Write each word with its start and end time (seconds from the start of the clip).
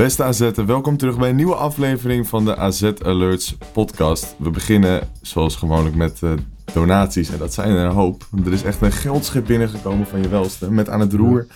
Beste 0.00 0.24
AZ'en, 0.24 0.66
welkom 0.66 0.96
terug 0.96 1.18
bij 1.18 1.28
een 1.28 1.36
nieuwe 1.36 1.54
aflevering 1.54 2.28
van 2.28 2.44
de 2.44 2.56
AZ 2.56 2.92
Alerts 3.02 3.56
podcast. 3.72 4.34
We 4.38 4.50
beginnen 4.50 5.08
zoals 5.22 5.56
gewoonlijk 5.56 5.94
met 5.94 6.22
eh, 6.22 6.32
donaties 6.72 7.30
en 7.30 7.38
dat 7.38 7.54
zijn 7.54 7.70
er 7.70 7.84
een 7.84 7.92
hoop. 7.92 8.26
Er 8.44 8.52
is 8.52 8.62
echt 8.62 8.82
een 8.82 8.92
geldschip 8.92 9.46
binnengekomen 9.46 10.06
van 10.06 10.22
je 10.22 10.28
welste 10.28 10.70
met 10.70 10.88
aan 10.88 11.00
het 11.00 11.12
roer 11.12 11.46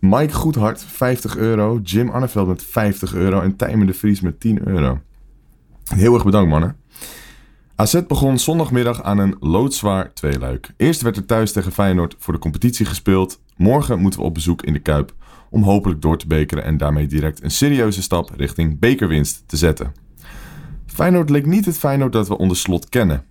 Mike 0.00 0.32
Goedhart 0.32 0.84
50 0.84 1.36
euro, 1.36 1.80
Jim 1.82 2.10
Anneveld 2.10 2.48
met 2.48 2.62
50 2.62 3.14
euro 3.14 3.40
en 3.40 3.56
Tijmen 3.56 3.86
de 3.86 3.94
Vries 3.94 4.20
met 4.20 4.40
10 4.40 4.68
euro. 4.68 5.00
Heel 5.84 6.14
erg 6.14 6.24
bedankt 6.24 6.50
mannen. 6.50 6.76
AZ 7.74 8.00
begon 8.08 8.38
zondagmiddag 8.38 9.02
aan 9.02 9.18
een 9.18 9.36
loodzwaar 9.40 10.12
tweeluik. 10.12 10.70
Eerst 10.76 11.02
werd 11.02 11.16
er 11.16 11.26
thuis 11.26 11.52
tegen 11.52 11.72
Feyenoord 11.72 12.16
voor 12.18 12.34
de 12.34 12.40
competitie 12.40 12.86
gespeeld. 12.86 13.40
Morgen 13.56 13.98
moeten 13.98 14.20
we 14.20 14.26
op 14.26 14.34
bezoek 14.34 14.62
in 14.62 14.72
de 14.72 14.78
Kuip 14.78 15.14
om 15.54 15.62
hopelijk 15.62 16.02
door 16.02 16.18
te 16.18 16.26
bekeren 16.26 16.64
en 16.64 16.76
daarmee 16.76 17.06
direct 17.06 17.42
een 17.42 17.50
serieuze 17.50 18.02
stap 18.02 18.30
richting 18.36 18.78
bekerwinst 18.78 19.42
te 19.46 19.56
zetten. 19.56 19.92
Feyenoord 20.86 21.30
leek 21.30 21.46
niet 21.46 21.64
het 21.64 21.78
Feyenoord 21.78 22.12
dat 22.12 22.28
we 22.28 22.38
onder 22.38 22.56
slot 22.56 22.88
kennen. 22.88 23.24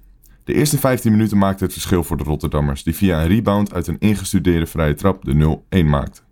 De 0.43 0.53
eerste 0.53 0.77
15 0.77 1.11
minuten 1.11 1.37
maakte 1.37 1.63
het 1.63 1.73
verschil 1.73 2.03
voor 2.03 2.17
de 2.17 2.23
Rotterdammers, 2.23 2.83
die 2.83 2.95
via 2.95 3.21
een 3.21 3.27
rebound 3.27 3.73
uit 3.73 3.87
een 3.87 3.99
ingestudeerde 3.99 4.65
vrije 4.65 4.93
trap 4.93 5.25
de 5.25 5.59
0-1 5.83 5.85
maakten. 5.85 6.23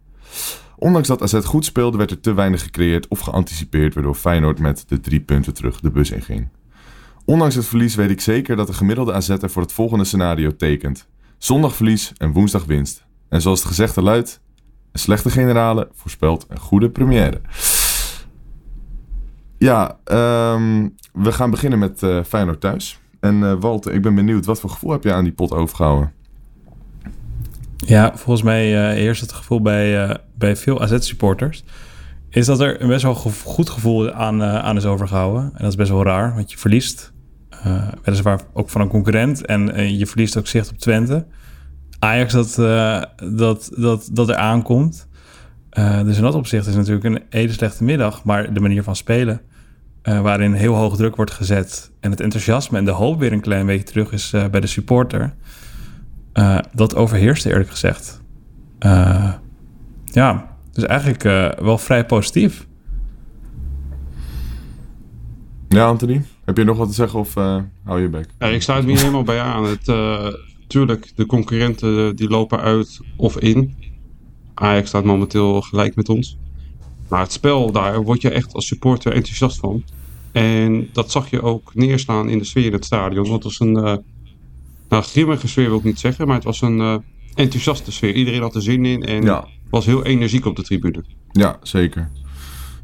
Ondanks 0.78 1.08
dat 1.08 1.22
AZ 1.22 1.46
goed 1.46 1.66
speelde, 1.66 1.98
werd 1.98 2.12
er 2.12 2.20
te 2.20 2.34
weinig 2.34 2.62
gecreëerd 2.64 3.08
of 3.08 3.20
geanticipeerd, 3.20 3.94
waardoor 3.94 4.16
Feyenoord 4.16 4.60
met 4.60 4.84
de 4.88 5.00
drie 5.00 5.22
punten 5.22 5.54
terug 5.54 5.80
de 5.80 5.92
bus 5.92 6.12
inging. 6.12 6.48
Ondanks 7.26 7.56
het 7.56 7.66
verlies 7.66 7.96
weet 7.96 8.10
ik 8.10 8.22
zeker 8.22 8.56
dat 8.56 8.68
de 8.68 8.74
gemiddelde 8.74 9.14
AZ 9.14 9.30
er 9.30 9.50
voor 9.50 9.62
het 9.62 9.74
volgende 9.74 10.04
scenario 10.04 10.56
tekent. 10.56 11.08
Zondag 11.38 11.76
verlies 11.76 12.14
en 12.18 12.32
woensdag 12.32 12.66
winst. 12.66 13.06
En 13.30 13.42
zoals 13.42 13.60
het 13.60 13.68
gezegde 13.68 14.02
luidt, 14.02 14.42
een 14.92 15.00
slechte 15.00 15.30
generale 15.30 15.90
voorspelt 15.94 16.46
een 16.50 16.60
goede 16.60 16.90
première. 16.90 17.42
Ja, 19.58 19.98
ehm, 20.04 20.88
we 21.14 21.32
gaan 21.32 21.50
beginnen 21.50 21.80
met 21.80 22.04
eh, 22.04 22.24
Feyenoord 22.24 22.62
thuis. 22.62 23.00
En 23.20 23.44
eh, 23.44 23.54
Walter, 23.60 23.94
ik 23.94 24.02
ben 24.02 24.16
benieuwd, 24.16 24.46
wat 24.46 24.60
voor 24.60 24.70
gevoel 24.70 24.92
heb 24.92 25.04
je 25.04 25.14
aan 25.14 25.24
die 25.24 25.34
pot 25.34 25.52
overgehouden? 25.52 26.12
Ja, 27.76 28.12
volgens 28.16 28.42
mij 28.42 28.90
eh 28.90 28.94
heerst 28.96 29.22
het 29.22 29.32
gevoel 29.32 29.62
bij, 29.62 30.18
bij 30.36 30.56
veel 30.56 30.82
AZ-supporters... 30.82 31.64
is 32.30 32.46
dat 32.46 32.60
er 32.60 32.82
een 32.82 32.88
best 32.88 33.04
wel 33.04 33.16
goed 33.44 33.70
gevoel 33.70 34.12
aan, 34.12 34.44
aan 34.44 34.78
is 34.78 34.86
overgehouden. 34.86 35.44
En 35.44 35.58
dat 35.58 35.68
is 35.68 35.76
best 35.76 35.90
wel 35.90 36.04
raar, 36.04 36.36
want 36.36 36.52
je 36.52 36.58
verliest. 36.58 37.12
weliswaar 38.04 38.42
ook 38.54 38.70
van 38.70 38.82
een 38.82 38.88
concurrent. 38.88 39.46
En 39.46 39.98
je 39.98 40.06
verliest 40.06 40.38
ook 40.38 40.48
zicht 40.48 40.70
op 40.70 40.78
Twente. 40.78 41.26
Ajax 42.04 42.34
dat, 42.34 42.58
eh, 42.60 43.02
dat, 43.38 43.72
dat, 43.78 44.10
dat 44.12 44.30
er 44.30 44.36
aankomt. 44.36 45.08
Eh, 45.70 46.04
dus 46.04 46.18
in 46.18 46.24
dat 46.24 46.36
opzicht 46.36 46.68
is 46.68 46.76
het 46.76 46.88
natuurlijk 46.88 47.06
een 47.16 47.24
hele 47.30 47.52
slechte 47.52 47.84
middag. 47.84 48.24
Maar 48.24 48.54
de 48.54 48.60
manier 48.60 48.84
van 48.84 48.96
spelen, 48.96 49.42
eh, 50.02 50.22
waarin 50.22 50.54
heel 50.54 50.76
hoog 50.76 50.96
druk 50.96 51.16
wordt 51.16 51.32
gezet... 51.32 51.92
en 52.00 52.12
het 52.12 52.20
enthousiasme 52.20 52.78
en 52.78 52.86
de 52.86 52.92
hoop 52.92 53.20
weer 53.20 53.32
een 53.34 53.42
klein 53.42 53.66
beetje 53.66 53.84
terug 53.84 54.12
is 54.12 54.34
eh, 54.34 54.46
bij 54.48 54.60
de 54.60 54.68
supporter... 54.68 55.34
Eh, 56.34 56.58
dat 56.74 56.96
overheerste 56.96 57.50
eerlijk 57.50 57.70
gezegd. 57.70 58.22
Eh, 58.80 59.34
ja, 60.06 60.56
dus 60.72 60.84
eigenlijk 60.84 61.24
eh, 61.24 61.50
wel 61.60 61.78
vrij 61.78 62.06
positief. 62.06 62.68
Ja, 65.68 65.88
Anthony, 65.88 66.24
heb 66.46 66.58
je 66.58 66.64
nog 66.64 66.78
wat 66.78 66.88
te 66.88 66.94
zeggen 66.94 67.20
of 67.20 67.36
eh, 67.36 67.58
hou 67.84 68.02
je 68.02 68.10
bek? 68.10 68.28
Ja, 68.40 68.48
ik 68.48 68.62
sluit 68.62 68.86
me 68.86 68.98
helemaal 68.98 69.24
bij 69.24 69.40
aan. 69.42 69.64
Het, 69.66 69.88
eh, 69.88 70.28
tuurlijk, 70.72 71.12
de 71.16 71.26
concurrenten 71.26 72.08
eh, 72.08 72.16
die 72.16 72.30
lopen 72.30 72.60
uit 72.60 73.00
of 73.16 73.38
in. 73.40 73.76
Ajax 74.54 74.88
staat 74.88 75.04
momenteel 75.04 75.62
gelijk 75.62 75.96
met 75.96 76.10
ons. 76.10 76.38
Maar 77.10 77.22
het 77.22 77.32
spel 77.32 77.72
daar 77.72 78.04
word 78.04 78.22
je 78.22 78.30
echt 78.30 78.54
als 78.54 78.68
supporter 78.68 79.14
enthousiast 79.14 79.60
van. 79.60 79.84
En 80.32 80.90
dat 80.94 81.12
zag 81.12 81.30
je 81.30 81.42
ook 81.42 81.76
neerslaan 81.76 82.30
in 82.30 82.38
de 82.38 82.44
sfeer 82.44 82.66
in 82.66 82.74
het 82.74 82.86
stadion. 82.86 83.24
Want 83.30 83.44
het 83.44 83.44
was 83.44 83.60
een, 83.60 83.76
eh 83.78 83.96
nou 84.90 85.04
grimmige 85.04 85.48
sfeer 85.48 85.70
wil 85.70 85.78
ik 85.78 85.84
niet 85.84 86.00
zeggen, 86.00 86.28
maar 86.28 86.36
het 86.36 86.44
was 86.46 86.62
een 86.62 86.80
eh, 86.80 86.96
enthousiaste 87.36 87.92
sfeer. 87.92 88.14
Iedereen 88.14 88.42
had 88.42 88.56
er 88.56 88.62
zin 88.62 88.86
in 88.86 89.04
en 89.04 89.24
Ja. 89.24 89.48
was 89.70 89.86
heel 89.86 90.06
energiek 90.06 90.46
op 90.46 90.56
de 90.56 90.64
tribune. 90.64 91.04
Ja, 91.32 91.60
zeker. 91.64 92.10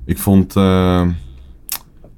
Ik 0.05 0.17
vond 0.17 0.53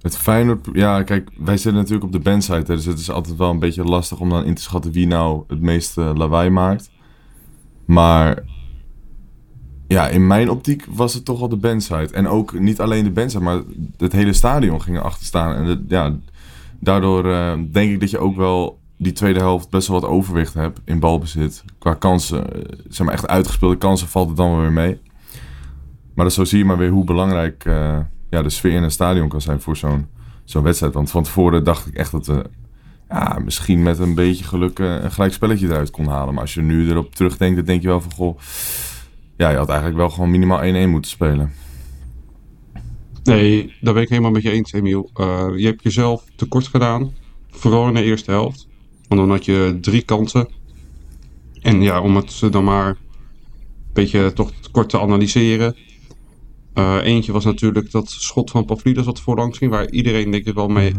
het 0.01 0.17
Feyenoord... 0.17 0.67
Ja, 0.73 1.03
kijk, 1.03 1.29
wij 1.37 1.57
zitten 1.57 1.81
natuurlijk 1.81 2.05
op 2.05 2.11
de 2.11 2.19
bandside. 2.19 2.63
Hè, 2.65 2.75
dus 2.75 2.85
het 2.85 2.99
is 2.99 3.11
altijd 3.11 3.37
wel 3.37 3.49
een 3.49 3.59
beetje 3.59 3.83
lastig 3.83 4.19
om 4.19 4.29
dan 4.29 4.45
in 4.45 4.53
te 4.53 4.61
schatten 4.61 4.91
wie 4.91 5.07
nou 5.07 5.43
het 5.47 5.61
meeste 5.61 6.01
lawaai 6.01 6.49
maakt. 6.49 6.89
Maar 7.85 8.43
ja, 9.87 10.07
in 10.07 10.27
mijn 10.27 10.49
optiek 10.49 10.85
was 10.89 11.13
het 11.13 11.25
toch 11.25 11.39
wel 11.39 11.49
de 11.49 11.55
bandside. 11.55 12.13
En 12.13 12.27
ook 12.27 12.59
niet 12.59 12.81
alleen 12.81 13.03
de 13.03 13.11
bandside, 13.11 13.43
maar 13.43 13.61
het 13.97 14.11
hele 14.11 14.33
stadion 14.33 14.81
ging 14.81 14.97
erachter 14.97 15.25
staan. 15.25 15.55
En 15.55 15.85
ja, 15.87 16.15
daardoor 16.79 17.31
eh, 17.31 17.53
denk 17.71 17.91
ik 17.91 17.99
dat 17.99 18.09
je 18.09 18.19
ook 18.19 18.35
wel 18.35 18.79
die 18.97 19.11
tweede 19.11 19.39
helft 19.39 19.69
best 19.69 19.87
wel 19.87 19.99
wat 19.99 20.09
overwicht 20.09 20.53
hebt 20.53 20.79
in 20.85 20.99
balbezit. 20.99 21.63
Qua 21.79 21.93
kansen, 21.93 22.53
eh, 22.53 22.61
zeg 22.87 23.05
maar 23.05 23.15
echt 23.15 23.27
uitgespeelde 23.27 23.77
kansen 23.77 24.07
valt 24.07 24.27
het 24.27 24.37
dan 24.37 24.51
wel 24.51 24.59
weer 24.59 24.71
mee. 24.71 24.99
Maar 26.13 26.25
dan 26.25 26.31
zo 26.31 26.43
zie 26.43 26.57
je 26.57 26.65
maar 26.65 26.77
weer 26.77 26.89
hoe 26.89 27.03
belangrijk 27.03 27.65
eh, 27.65 27.99
ja, 28.29 28.41
de 28.41 28.49
sfeer 28.49 28.71
in 28.71 28.83
een 28.83 28.91
stadion 28.91 29.29
kan 29.29 29.41
zijn 29.41 29.61
voor 29.61 29.77
zo'n 29.77 30.63
wedstrijd. 30.63 30.93
Want 30.93 31.11
van 31.11 31.23
tevoren 31.23 31.63
dacht 31.63 31.87
ik 31.87 31.93
echt 31.93 32.11
dat 32.11 32.25
we 32.25 32.45
ja, 33.09 33.39
misschien 33.43 33.83
met 33.83 33.99
een 33.99 34.15
beetje 34.15 34.43
geluk 34.43 34.79
eh, 34.79 35.03
een 35.03 35.11
gelijk 35.11 35.33
spelletje 35.33 35.67
eruit 35.67 35.91
kon 35.91 36.07
halen. 36.07 36.33
Maar 36.33 36.43
als 36.43 36.53
je 36.53 36.61
nu 36.61 36.89
erop 36.89 37.15
terugdenkt, 37.15 37.55
dan 37.55 37.65
denk 37.65 37.81
je 37.81 37.87
wel 37.87 38.01
van 38.01 38.11
goh, 38.11 38.39
ja, 39.37 39.49
je 39.49 39.57
had 39.57 39.69
eigenlijk 39.69 39.97
wel 39.97 40.09
gewoon 40.09 40.31
minimaal 40.31 40.87
1-1 40.87 40.89
moeten 40.89 41.11
spelen. 41.11 41.53
Nee, 43.23 43.73
daar 43.81 43.93
ben 43.93 44.03
ik 44.03 44.09
helemaal 44.09 44.31
met 44.31 44.41
je 44.41 44.51
eens, 44.51 44.73
Emiel. 44.73 45.09
Eh, 45.13 45.47
je 45.55 45.65
hebt 45.65 45.83
jezelf 45.83 46.23
tekort 46.35 46.67
gedaan, 46.67 47.13
vooral 47.49 47.87
in 47.87 47.93
de 47.93 48.03
eerste 48.03 48.31
helft. 48.31 48.67
Want 49.07 49.21
dan 49.21 49.29
had 49.29 49.45
je 49.45 49.77
drie 49.81 50.01
kansen. 50.01 50.47
En 51.61 51.81
ja, 51.81 52.01
om 52.01 52.15
het 52.15 52.41
dan 52.51 52.63
maar 52.63 52.87
een 52.87 52.95
beetje 53.93 54.33
toch 54.33 54.51
kort 54.71 54.89
te 54.89 54.99
analyseren. 54.99 55.75
Eh, 56.73 56.97
eentje 57.03 57.31
was 57.31 57.45
natuurlijk 57.45 57.91
dat 57.91 58.09
schot 58.09 58.51
van 58.51 58.65
Pavlidis 58.65 59.05
wat 59.05 59.21
voorlangs 59.21 59.57
ging. 59.57 59.71
Waar 59.71 59.89
iedereen 59.89 60.31
denk 60.31 60.45
ik 60.45 60.53
wel 60.53 60.67
mee 60.67 60.93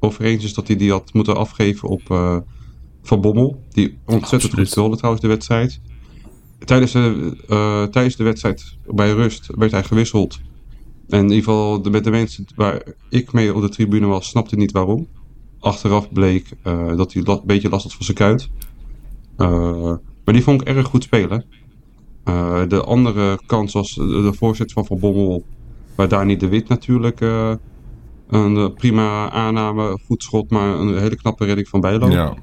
over 0.00 0.24
eens 0.24 0.44
is 0.44 0.54
dat 0.54 0.66
hij 0.66 0.76
die 0.76 0.90
had 0.90 1.12
moeten 1.12 1.36
afgeven 1.36 1.88
op 1.88 2.10
eh, 2.10 2.36
Van 3.02 3.20
Bommel. 3.20 3.64
Die 3.70 3.98
ontzettend 4.06 4.54
goed 4.54 4.68
speelde 4.68 4.96
trouwens 4.96 5.22
de 5.22 5.28
wedstrijd. 5.28 5.80
Tijdens 6.58 6.92
de, 6.92 7.36
eh, 7.48 7.82
tijdens 7.82 8.16
de 8.16 8.24
wedstrijd 8.24 8.76
bij 8.86 9.12
rust 9.12 9.46
werd 9.54 9.70
hij 9.70 9.84
gewisseld. 9.84 10.40
En 11.08 11.18
in 11.18 11.24
ieder 11.24 11.36
geval 11.36 11.82
de, 11.82 11.90
met 11.90 12.04
de 12.04 12.10
mensen 12.10 12.44
waar 12.54 12.82
ik 13.08 13.32
mee 13.32 13.54
op 13.54 13.60
de 13.60 13.68
tribune 13.68 14.06
was, 14.06 14.28
snapte 14.28 14.56
niet 14.56 14.72
waarom. 14.72 15.08
Achteraf 15.60 16.12
bleek 16.12 16.48
dat 16.96 17.12
hij 17.12 17.22
een 17.24 17.40
beetje 17.44 17.68
last 17.68 17.82
had 17.82 17.94
van 17.94 18.04
zijn 18.04 18.16
kuit. 18.16 18.48
Maar 20.24 20.34
die 20.34 20.42
vond 20.42 20.60
ik 20.60 20.68
erg 20.68 20.86
goed 20.86 21.02
spelen. 21.02 21.44
Eh, 22.26 22.62
de 22.68 22.84
andere 22.84 23.38
kans 23.46 23.72
was 23.72 23.94
de, 23.94 24.32
voorzet 24.36 24.72
van 24.72 24.86
Van 24.86 24.98
Bommel. 24.98 25.44
Waar 25.94 26.08
Dani 26.08 26.36
de 26.36 26.48
Wit 26.48 26.68
natuurlijk 26.68 27.20
eh, 27.20 27.52
een 28.28 28.56
eh, 28.56 28.68
prima 28.74 29.30
aanname, 29.30 29.98
goed 30.06 30.22
schot, 30.22 30.50
maar 30.50 30.80
een 30.80 30.98
hele 30.98 31.16
knappe 31.16 31.44
redding 31.44 31.68
van 31.68 31.80
Bijlo. 31.80 32.10
Ja. 32.10 32.34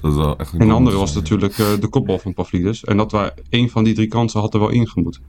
Dat 0.00 0.10
is 0.10 0.16
wel 0.16 0.38
echt 0.38 0.52
een 0.52 0.60
En 0.60 0.66
de 0.66 0.72
andere 0.72 0.96
was 0.96 1.14
natuurlijk 1.14 1.56
de 1.56 1.88
kopbal 1.90 2.18
van 2.18 2.34
Pavlidis. 2.34 2.84
En 2.84 2.96
dat 2.96 3.12
waar 3.12 3.34
één 3.48 3.68
van 3.68 3.84
die 3.84 3.94
drie 3.94 4.08
kansen 4.08 4.40
had 4.40 4.54
er 4.54 4.60
wel 4.60 4.70
ingemoet. 4.70 5.20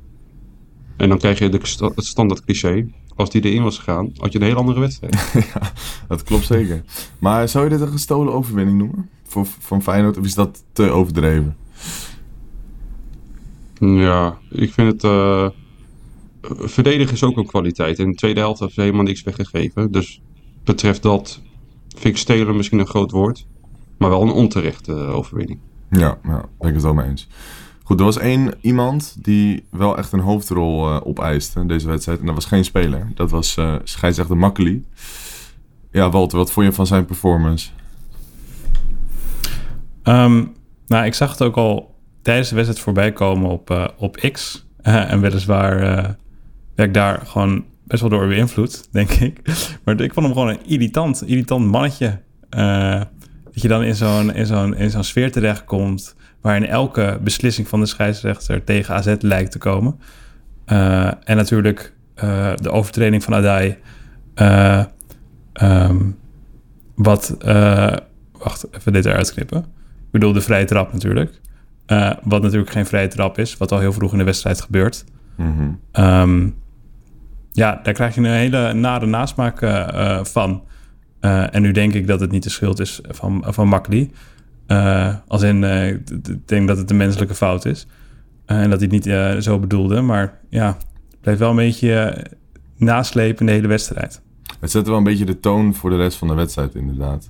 En 0.98 1.10
dan 1.10 1.18
krijg 1.18 1.40
je 1.40 1.50
de, 1.50 1.60
sta- 1.62 1.92
het 1.96 2.06
standaard 2.06 2.44
cliché. 2.46 2.88
Als 3.16 3.30
die 3.30 3.44
erin 3.44 3.64
was 3.64 3.78
gegaan, 3.78 4.12
had 4.18 4.32
je 4.32 4.40
een 4.40 4.46
heel 4.46 4.56
andere 4.56 4.80
wedstrijd. 4.80 5.32
ja, 5.54 5.72
dat 6.08 6.24
klopt 6.24 6.46
zeker. 6.46 6.84
Maar 7.20 7.50
zou 7.50 7.64
je 7.64 7.70
dit 7.70 7.82
een 7.82 7.88
gestolen 7.88 8.34
overwinning 8.34 8.78
noemen? 8.78 9.10
Voor, 9.24 9.46
van 9.60 9.84
Feyenoord? 9.84 10.18
Of 10.18 10.26
is 10.26 10.36
dat 10.36 10.64
te 10.72 10.90
overdreven? 10.90 11.56
Ja, 13.80 14.38
ik 14.50 14.74
vind 14.74 14.92
het... 14.92 15.04
eh, 15.04 15.50
verdedigen 16.60 17.14
is 17.14 17.24
ook 17.24 17.38
een 17.38 17.46
kwaliteit. 17.48 18.00
In 18.00 18.10
de 18.10 18.16
tweede 18.16 18.40
helft 18.40 18.60
heeft 18.60 18.74
ze 18.74 18.82
helemaal 18.82 19.04
niks 19.04 19.24
weggegeven. 19.24 19.92
Dus 19.92 20.22
betreft 20.64 21.02
dat 21.02 21.42
vind 21.88 22.04
ik 22.14 22.18
stelen 22.18 22.56
misschien 22.56 22.80
een 22.80 22.88
groot 22.88 23.12
woord. 23.12 23.48
Maar 23.98 24.10
wel 24.10 24.22
een 24.22 24.32
onterechte 24.32 24.94
eh, 24.94 25.16
overwinning. 25.16 25.60
Ja, 25.90 26.18
ja, 26.24 26.46
ben 26.60 26.68
ik 26.68 26.74
het 26.74 26.84
wel 26.84 26.94
mee 26.94 27.08
eens. 27.10 27.28
Goed, 27.84 28.00
er 28.00 28.06
was 28.06 28.18
één 28.18 28.54
iemand 28.62 29.18
die 29.22 29.64
wel 29.72 29.98
echt 29.98 30.12
een 30.12 30.20
hoofdrol 30.20 30.88
eh 30.88 31.00
opeiste 31.04 31.60
in 31.60 31.68
deze 31.68 31.88
wedstrijd. 31.88 32.20
En 32.20 32.26
dat 32.26 32.36
was 32.36 32.46
geen 32.46 32.66
speler. 32.66 33.12
Dat 33.16 33.32
was 33.32 33.58
eh 33.58 33.76
scheidsrechter 33.84 34.38
Makkeli. 34.38 34.86
Ja, 35.92 36.10
Walter, 36.10 36.38
wat 36.38 36.52
vond 36.52 36.66
je 36.66 36.74
van 36.74 36.88
zijn 36.88 37.06
performance? 37.06 37.70
Ehm, 40.04 40.46
nou, 40.88 41.06
ik 41.06 41.14
zag 41.14 41.32
het 41.32 41.42
ook 41.42 41.56
al 41.56 41.96
tijdens 42.28 42.50
de 42.50 42.56
wedstrijd 42.56 42.84
voorbij 42.84 43.12
komen 43.12 43.50
op, 43.50 43.70
eh, 43.70 43.88
op 43.98 44.16
X. 44.32 44.66
Eh, 44.82 45.12
en 45.12 45.22
weliswaar 45.22 45.98
eh, 45.98 46.10
werd 46.76 46.94
daar 46.94 47.22
gewoon 47.26 47.66
best 47.84 48.02
wel 48.02 48.10
door 48.10 48.28
beïnvloed, 48.28 48.88
denk 48.92 49.10
ik. 49.10 49.42
Maar 49.84 50.02
ik 50.02 50.14
vond 50.14 50.26
hem 50.26 50.36
gewoon 50.36 50.50
een 50.50 50.66
irritant, 50.66 51.24
irritant 51.26 51.66
mannetje. 51.66 52.20
Dat 53.44 53.62
je 53.62 53.68
dan 53.68 53.84
in 53.84 53.96
zo'n, 53.96 54.34
in, 54.34 54.46
zo'n, 54.46 54.76
in 54.76 54.90
zo'n 54.90 55.04
sfeer 55.04 55.32
terechtkomt... 55.32 56.16
waarin 56.42 56.66
elke 56.66 57.20
beslissing 57.24 57.68
van 57.68 57.80
de 57.80 57.86
scheidsrechter 57.86 58.64
tegen 58.64 58.96
AZ 58.96 59.16
lijkt 59.20 59.52
te 59.52 59.58
komen. 59.58 60.00
En 61.24 61.36
natuurlijk 61.36 61.94
de 62.56 62.70
overtreding 62.72 63.24
van 63.24 63.34
Adai... 63.34 63.78
eh, 64.34 64.84
ehm, 65.54 65.98
wat... 66.96 67.38
wacht, 68.32 68.66
even 68.72 68.94
dit 68.94 69.06
eruit 69.06 69.34
knippen. 69.34 69.60
Ik 69.60 70.12
bedoel 70.12 70.34
de 70.34 70.42
vrije 70.42 70.66
trap 70.66 70.94
natuurlijk. 70.94 71.42
Eh, 71.88 72.12
wat 72.24 72.42
natuurlijk 72.42 72.72
geen 72.72 72.86
vrije 72.86 73.08
trap 73.08 73.38
is, 73.38 73.58
wat 73.58 73.72
al 73.72 73.80
heel 73.80 73.94
vroeg 73.94 74.12
in 74.12 74.18
de 74.18 74.24
wedstrijd 74.24 74.62
gebeurt. 74.62 75.06
Mhm. 75.36 75.72
Ehm, 75.92 76.50
ja, 77.58 77.80
daar 77.84 77.94
krijg 77.94 78.16
je 78.16 78.22
een 78.22 78.28
hele 78.28 78.74
nare 78.74 79.06
nasmaak 79.06 79.62
eh, 79.62 79.88
eh, 79.88 80.26
van. 80.26 80.64
En 81.20 81.62
nu 81.62 81.72
denk 81.72 81.94
ik 81.94 82.08
dat 82.08 82.20
het 82.20 82.32
niet 82.32 82.44
de 82.44 82.50
schuld 82.50 82.80
is 82.80 83.02
van, 83.08 83.44
van 83.48 83.68
Makkeli. 83.68 84.12
Eh, 84.68 85.16
als 85.28 85.42
in, 85.42 85.64
ik 85.64 86.48
denk 86.48 86.68
dat 86.68 86.78
het 86.78 86.90
een 86.90 86.98
menselijke 86.98 87.36
fout 87.36 87.66
is. 87.66 87.88
En 88.46 88.70
dat 88.70 88.80
hij 88.80 88.90
het 88.92 89.06
niet 89.06 89.44
zo 89.44 89.60
bedoelde. 89.60 90.02
Maar 90.02 90.40
ja, 90.50 90.68
het 90.68 91.22
bleef 91.22 91.38
wel 91.38 91.50
een 91.50 91.56
beetje 91.56 92.26
naslepen 92.76 93.40
in 93.40 93.46
de 93.46 93.52
hele 93.52 93.68
wedstrijd. 93.68 94.22
Het 94.60 94.72
zette 94.72 94.90
wel 94.90 94.98
een 94.98 95.04
beetje 95.04 95.26
de 95.26 95.40
toon 95.40 95.74
voor 95.74 95.90
de 95.90 95.96
rest 95.98 96.18
van 96.18 96.28
de 96.28 96.34
wedstrijd, 96.34 96.76
inderdaad. 96.76 97.30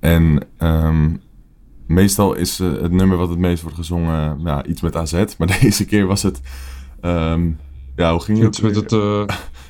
En 0.00 0.42
ehm, 0.56 1.10
meestal 1.90 2.34
is 2.34 2.60
eh, 2.60 2.72
het 2.72 2.92
nummer 2.92 3.16
wat 3.16 3.28
het 3.28 3.38
meest 3.38 3.62
wordt 3.62 3.76
gezongen 3.76 4.40
ja, 4.44 4.64
iets 4.64 4.80
met 4.80 4.96
AZ. 4.96 5.24
Maar 5.38 5.48
deze 5.60 5.84
keer 5.84 6.06
was 6.06 6.22
het... 6.22 6.40
ehm, 7.00 7.50
ja, 7.96 8.10
hoe 8.12 8.20
ging 8.20 8.38
het? 8.38 8.46
Iets 8.46 8.60
met 8.60 8.74
het 8.74 8.92
eh. 8.92 9.22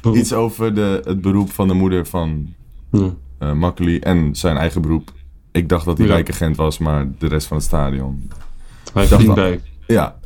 Iets 0.21 0.33
over 0.33 0.75
de, 0.75 1.01
het 1.05 1.21
beroep 1.21 1.51
van 1.53 1.69
de 1.69 1.75
moeder 1.75 2.07
van 2.07 2.55
Ja. 2.91 3.15
eh 3.39 3.53
Makkeli 3.53 3.99
en 3.99 4.35
zijn 4.37 4.57
eigen 4.57 4.83
beroep. 4.83 5.13
Ik 5.53 5.69
dacht 5.69 5.85
dat 5.85 5.99
hij 5.99 6.07
Ja. 6.07 6.13
wijkagent 6.13 6.57
was, 6.57 6.79
maar 6.79 7.09
de 7.19 7.27
rest 7.27 7.47
van 7.47 7.57
het 7.57 7.67
stadion... 7.67 8.31
Hij 8.93 9.29
al- 9.29 9.35
bij. 9.35 9.61
Ja, 9.87 10.19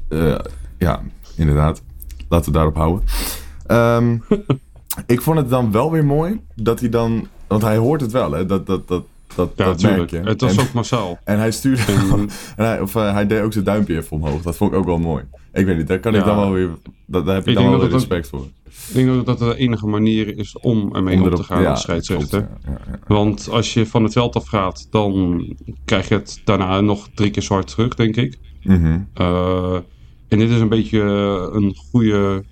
ja, 0.79 1.03
inderdaad. 1.37 1.83
Laten 2.29 2.53
we 2.53 2.57
daarop 2.59 2.77
houden. 2.77 3.05
Ehm, 3.67 4.17
ik 5.07 5.21
vond 5.23 5.39
het 5.39 5.49
dan 5.51 5.71
wel 5.73 5.91
weer 5.91 6.05
mooi 6.05 6.41
dat 6.55 6.81
hij 6.81 6.89
dan... 6.89 7.27
Want 7.47 7.63
hij 7.63 7.77
hoort 7.77 8.01
het 8.01 8.13
wel, 8.13 8.33
hè? 8.33 8.47
Dat, 8.47 8.67
dat, 8.67 8.89
dat, 8.89 9.05
dat, 9.35 9.53
Ja, 9.57 9.65
dat 9.65 9.83
merk 9.83 10.11
je. 10.11 10.17
Het 10.21 10.41
was 10.41 10.57
en, 10.57 10.63
ook 10.63 10.73
massaal. 10.73 11.19
en 11.25 11.39
hij 11.39 11.51
stuurde... 11.51 11.83
En- 11.87 12.29
en 12.57 12.65
hij, 12.65 12.81
of, 12.81 12.95
eh, 12.95 13.13
hij 13.13 13.27
deed 13.27 13.41
ook 13.41 13.53
zijn 13.53 13.65
duimpje 13.65 13.97
even 13.97 14.11
omhoog. 14.17 14.43
Dat 14.43 14.57
vond 14.57 14.73
ik 14.73 14.79
ook 14.79 14.85
wel 14.85 14.99
mooi. 14.99 15.25
Ik 15.53 15.67
weet 15.67 15.77
niet, 15.77 15.87
daar 15.87 15.99
kan 16.01 16.15
ik 16.15 16.25
dan 16.25 16.37
wel 16.37 16.53
weer... 16.53 16.71
Dat, 17.07 17.27
daar 17.27 17.35
heb 17.35 17.43
ik, 17.45 17.49
Ik 17.51 17.55
dan 17.55 17.71
wel 17.71 17.81
dat 17.81 17.93
respect 17.93 18.29
voor. 18.29 18.47
Ik 18.89 18.95
denk 18.95 19.09
dat 19.09 19.27
dat 19.27 19.39
de 19.39 19.57
enige 19.57 19.87
manier 19.87 20.39
is 20.39 20.59
om 20.61 20.95
ermee 20.95 21.17
Om 21.17 21.25
erop- 21.27 21.37
te 21.37 21.43
gaan 21.43 21.63
ja, 21.63 21.71
als 21.71 21.81
scheidsrechter. 21.81 22.49
Want 23.07 23.49
als 23.51 23.75
je 23.75 23.87
van 23.87 24.03
het 24.03 24.13
veld 24.13 24.37
afgaat, 24.37 24.87
dan 24.91 25.45
krijg 25.85 26.09
je 26.09 26.15
het 26.15 26.41
daarna 26.45 26.81
nog 26.81 27.09
drie 27.15 27.31
keer 27.31 27.43
zwart 27.43 27.67
terug, 27.67 27.95
denk 27.95 28.17
ik. 28.17 28.39
Mhm. 28.63 28.99
Eh, 29.15 29.75
en 30.29 30.39
dit 30.39 30.51
is 30.51 30.61
een 30.61 30.69
beetje 30.69 31.01
een 31.53 31.75
goede, 31.91 32.45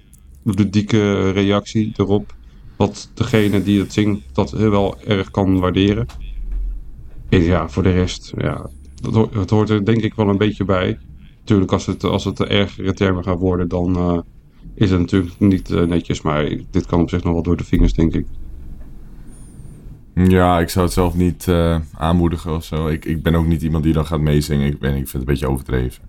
ludieke 0.45 1.31
reactie 1.31 1.93
erop. 1.97 2.35
Wat 2.77 3.11
degene 3.15 3.63
die 3.63 3.81
het 3.81 3.93
zingt, 3.93 4.21
dat 4.33 4.51
heel 4.51 4.71
wel 4.71 5.01
erg 5.07 5.31
kan 5.31 5.59
waarderen. 5.61 6.07
Ja, 7.41 7.69
voor 7.69 7.83
de 7.83 7.93
rest, 7.93 8.33
ja, 8.37 8.67
dat, 9.33 9.51
hoort 9.51 9.71
er 9.71 9.85
denk 9.85 10.03
ik 10.03 10.15
wel 10.15 10.29
een 10.29 10.39
beetje 10.39 10.65
bij. 10.65 10.99
Natuurlijk, 11.39 11.73
als 11.73 11.87
het, 11.87 12.05
als 12.05 12.25
het 12.25 12.41
ergere 12.41 12.93
termen 12.93 13.25
gaan 13.25 13.37
worden, 13.37 13.69
dan 13.69 13.97
eh, 13.97 14.19
is 14.75 14.91
het 14.91 15.01
natuurlijk 15.01 15.39
niet 15.39 15.71
eh, 15.71 15.83
netjes. 15.83 16.23
Maar 16.23 16.57
dit 16.71 16.87
kan 16.87 17.01
op 17.01 17.09
zich 17.09 17.23
nog 17.23 17.33
wel 17.33 17.43
door 17.43 17.57
de 17.57 17.65
vingers, 17.65 17.93
denk 17.93 18.15
ik. 18.15 18.27
Ja, 20.15 20.61
ik 20.61 20.69
zou 20.69 20.85
het 20.85 20.95
zelf 20.95 21.15
niet 21.15 21.49
eh, 21.49 21.77
aanmoedigen 21.95 22.55
of 22.55 22.65
zo. 22.65 22.87
Ik, 22.87 23.05
ik 23.05 23.23
ben 23.23 23.35
ook 23.35 23.47
niet 23.47 23.63
iemand 23.63 23.85
die 23.85 23.93
dan 23.93 24.07
gaat 24.07 24.21
meezingen. 24.21 24.67
Ik, 24.67 24.79
ben, 24.79 24.91
ik 24.91 24.97
vind 24.97 25.13
het 25.13 25.21
een 25.21 25.27
beetje 25.29 25.49
overdreven. 25.49 26.03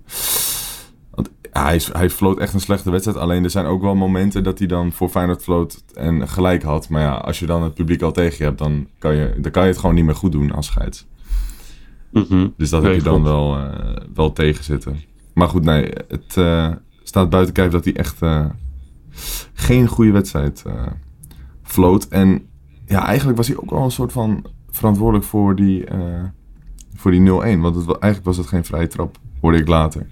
Want 1.12 1.30
hij, 1.52 1.82
hij 1.92 2.10
floot 2.10 2.40
echt 2.40 2.54
een 2.54 2.60
slechte 2.60 2.92
wedstrijd. 2.92 3.18
Alleen 3.18 3.44
er 3.44 3.50
zijn 3.50 3.66
ook 3.66 3.82
wel 3.82 3.96
momenten 3.96 4.44
dat 4.44 4.60
hij 4.60 4.68
dan 4.68 4.92
voor 4.92 5.10
Feyenoord 5.10 5.44
floot 5.44 5.84
en 5.94 6.28
gelijk 6.28 6.64
had. 6.64 6.90
Maar 6.90 7.02
ja, 7.02 7.14
als 7.14 7.40
je 7.40 7.46
dan 7.46 7.64
het 7.64 7.74
publiek 7.74 8.02
al 8.02 8.12
tegen 8.12 8.38
je 8.38 8.44
hebt, 8.44 8.58
dan 8.58 8.88
kan 8.98 9.16
je, 9.16 9.34
dan 9.38 9.52
kan 9.52 9.64
je 9.64 9.70
het 9.70 9.78
gewoon 9.78 9.96
niet 9.96 10.06
meer 10.06 10.16
goed 10.16 10.32
doen 10.32 10.52
als 10.52 10.66
scheids. 10.66 11.06
Mhm. 12.14 12.48
Dus 12.58 12.70
dat 12.70 12.82
Nee, 12.82 12.92
heb 12.92 13.02
je 13.02 13.10
dan 13.10 13.24
wel, 13.24 13.58
eh, 13.58 13.96
wel 14.14 14.34
tegen 14.34 14.64
zitten. 14.64 15.00
Maar 15.34 15.48
goed, 15.50 15.64
nee, 15.64 15.92
het 16.08 16.38
eh, 16.38 16.72
staat 17.04 17.30
buiten 17.30 17.54
kijf 17.54 17.72
dat 17.72 17.84
hij 17.84 17.96
echt 17.96 18.22
eh, 18.22 18.46
geen 19.54 19.88
goede 19.88 20.12
wedstrijd 20.12 20.64
eh 20.66 20.88
floot. 21.64 22.08
En 22.08 22.48
ja, 22.86 23.06
eigenlijk 23.06 23.38
was 23.38 23.48
hij 23.48 23.58
ook 23.58 23.70
wel 23.70 23.84
een 23.84 23.92
soort 23.92 24.12
van 24.12 24.46
verantwoordelijk 24.70 25.26
voor 25.26 25.56
die, 25.56 25.86
eh, 25.86 26.24
voor 26.96 27.12
die 27.12 27.20
0-1. 27.20 27.62
Want 27.62 27.76
het, 27.76 27.86
eigenlijk 27.86 28.24
was 28.24 28.38
het 28.38 28.48
geen 28.48 28.66
vrije 28.66 28.88
trap, 28.88 29.18
hoorde 29.42 29.58
ik 29.58 29.68
later. 29.68 30.08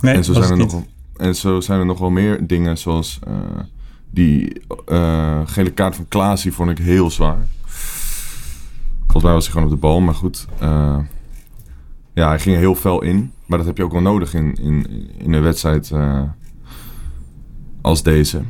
Nee, 0.00 0.14
en, 0.14 0.24
zo 0.24 0.32
zijn 0.32 0.50
er 0.50 0.56
nog, 0.56 0.72
niet. 0.74 0.86
en 1.16 1.34
zo 1.36 1.60
zijn 1.60 1.80
er 1.80 1.86
nog 1.86 1.98
wel 1.98 2.10
meer 2.10 2.46
dingen, 2.46 2.78
zoals 2.78 3.18
eh, 3.26 3.34
die 4.10 4.62
eh, 4.86 5.40
gele 5.44 5.70
kaart 5.70 5.96
van 5.96 6.08
Klaasie 6.08 6.52
vond 6.52 6.70
ik 6.70 6.78
heel 6.78 7.10
zwaar. 7.10 7.46
Volgens 9.14 9.22
mij 9.22 9.32
was 9.32 9.44
hij 9.44 9.52
gewoon 9.52 9.68
op 9.68 9.74
de 9.74 9.86
bal, 9.86 10.00
maar 10.00 10.14
goed. 10.14 10.46
eh, 10.58 10.98
ja, 12.14 12.28
hij 12.28 12.38
ging 12.38 12.56
heel 12.56 12.74
fel 12.74 13.02
in. 13.02 13.32
Maar 13.46 13.58
dat 13.58 13.66
heb 13.66 13.76
je 13.76 13.84
ook 13.84 13.92
wel 13.92 14.00
nodig 14.00 14.34
in, 14.34 14.54
in, 14.54 14.86
in 15.18 15.32
een 15.32 15.42
wedstrijd 15.42 15.90
eh, 15.90 16.22
als 17.80 18.02
deze. 18.02 18.42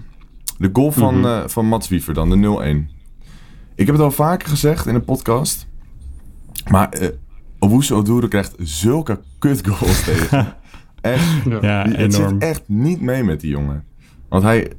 De 0.59 0.71
goal 0.73 0.93
van, 0.93 1.27
eh, 1.27 1.43
van 1.47 1.67
Mats 1.67 1.89
Wiever 1.89 2.15
dan, 2.15 2.31
de 2.31 2.37
0-1. 2.89 2.93
Ik 3.75 3.87
heb 3.87 3.95
het 3.95 4.05
al 4.05 4.11
vaker 4.11 4.49
gezegd 4.49 4.87
in 4.87 4.95
een 4.95 5.05
podcast. 5.05 5.67
Maar 6.71 7.11
Oduro 7.59 8.29
krijgt 8.29 8.55
zulke 8.59 9.21
kutgoals 9.39 10.05
tegen. 10.11 10.55
Echt. 11.01 11.25
Ja, 11.61 11.85
Die- 11.85 11.97
het 11.97 12.15
enorm. 12.15 12.33
zit 12.33 12.43
echt 12.43 12.63
niet 12.67 13.01
mee 13.01 13.25
met 13.25 13.41
die 13.41 13.51
jongen. 13.51 13.85
Want 14.29 14.43
hij... 14.43 14.73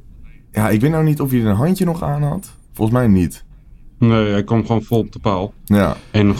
Ja, 0.52 0.68
ik 0.68 0.80
weet 0.80 0.90
nou 0.90 1.04
niet 1.04 1.20
of 1.20 1.30
hij 1.30 1.40
er 1.40 1.46
een 1.46 1.56
handje 1.56 1.84
nog 1.84 2.02
aan 2.02 2.22
had. 2.22 2.50
Volgens 2.72 2.98
mij 2.98 3.06
niet. 3.08 3.44
Nee, 3.98 4.28
hij 4.28 4.44
kwam 4.44 4.66
gewoon 4.66 4.82
vol 4.82 4.98
op 4.98 5.12
de 5.12 5.18
paal. 5.18 5.54
Ja, 5.64 5.96
En 6.10 6.34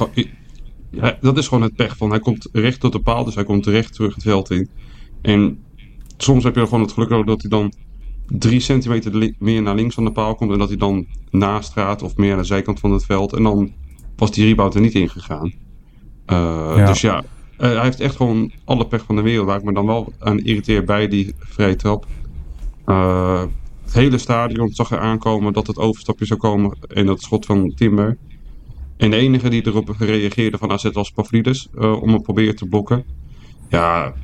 ja, 0.91 1.19
dat 1.21 1.39
is 1.39 1.49
gewoon 1.49 1.63
het 1.63 1.75
pech 1.77 1.97
van. 1.97 2.11
Hij 2.11 2.21
komt 2.21 2.49
recht 2.53 2.81
tot 2.81 2.93
de 2.93 3.01
paal, 3.01 3.25
dus 3.25 3.35
hij 3.35 3.45
komt 3.45 3.67
recht 3.67 3.95
terug 3.95 4.15
het 4.15 4.23
veld 4.23 4.51
in. 4.51 4.69
En 5.23 5.59
soms 6.17 6.45
heb 6.45 6.55
je 6.55 6.65
gewoon 6.65 6.81
het 6.81 6.93
geluk 6.93 7.27
dat 7.27 7.41
hij 7.41 7.51
dan 7.51 7.73
drie 8.27 8.61
centimeter 8.61 9.35
meer 9.39 9.63
naar 9.63 9.75
links 9.75 9.95
van 9.95 10.05
de 10.05 10.13
paal 10.13 10.35
komt. 10.35 10.53
En 10.53 10.59
dat 10.59 10.69
hij 10.69 10.77
dan 10.77 11.07
naast 11.31 11.73
gaat 11.73 12.03
of 12.03 12.17
meer 12.17 12.33
aan 12.33 12.39
de 12.39 12.45
zijkant 12.45 12.81
van 12.81 12.93
het 12.93 13.05
veld. 13.05 13.33
En 13.33 13.43
dan 13.43 13.73
was 14.17 14.31
die 14.33 14.45
rebound 14.45 14.75
er 14.75 14.81
niet 14.81 14.95
ingegaan. 14.95 15.53
Eh 16.27 16.73
Ja. 16.77 16.87
Dus 16.87 17.01
ja, 17.01 17.25
eh, 17.57 17.71
hij 17.71 17.83
heeft 17.83 18.01
echt 18.01 18.17
gewoon 18.17 18.53
alle 18.65 18.87
pech 18.87 19.05
van 19.05 19.17
de 19.17 19.23
wereld. 19.23 19.47
Waar 19.47 19.59
ik 19.59 19.65
me 19.65 19.73
dan 19.73 19.87
wel 19.87 20.13
aan 20.19 20.39
irriteer 20.39 20.85
bij 20.85 21.09
die 21.09 21.35
vrije 21.39 21.77
trap. 21.77 22.07
Eh, 22.85 23.43
het 23.87 23.95
hele 23.95 24.19
stadion 24.19 24.69
zag 24.73 24.91
er 24.91 24.99
aankomen 24.99 25.53
dat 25.53 25.67
het 25.67 25.79
overstapje 25.79 26.25
zou 26.27 26.41
komen. 26.41 26.77
En 26.89 27.07
dat 27.07 27.23
schot 27.23 27.47
van 27.47 27.73
Timber. 27.75 28.17
En 28.97 29.11
de 29.11 29.17
enige 29.17 29.49
die 29.49 29.67
erop 29.67 29.95
reageerde 29.99 30.59
van 30.59 30.71
AZ 30.71 30.91
was 30.93 31.11
Pavlidis 31.11 31.69
eh, 31.79 32.03
om 32.03 32.13
het 32.13 32.23
proberen 32.23 32.57
te 32.57 32.67
blokken. 32.67 33.05
Ja, 33.69 34.15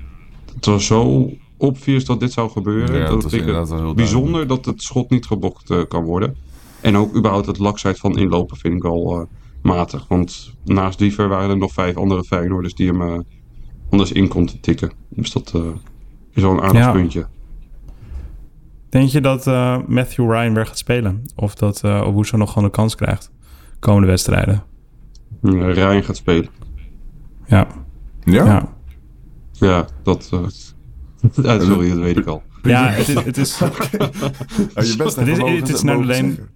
het 0.55 0.67
was 0.67 0.87
zo 0.87 1.31
obvious 1.57 2.05
dat 2.05 2.21
dit 2.21 2.33
zou 2.33 2.51
gebeuren. 2.51 2.99
Ja, 2.99 3.09
dat 3.09 3.33
ik 3.33 3.95
bijzonder 3.95 4.47
dat 4.47 4.65
het 4.65 4.83
schot 4.83 5.11
niet 5.11 5.27
geblokt 5.27 5.71
eh, 5.71 5.81
kan 5.89 6.05
worden. 6.05 6.37
En 6.81 6.97
ook 6.97 7.17
überhaupt 7.17 7.47
het 7.47 7.59
laksheid 7.59 7.99
van 7.99 8.19
inlopen 8.19 8.57
vind 8.57 8.75
ik 8.75 8.83
wel 8.83 9.21
eh, 9.21 9.27
matig. 9.63 10.05
Want 10.09 10.53
naast 10.65 10.99
Diever 10.99 11.29
waren 11.29 11.51
er 11.51 11.57
nog 11.57 11.73
vijf 11.73 11.97
andere 11.97 12.25
Feyenoorders 12.25 12.75
die 12.75 12.87
hem 12.87 13.03
eh, 13.03 13.19
anders 13.91 14.13
in 14.13 14.29
kon 14.29 14.47
te 14.47 14.61
tikken. 14.61 14.93
Dus 15.09 15.33
dat 15.33 15.55
is 16.33 16.43
wel 16.43 16.53
een 16.53 16.61
aardig 16.61 16.81
Ja. 16.81 16.93
puntje. 16.93 17.27
Denk 18.93 19.09
je 19.09 19.21
dat 19.21 19.47
eh, 19.47 19.77
Matthew 19.87 20.31
Ryan 20.31 20.55
weer 20.55 20.67
gaat 20.67 20.79
spelen? 20.79 21.23
Of 21.37 21.55
dat 21.55 21.83
uh, 21.85 22.01
Owusu 22.07 22.37
nog 22.37 22.49
gewoon 22.49 22.65
een 22.65 22.71
kans 22.71 22.95
krijgt? 22.95 23.31
Komende 23.79 24.07
wedstrijden. 24.07 24.63
Uh, 25.43 25.73
Rijn 25.75 26.05
gaat 26.05 26.17
spelen. 26.17 26.49
Ja. 27.47 27.67
Ja? 28.25 28.45
Ja, 28.45 28.69
Ja, 29.53 29.87
dat... 30.03 30.29
eh, 30.33 30.41
ja, 31.45 31.61
sorry, 31.61 31.89
dat 31.89 31.99
weet 31.99 32.17
ik 32.19 32.27
al. 32.27 32.43
ja 32.63 32.89
het 32.89 33.09
is... 33.09 33.15
Het 33.25 33.37
is, 33.37 33.59
je 34.91 34.95
best 34.97 35.17
Het 35.17 35.29
is- 35.29 35.39
het 35.39 35.69
is 35.69 35.83
mogen 35.83 35.85
naar 35.85 35.85
de 35.85 35.85
mogen 35.85 36.07
lijn- 36.07 36.25
zeggen. 36.35 36.51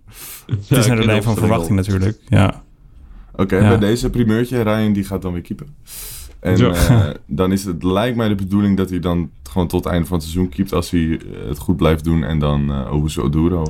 het 0.69 0.79
is 0.79 0.87
naar 0.87 0.97
de 0.97 1.05
lijn 1.05 1.23
van 1.23 1.37
verwachting 1.37 1.77
natuurlijk. 1.77 2.19
Ja. 2.29 2.63
Oké, 3.33 3.57
Ja. 3.57 3.69
bij 3.69 3.79
deze 3.79 4.11
primeurtje, 4.11 4.61
Ryan 4.63 4.93
die 4.93 5.05
gaat 5.05 5.23
dan 5.23 5.33
weer 5.33 5.43
keeper. 5.43 5.67
En 6.47 6.57
Ja. 6.57 6.73
eh, 6.73 7.09
dan 7.27 7.53
is 7.53 7.65
het, 7.65 7.83
lijkt 7.83 8.17
mij 8.17 8.29
de 8.29 8.35
bedoeling 8.35 8.77
dat 8.77 8.91
hij 8.91 8.99
dan 8.99 9.31
gewoon 9.51 9.67
tot 9.69 9.85
het 9.85 9.93
einde 9.93 10.07
van 10.09 10.17
het 10.19 10.27
seizoen 10.27 10.49
keept 10.49 10.73
als 10.73 10.91
hij 10.91 11.01
eh, 11.21 11.49
het 11.49 11.59
goed 11.59 11.77
blijft 11.77 12.05
doen. 12.05 12.25
En 12.25 12.39
dan 12.39 12.73
eh 12.73 12.93
Owusu 12.93 13.21
Oduro. 13.21 13.67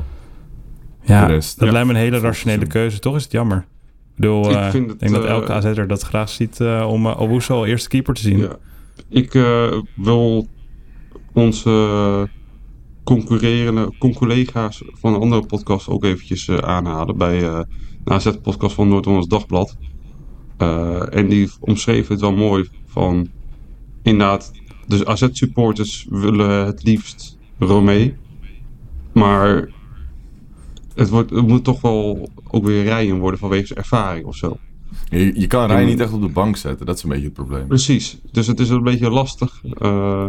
Ja, 1.03 1.27
dat 1.29 1.55
Ja. 1.59 1.73
lijkt 1.73 1.87
me 1.87 1.93
een 1.93 1.99
hele 2.01 2.19
rationele 2.19 2.67
keuze. 2.67 2.99
Toch 2.99 3.17
is 3.17 3.23
het 3.23 3.33
jammer. 3.33 3.57
Ik 3.59 4.23
bedoel, 4.23 4.51
Ik 4.51 4.71
vind 4.71 4.91
het, 4.91 5.01
denk 5.01 5.13
dat 5.13 5.25
elke 5.25 5.53
AZ'er 5.53 5.87
dat 5.87 6.03
graag 6.03 6.29
ziet 6.29 6.61
eh, 6.61 6.87
om 6.91 7.07
uh, 7.07 7.21
Owusu 7.21 7.53
al 7.53 7.67
eerste 7.67 7.89
keeper 7.89 8.15
te 8.15 8.21
zien. 8.21 8.39
Ja. 8.39 8.57
Ik 9.09 9.35
eh, 9.35 9.73
wil 9.97 10.47
onze 11.33 12.29
concurrerende 13.05 13.93
collega's 13.99 14.83
van 14.93 15.15
een 15.15 15.21
andere 15.21 15.47
podcast 15.47 15.89
ook 15.89 16.05
eventjes 16.05 16.49
eh, 16.49 16.57
aanhalen. 16.57 17.17
Bij 17.17 17.43
eh 17.43 17.61
de 18.05 18.13
AZ-podcast 18.13 18.75
van 18.75 18.89
Noord-Hollands 18.89 19.29
Dagblad. 19.29 19.77
Eh, 20.57 21.15
en 21.17 21.29
die 21.29 21.51
omschreven 21.61 22.13
het 22.13 22.21
wel 22.21 22.33
mooi 22.37 22.69
van... 22.87 23.29
Inderdaad, 24.03 24.53
de 24.87 25.07
AZ-supporters 25.07 26.07
willen 26.11 26.67
het 26.67 26.83
liefst 26.83 27.37
Romee. 27.59 28.15
Maar 29.13 29.69
het, 30.95 31.09
wordt, 31.09 31.31
het 31.31 31.47
moet 31.47 31.65
toch 31.65 31.81
wel 31.81 32.31
ook 32.51 32.65
weer 32.65 32.83
rijden 32.83 33.19
worden 33.19 33.41
vanwege 33.41 33.67
zijn 33.67 33.79
ervaring 33.79 34.27
of 34.27 34.37
zo. 34.37 34.57
Je, 35.09 35.41
je 35.41 35.47
kan 35.47 35.67
Rijn 35.67 35.87
niet 35.87 36.01
echt 36.01 36.13
op 36.13 36.21
de 36.21 36.29
bank 36.29 36.57
zetten. 36.57 36.87
Dat 36.87 36.97
is 36.97 37.03
een 37.03 37.09
beetje 37.09 37.25
het 37.25 37.33
probleem. 37.35 37.67
Precies, 37.67 38.19
dus 38.33 38.47
het 38.47 38.61
is 38.61 38.69
een 38.69 38.83
beetje 38.83 39.11
lastig. 39.11 39.61
eh, 39.79 40.29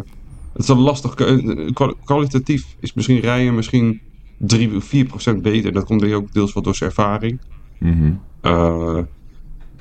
het 0.53 0.61
is 0.63 0.67
een 0.67 0.77
lastig. 0.79 1.13
eh, 1.15 1.71
kwa- 1.73 1.93
Kwalitatief 2.03 2.75
is 2.79 2.93
misschien 2.93 3.19
rijden 3.19 3.55
misschien 3.55 4.01
3 4.37 4.75
of 4.75 4.83
4 4.83 5.05
procent 5.05 5.41
beter. 5.41 5.71
Dat 5.73 5.83
komt 5.85 5.99
denk 5.99 6.11
ik 6.11 6.17
ook 6.17 6.33
deels 6.33 6.53
wel 6.53 6.63
door 6.63 6.75
zijn 6.75 6.89
ervaring. 6.89 7.41
Mhm. 7.79 8.13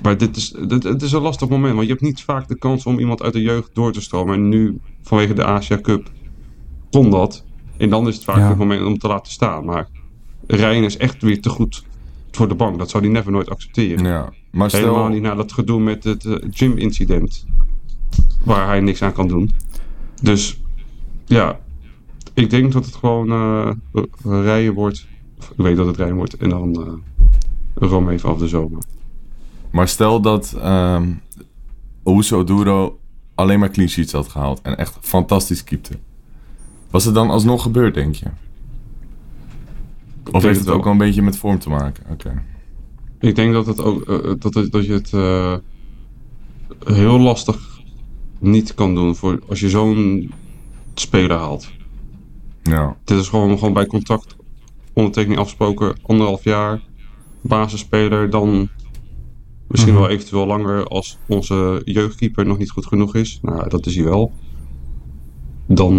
Maar 0.01 0.17
dit 0.17 0.35
is, 0.35 0.49
dit, 0.67 0.83
het 0.83 1.01
is 1.01 1.11
een 1.11 1.21
lastig 1.21 1.49
moment, 1.49 1.73
want 1.73 1.85
je 1.85 1.91
hebt 1.91 2.03
niet 2.03 2.21
vaak 2.21 2.47
de 2.47 2.57
kans 2.57 2.85
om 2.85 2.99
iemand 2.99 3.21
uit 3.21 3.33
de 3.33 3.41
jeugd 3.41 3.69
door 3.73 3.91
te 3.91 4.01
stromen. 4.01 4.35
En 4.35 4.49
nu, 4.49 4.79
vanwege 5.01 5.33
de 5.33 5.43
Asia 5.43 5.79
Cup, 5.81 6.11
kon 6.91 7.09
dat. 7.09 7.45
En 7.77 7.89
dan 7.89 8.07
is 8.07 8.15
het 8.15 8.23
vaak 8.23 8.37
Ja. 8.37 8.47
het 8.47 8.57
moment 8.57 8.85
om 8.85 8.97
te 8.97 9.07
laten 9.07 9.31
staan. 9.31 9.65
Maar 9.65 9.87
Rijn 10.47 10.83
is 10.83 10.97
echt 10.97 11.21
weer 11.21 11.41
te 11.41 11.49
goed 11.49 11.85
voor 12.31 12.47
de 12.47 12.55
bank. 12.55 12.77
Dat 12.77 12.89
zou 12.89 13.03
hij 13.03 13.11
never 13.11 13.31
nooit 13.31 13.49
accepteren. 13.49 14.05
Ja. 14.05 14.33
Maar 14.51 14.71
Helemaal 14.71 15.07
niet 15.09 15.21
na 15.21 15.35
dat 15.35 15.51
gedoe 15.51 15.79
met 15.79 16.03
het 16.03 16.25
eh, 16.25 16.35
gym-incident. 16.51 17.45
Waar 18.43 18.67
hij 18.67 18.79
niks 18.79 19.01
aan 19.01 19.13
kan 19.13 19.27
doen. 19.27 19.51
Dus 20.21 20.61
ja, 21.25 21.59
ik 22.33 22.49
denk 22.49 22.71
dat 22.71 22.85
het 22.85 22.95
gewoon 22.95 23.31
eh, 23.31 23.71
rijden 24.23 24.73
wordt. 24.73 25.07
Ik 25.39 25.63
weet 25.65 25.75
dat 25.75 25.85
het 25.87 25.97
rijden 25.97 26.15
wordt. 26.15 26.33
En 26.33 26.49
dan 26.49 26.75
eh 26.85 26.93
Rome 27.89 28.19
vanaf 28.19 28.37
de 28.37 28.47
zomer. 28.47 28.83
Maar 29.77 29.87
stel 29.87 30.21
dat 30.21 30.53
ehm 30.61 31.09
Owusu 32.03 32.35
Oduro 32.35 32.99
alleen 33.35 33.59
maar 33.59 33.69
clean 33.69 33.89
sheets 33.89 34.11
had 34.11 34.27
gehaald. 34.27 34.61
En 34.61 34.77
echt 34.77 34.97
fantastisch 35.01 35.63
keepte. 35.63 35.93
Was 36.89 37.05
het 37.05 37.13
dan 37.13 37.29
alsnog 37.29 37.61
gebeurd, 37.61 37.93
denk 37.93 38.15
je? 38.15 38.25
Of 40.31 40.43
heeft 40.43 40.59
het 40.59 40.69
ook 40.69 40.83
wel 40.83 40.91
een 40.91 40.97
beetje 40.97 41.21
met 41.21 41.37
vorm 41.37 41.59
te 41.59 41.69
maken? 41.69 42.03
Oké. 42.11 42.43
Ik 43.19 43.35
denk 43.35 43.53
dat, 43.53 43.65
het 43.65 43.81
ook, 43.81 44.01
eh, 44.09 44.31
dat, 44.39 44.53
het- 44.53 44.71
dat 44.71 44.85
je 44.85 44.93
het 44.93 45.13
eh, 45.13 45.53
heel 46.85 47.19
lastig 47.19 47.79
niet 48.39 48.73
kan 48.73 48.95
doen 48.95 49.15
voor 49.15 49.39
als 49.49 49.59
je 49.59 49.69
zo'n 49.69 50.31
speler 50.93 51.37
haalt. 51.37 51.69
Ja. 52.63 52.95
Dit 53.03 53.19
is 53.19 53.29
gewoon, 53.29 53.57
gewoon 53.57 53.73
bij 53.73 53.85
contract 53.85 54.35
ondertekening 54.93 55.39
afgesproken, 55.39 55.95
anderhalf 56.01 56.43
jaar, 56.43 56.81
basisspeler, 57.41 58.29
dan 58.29 58.69
misschien 59.67 59.93
Mhm. 59.93 60.01
wel 60.01 60.11
eventueel 60.11 60.45
langer 60.45 60.87
als 60.87 61.17
onze 61.27 61.81
jeugdkeeper 61.85 62.45
nog 62.45 62.57
niet 62.57 62.71
goed 62.71 62.85
genoeg 62.85 63.15
is. 63.15 63.39
Nou, 63.41 63.69
dat 63.69 63.85
is 63.85 63.95
hij 63.95 64.03
wel. 64.03 64.31
Dan 65.65 65.93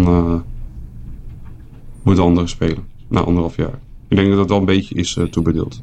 moet 2.03 2.15
de 2.15 2.21
andere 2.21 2.47
spelen, 2.47 2.83
na 3.07 3.19
anderhalf 3.19 3.55
jaar. 3.55 3.79
Ik 4.07 4.15
denk 4.17 4.29
dat 4.29 4.37
dat 4.37 4.49
wel 4.49 4.57
een 4.57 4.65
beetje 4.65 4.95
is 4.95 5.17
eh, 5.17 5.23
toebedeeld. 5.23 5.81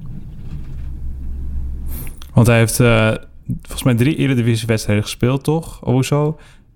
Want 2.34 2.46
hij 2.46 2.58
heeft 2.58 2.80
eh, 2.80 3.14
volgens 3.62 3.82
mij 3.82 3.94
drie 3.94 4.16
Eredivisie-wedstrijden 4.16 5.04
gespeeld, 5.04 5.44
toch? 5.44 5.80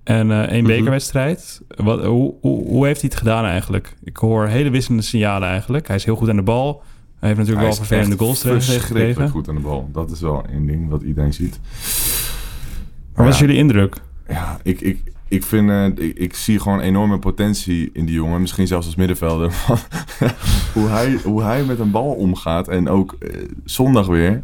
En 0.04 0.30
één 0.48 0.62
Mhm. 0.64 0.72
bekerwedstrijd. 0.72 1.62
Wat, 1.68 2.04
hoe, 2.04 2.34
hoe, 2.40 2.66
hoe 2.66 2.86
heeft 2.86 3.00
hij 3.00 3.10
het 3.10 3.18
gedaan 3.18 3.44
eigenlijk? 3.44 3.96
Ik 4.04 4.16
hoor 4.16 4.46
hele 4.46 4.70
wisselende 4.70 5.02
signalen 5.02 5.48
eigenlijk. 5.48 5.86
Hij 5.86 5.96
is 5.96 6.04
heel 6.04 6.16
goed 6.16 6.28
aan 6.28 6.36
de 6.36 6.42
bal. 6.42 6.82
Hij 7.20 7.28
heeft 7.28 7.40
natuurlijk 7.40 7.66
wel 7.66 7.76
vervelende 7.76 8.16
goals 8.18 8.42
gekregen. 8.68 9.28
goed 9.30 9.48
aan 9.48 9.54
de 9.54 9.60
bal. 9.60 9.88
Dat 9.92 10.10
is 10.10 10.20
wel 10.20 10.44
één 10.52 10.66
ding 10.66 10.88
wat 10.88 11.02
iedereen 11.02 11.32
ziet. 11.32 11.60
Maar 13.14 13.24
wat 13.24 13.34
is 13.34 13.40
jullie 13.40 13.56
indruk? 13.56 13.96
Ja, 14.28 14.58
ik, 14.62 14.80
ik, 14.80 15.12
ik 15.28 15.42
vind... 15.44 15.70
eh, 15.70 15.86
ik, 15.86 16.16
ik 16.18 16.34
zie 16.34 16.58
gewoon 16.60 16.80
enorme 16.80 17.18
potentie 17.18 17.90
in 17.92 18.04
die 18.04 18.14
jongen. 18.14 18.40
Misschien 18.40 18.66
zelfs 18.66 18.86
als 18.86 18.94
middenvelder. 18.94 19.52
hoe, 20.74 20.88
hij, 20.88 21.18
hoe 21.24 21.42
hij 21.42 21.64
met 21.64 21.78
een 21.78 21.90
bal 21.90 22.10
omgaat. 22.12 22.68
En 22.68 22.88
ook 22.88 23.16
eh, 23.18 23.42
zondag 23.64 24.06
weer. 24.06 24.42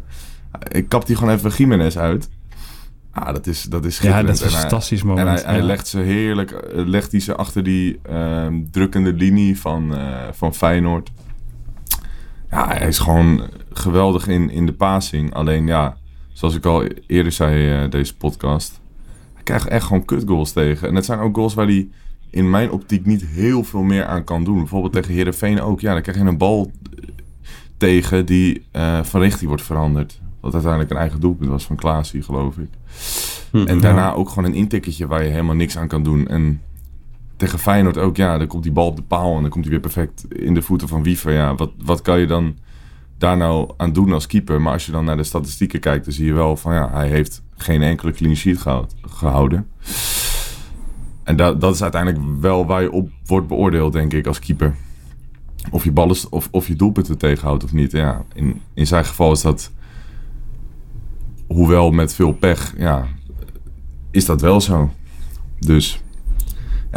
Ik 0.71 0.89
kap 0.89 1.05
die 1.05 1.15
gewoon 1.15 1.33
even 1.33 1.51
Jiménez 1.51 1.97
uit. 1.97 2.29
Ah, 3.11 3.33
dat 3.33 3.47
is, 3.47 3.63
dat 3.63 3.85
is 3.85 3.99
Ja, 3.99 4.23
dat 4.23 4.35
is 4.35 4.39
een 4.41 4.45
En 4.47 4.51
hij- 4.51 4.61
fantastisch 4.61 5.01
En 5.01 5.07
moment. 5.07 5.43
hij, 5.43 5.53
hij 5.53 5.61
legt 5.61 5.87
ze 5.87 5.99
heerlijk, 5.99 6.51
eh, 6.51 6.85
legt 6.85 7.11
hij 7.11 7.19
ze 7.21 7.35
achter 7.35 7.63
die 7.63 7.99
ehm, 8.03 8.53
drukkende 8.71 9.13
linie 9.13 9.59
van, 9.59 9.95
van 10.31 10.53
Feyenoord. 10.53 11.11
Ja, 12.51 12.67
hij 12.67 12.87
is 12.87 12.99
gewoon 12.99 13.49
geweldig 13.73 14.27
in, 14.27 14.49
in 14.49 14.65
de 14.65 14.73
passing. 14.73 15.33
Alleen 15.33 15.67
ja, 15.67 15.97
zoals 16.33 16.55
ik 16.55 16.65
al 16.65 16.83
eerder 17.07 17.31
zei 17.31 17.83
eh, 17.83 17.89
deze 17.89 18.15
podcast. 18.15 18.79
Hij 19.33 19.43
krijgt 19.43 19.67
echt 19.67 19.85
gewoon 19.85 20.05
kutgoals 20.05 20.51
tegen. 20.51 20.87
En 20.87 20.95
het 20.95 21.05
zijn 21.05 21.19
ook 21.19 21.35
goals 21.35 21.53
waar 21.53 21.65
hij 21.65 21.87
in 22.29 22.49
mijn 22.49 22.71
optiek 22.71 23.05
niet 23.05 23.25
heel 23.25 23.63
veel 23.63 23.83
meer 23.83 24.05
aan 24.05 24.23
kan 24.23 24.43
doen. 24.43 24.57
Bijvoorbeeld 24.57 24.93
tegen 24.93 25.13
Heerenveen 25.13 25.61
ook. 25.61 25.79
Ja, 25.79 25.93
dan 25.93 26.01
krijg 26.01 26.17
je 26.17 26.23
een 26.23 26.37
bal 26.37 26.71
eh, 26.95 27.09
tegen 27.77 28.25
die 28.25 28.65
eh, 28.71 29.03
van 29.03 29.21
richting 29.21 29.47
wordt 29.47 29.63
veranderd. 29.63 30.19
Wat 30.39 30.53
uiteindelijk 30.53 30.91
een 30.91 30.97
eigen 30.97 31.19
doelpunt 31.19 31.49
was 31.49 31.65
van 31.65 31.75
Klaasie, 31.75 32.21
geloof 32.21 32.57
ik. 32.57 32.69
En 33.67 33.79
daarna 33.79 34.13
ook 34.13 34.29
gewoon 34.29 34.45
een 34.45 34.53
intikketje 34.53 35.07
waar 35.07 35.23
je 35.23 35.29
helemaal 35.29 35.55
niks 35.55 35.77
aan 35.77 35.87
kan 35.87 36.03
doen. 36.03 36.27
En 36.27 36.61
tegen 37.37 37.59
Feyenoord 37.59 37.97
ook, 37.97 38.15
ja, 38.15 38.37
dan 38.37 38.47
komt 38.47 38.63
die 38.63 38.71
bal 38.71 38.87
op 38.87 38.95
de 38.95 39.01
paal 39.01 39.35
en 39.35 39.41
dan 39.41 39.49
komt 39.49 39.63
hij 39.63 39.73
weer 39.73 39.81
perfect 39.81 40.33
in 40.33 40.53
de 40.53 40.61
voeten 40.61 40.87
van 40.87 41.03
Wiever. 41.03 41.33
Ja, 41.33 41.55
wat, 41.55 41.71
wat 41.77 42.01
kan 42.01 42.19
je 42.19 42.25
dan 42.25 42.57
daar 43.17 43.37
nou 43.37 43.71
aan 43.77 43.93
doen 43.93 44.13
als 44.13 44.27
keeper? 44.27 44.61
Maar 44.61 44.73
als 44.73 44.85
je 44.85 44.91
dan 44.91 45.05
naar 45.05 45.17
de 45.17 45.23
statistieken 45.23 45.79
kijkt, 45.79 46.05
dan 46.05 46.13
zie 46.13 46.25
je 46.25 46.33
wel 46.33 46.57
van 46.57 46.73
ja, 46.73 46.89
hij 46.91 47.07
heeft 47.07 47.41
geen 47.55 47.81
enkele 47.81 48.11
clean 48.11 48.35
sheet 48.35 48.57
gehoud- 48.57 48.95
gehouden. 49.01 49.67
En 51.23 51.35
dat, 51.35 51.61
dat 51.61 51.73
is 51.73 51.81
uiteindelijk 51.81 52.23
wel 52.41 52.65
waar 52.65 52.81
je 52.81 52.91
op 52.91 53.09
wordt 53.25 53.47
beoordeeld, 53.47 53.93
denk 53.93 54.13
ik, 54.13 54.27
als 54.27 54.39
keeper. 54.39 54.75
Of 55.71 55.83
je 55.83 55.91
ballen 55.91 56.17
of, 56.29 56.47
of 56.51 56.67
je 56.67 56.75
doelpunten 56.75 57.17
tegenhoudt 57.17 57.63
of 57.63 57.73
niet. 57.73 57.91
Ja, 57.91 58.23
in, 58.33 58.61
in 58.73 58.87
zijn 58.87 59.05
geval 59.05 59.31
is 59.31 59.41
dat, 59.41 59.71
hoewel 61.47 61.91
met 61.91 62.13
veel 62.13 62.31
pech, 62.31 62.73
ja, 62.77 63.07
is 64.11 64.25
dat 64.25 64.41
wel 64.41 64.61
zo. 64.61 64.91
Dus 65.59 66.01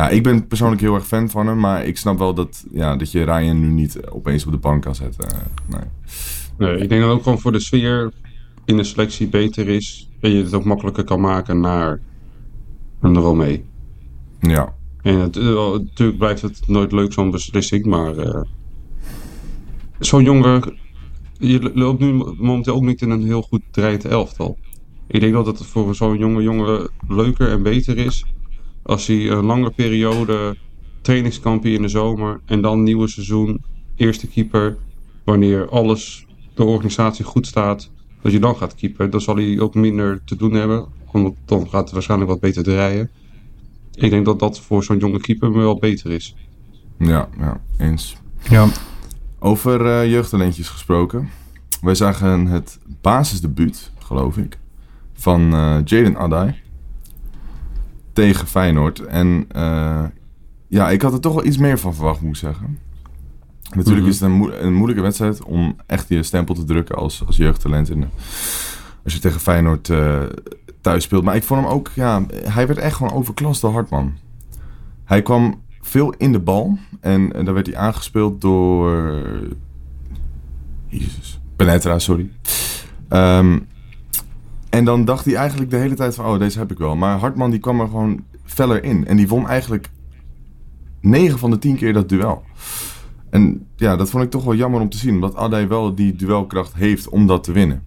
ja, 0.01 0.09
ik 0.09 0.23
ben 0.23 0.47
persoonlijk 0.47 0.81
heel 0.81 0.95
erg 0.95 1.07
fan 1.07 1.31
van 1.31 1.47
hem. 1.47 1.59
Maar 1.59 1.85
ik 1.85 1.97
snap 1.97 2.19
wel 2.19 2.35
dat, 2.35 2.65
ja, 2.71 2.97
dat 2.97 3.11
je 3.13 3.25
Ryan 3.25 3.61
nu 3.61 3.67
niet 3.67 4.07
opeens 4.07 4.47
op 4.47 4.53
de 4.53 4.59
bank 4.59 4.83
kan 4.83 4.95
zetten. 4.95 5.29
Eh, 5.29 5.39
Nee. 5.67 5.81
Nee, 6.59 6.83
ik 6.83 6.89
denk 6.89 7.03
dat 7.03 7.11
ook 7.11 7.23
gewoon 7.23 7.41
voor 7.41 7.53
de 7.53 7.61
sfeer 7.61 8.13
in 8.65 8.77
de 8.77 8.85
selectie 8.85 9.29
beter 9.29 9.69
is. 9.69 10.11
En 10.21 10.31
je 10.31 10.43
het 10.43 10.55
ook 10.55 10.65
makkelijker 10.65 11.05
kan 11.05 11.21
maken 11.21 11.61
naar 11.61 12.01
een 13.01 13.19
Romee. 13.19 13.65
Ja, 14.41 14.75
En 15.03 15.19
het, 15.19 15.37
eh, 15.37 15.73
natuurlijk 15.73 16.19
blijft 16.19 16.43
het 16.43 16.63
nooit 16.67 16.93
leuk 16.93 17.13
zo'n 17.13 17.31
beslissing, 17.31 17.87
maar 17.87 18.17
eh, 18.17 18.41
zo'n 19.99 20.25
jongen, 20.25 20.79
je 21.39 21.71
loopt 21.75 22.01
nu 22.01 22.13
momenteel 22.39 22.75
ook 22.75 22.83
niet 22.83 23.03
in 23.03 23.11
een 23.11 23.25
heel 23.25 23.43
goed 23.43 23.63
draaiend 23.71 24.05
elftal. 24.05 24.59
Ik 25.07 25.21
denk 25.21 25.33
dat 25.33 25.47
het 25.47 25.67
voor 25.67 25.95
zo'n 25.95 26.19
jonge 26.19 26.43
jongen 26.43 26.91
leuker 27.09 27.49
en 27.49 27.63
beter 27.63 27.97
is 27.97 28.25
als 28.91 29.07
hij 29.07 29.31
een 29.31 29.45
lange 29.45 29.71
periode 29.71 30.57
trainingskampje 31.01 31.71
in 31.71 31.83
de 31.83 31.89
zomer 31.89 32.41
en 32.45 32.61
dan 32.63 32.83
nieuwe 32.83 33.09
seizoen, 33.09 33.65
eerste 33.97 34.27
keeper, 34.27 34.77
wanneer 35.25 35.69
alles, 35.69 36.27
de 36.55 36.65
organisatie 36.65 37.25
goed 37.25 37.47
staat, 37.47 37.91
dat 38.23 38.33
je 38.33 38.39
dan 38.39 38.57
gaat 38.57 38.75
keeper. 38.75 39.11
Dan 39.11 39.21
zal 39.21 39.37
hij 39.37 39.61
ook 39.61 39.75
minder 39.75 40.21
te 40.25 40.37
doen 40.37 40.53
hebben, 40.53 40.87
want 41.13 41.37
dan 41.45 41.69
gaat 41.69 41.83
het 41.85 41.93
waarschijnlijk 41.93 42.31
wat 42.31 42.41
beter 42.41 42.63
draaien. 42.63 43.11
Ik 43.95 44.11
denk 44.11 44.25
dat 44.25 44.39
dat 44.39 44.61
voor 44.61 44.85
zo'n 44.85 44.99
jonge 44.99 45.21
keeper 45.21 45.53
wel 45.53 45.79
beter 45.79 46.11
is. 46.11 46.37
ja, 46.99 47.29
ja, 47.39 47.61
eens. 47.79 48.17
Ja. 48.49 48.69
Over 49.39 49.87
eh, 49.87 50.11
jeugdtalentjes 50.11 50.69
gesproken. 50.69 51.29
Wij 51.81 51.95
zagen 51.95 52.47
het 52.47 52.79
basisdebuut, 53.01 53.93
geloof 53.99 54.37
ik, 54.37 54.59
van 55.13 55.55
eh 55.55 55.79
Jaden 55.85 56.17
Adai 56.17 56.55
tegen 58.21 58.47
Feyenoord. 58.47 58.99
En 59.01 59.45
eh, 59.49 60.05
ja, 60.69 60.91
ik 60.91 61.03
had 61.03 61.13
er 61.13 61.21
toch 61.21 61.35
wel 61.35 61.45
iets 61.45 61.57
meer 61.59 61.79
van 61.79 61.95
verwacht, 61.95 62.21
moet 62.21 62.31
ik 62.31 62.37
zeggen. 62.37 62.79
Natuurlijk 63.75 64.01
Mhm. 64.07 64.09
is 64.09 64.21
het 64.21 64.31
een, 64.31 64.67
een 64.67 64.75
moeilijke 64.75 65.03
wedstrijd 65.03 65.43
om 65.45 65.77
echt 65.87 66.09
je 66.09 66.23
stempel 66.23 66.55
te 66.55 66.65
drukken 66.65 66.97
als, 66.97 67.27
als 67.27 67.37
jeugdtalent. 67.37 67.91
En, 67.91 68.03
eh, 68.03 68.09
als 69.05 69.13
je 69.13 69.19
tegen 69.19 69.41
Feyenoord 69.41 69.89
eh, 69.91 70.23
thuis 70.81 71.05
speelt. 71.05 71.25
Maar 71.25 71.37
ik 71.37 71.43
vond 71.43 71.61
hem 71.65 71.71
ook, 71.71 71.91
ja, 71.95 72.23
hij 72.45 72.67
werd 72.67 72.79
echt 72.79 72.97
gewoon 72.97 73.13
overklast 73.13 73.61
door 73.61 73.73
Hartman. 73.73 74.13
Hij 75.05 75.23
kwam 75.23 75.63
veel 75.81 76.15
in 76.19 76.33
de 76.33 76.41
bal. 76.41 76.79
En, 77.01 77.33
en 77.33 77.45
dan 77.45 77.55
werd 77.55 77.67
hij 77.67 77.77
aangespeeld 77.77 78.41
door... 78.41 79.15
Jezus. 80.87 81.41
Penetra, 81.57 81.99
sorry. 81.99 82.31
Ehm, 83.09 83.59
en 84.71 84.85
dan 84.85 85.05
dacht 85.05 85.25
hij 85.25 85.35
eigenlijk 85.35 85.71
de 85.71 85.77
hele 85.77 85.95
tijd 85.95 86.15
van, 86.15 86.25
oh, 86.25 86.39
deze 86.39 86.59
heb 86.59 86.71
ik 86.71 86.79
wel. 86.79 86.97
Maar 86.97 87.19
Hartman 87.19 87.51
die 87.51 87.61
kwam 87.61 87.81
er 87.81 87.87
gewoon 87.89 88.25
feller 88.45 88.85
in. 88.85 89.07
En 89.07 89.17
die 89.17 89.29
won 89.29 89.49
eigenlijk 89.49 89.91
9 91.01 91.39
van 91.39 91.51
de 91.51 91.59
10 91.59 91.77
keer 91.77 91.93
dat 91.93 92.09
duel. 92.09 92.43
En 93.31 93.67
ja, 93.77 93.97
dat 93.97 94.11
vond 94.11 94.25
ik 94.25 94.31
toch 94.31 94.45
wel 94.45 94.55
jammer 94.55 94.81
om 94.81 94.89
te 94.89 94.97
zien. 94.97 95.15
Omdat 95.15 95.35
Adai 95.35 95.67
wel 95.67 95.95
die 95.95 96.17
duelkracht 96.17 96.75
heeft 96.75 97.09
om 97.09 97.27
dat 97.27 97.45
te 97.45 97.53
winnen. 97.53 97.83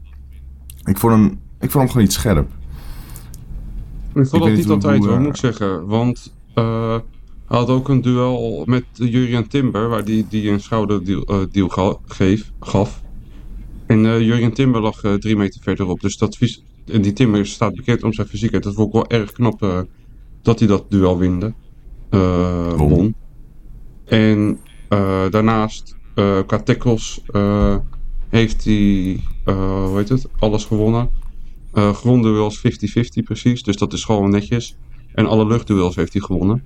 Ik 0.83 0.97
vond 0.97 1.13
hem, 1.13 1.25
ik 1.59 1.71
vond 1.71 1.73
hem 1.73 1.87
gewoon 1.87 2.03
niet 2.03 2.13
scherp. 2.13 2.49
Ik 4.13 4.27
vond 4.27 4.43
dat 4.43 4.51
niet 4.53 4.69
altijd 4.69 4.97
hoe, 4.97 5.07
wel, 5.07 5.15
eh, 5.15 5.21
moet 5.21 5.29
ik 5.29 5.35
zeggen. 5.35 5.85
Want 5.85 6.33
eh, 6.53 6.97
hij 7.47 7.57
had 7.57 7.67
ook 7.69 7.89
een 7.89 8.01
duel 8.01 8.63
met 8.65 8.83
Jurien 8.93 9.47
Timber, 9.47 9.89
waar 9.89 10.05
die, 10.05 10.25
die 10.29 10.49
een 10.51 10.59
schouderdeal 10.59 11.47
deal 11.51 11.67
ga- 11.69 11.97
geef, 12.05 12.51
gaf. 12.59 13.01
En 13.85 14.05
eh 14.05 14.19
Jurien 14.19 14.53
Timber 14.53 14.81
lag 14.81 15.03
eh, 15.03 15.13
drie 15.13 15.35
meter 15.35 15.61
verderop. 15.61 15.99
Dus 16.01 16.17
dat 16.17 16.35
fys- 16.37 16.63
en 16.85 17.01
die 17.01 17.13
Timber 17.13 17.45
staat 17.45 17.75
bekend 17.75 18.03
om 18.03 18.13
zijn 18.13 18.27
fysiekheid. 18.27 18.63
Dat 18.63 18.73
vond 18.73 18.87
ik 18.87 18.93
wel 18.93 19.19
erg 19.19 19.31
knap 19.31 19.63
eh, 19.63 19.79
dat 20.41 20.59
hij 20.59 20.67
dat 20.67 20.85
duel 20.89 21.17
winde. 21.17 21.53
eh, 22.09 22.73
Won. 22.73 23.15
En 24.05 24.59
eh, 24.89 25.29
daarnaast, 25.29 25.97
qua 26.45 26.59
tackles, 26.63 27.21
heeft 28.29 28.63
hij, 28.63 29.19
hoe 29.45 29.93
heet 29.97 30.09
het, 30.09 30.27
alles 30.39 30.65
gewonnen. 30.65 31.09
Eh 31.73 31.93
grondduels 31.93 32.57
50-50 32.57 32.61
precies, 33.23 33.63
dus 33.63 33.77
dat 33.77 33.93
is 33.93 34.03
gewoon 34.03 34.29
netjes. 34.29 34.75
En 35.13 35.25
alle 35.25 35.45
luchtduels 35.45 35.95
heeft 35.95 36.13
hij 36.13 36.21
gewonnen. 36.21 36.63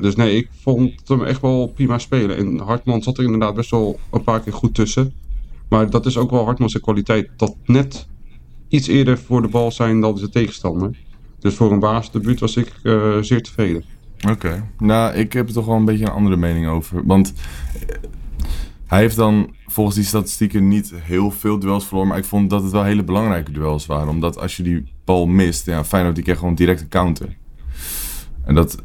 Dus 0.00 0.16
nee, 0.16 0.36
ik 0.36 0.48
vond 0.60 1.08
hem 1.08 1.22
echt 1.24 1.40
wel 1.40 1.66
prima 1.74 1.98
spelen. 1.98 2.36
En 2.36 2.58
Hartman 2.58 3.02
zat 3.02 3.18
er 3.18 3.24
inderdaad 3.24 3.54
best 3.54 3.70
wel 3.70 3.98
een 4.10 4.22
paar 4.24 4.40
keer 4.40 4.52
goed 4.52 4.74
tussen. 4.74 5.12
Maar 5.68 5.90
dat 5.90 6.06
is 6.06 6.16
ook 6.16 6.30
wel 6.30 6.44
Hartman's 6.44 6.80
kwaliteit. 6.80 7.30
Dat 7.36 7.56
net 7.64 8.08
iets 8.72 8.86
eerder 8.86 9.18
voor 9.18 9.42
de 9.42 9.48
bal 9.48 9.72
zijn 9.72 10.00
dan 10.00 10.18
zijn 10.18 10.30
tegenstander. 10.30 10.90
Dus 11.38 11.54
voor 11.54 11.72
een 11.72 11.78
baasdebuut 11.78 12.40
was 12.40 12.56
ik 12.56 12.72
eh, 12.82 13.18
zeer 13.20 13.42
tevreden. 13.42 13.84
Oké. 14.30 14.68
Nou, 14.78 15.14
ik 15.14 15.32
heb 15.32 15.48
er 15.48 15.54
toch 15.54 15.66
wel 15.66 15.76
een 15.76 15.84
beetje 15.84 16.04
een 16.04 16.10
andere 16.10 16.36
mening 16.36 16.68
over. 16.68 17.06
Want 17.06 17.32
eh, 17.32 17.96
hij 18.86 19.00
heeft 19.00 19.16
dan 19.16 19.54
volgens 19.66 19.96
die 19.96 20.04
statistieken 20.04 20.68
niet 20.68 20.92
heel 20.96 21.30
veel 21.30 21.58
duels 21.58 21.86
verloren. 21.86 22.08
Maar 22.08 22.18
ik 22.18 22.24
vond 22.24 22.50
dat 22.50 22.62
het 22.62 22.72
wel 22.72 22.84
hele 22.84 23.04
belangrijke 23.04 23.52
duels 23.52 23.86
waren. 23.86 24.08
Omdat 24.08 24.38
als 24.38 24.56
je 24.56 24.62
die 24.62 24.92
bal 25.04 25.26
mist, 25.26 25.66
ja, 25.66 25.84
Feyenoord 25.84 26.14
die 26.14 26.24
kreeg 26.24 26.38
gewoon 26.38 26.54
direct 26.54 26.80
een 26.80 26.88
counter. 26.88 27.36
En 28.44 28.54
dat, 28.54 28.82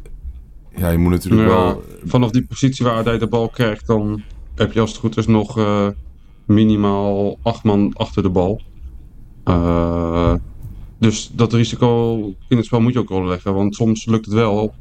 ja, 0.76 0.90
je 0.90 0.98
moet 0.98 1.12
natuurlijk 1.12 1.48
Ja, 1.48 1.56
wel... 1.56 1.82
vanaf 2.04 2.30
die 2.30 2.46
positie 2.46 2.84
waar 2.84 3.04
hij 3.04 3.18
de 3.18 3.26
bal 3.26 3.48
krijgt, 3.48 3.86
dan 3.86 4.22
heb 4.54 4.72
je 4.72 4.80
als 4.80 4.90
het 4.90 4.98
goed 4.98 5.16
is 5.16 5.26
nog 5.26 5.58
eh, 5.58 5.86
minimaal 6.46 7.38
acht 7.42 7.62
man 7.62 7.92
achter 7.96 8.22
de 8.22 8.30
bal. 8.30 8.60
Eh, 9.48 10.34
dus 10.98 11.30
dat 11.34 11.52
risico 11.52 12.16
in 12.48 12.56
het 12.56 12.66
spel 12.66 12.80
moet 12.80 12.92
je 12.92 12.98
ook 12.98 13.08
wel 13.08 13.24
leggen, 13.24 13.54
want 13.54 13.74
soms 13.74 14.06
lukt 14.06 14.24
het 14.24 14.34
wel. 14.34 14.74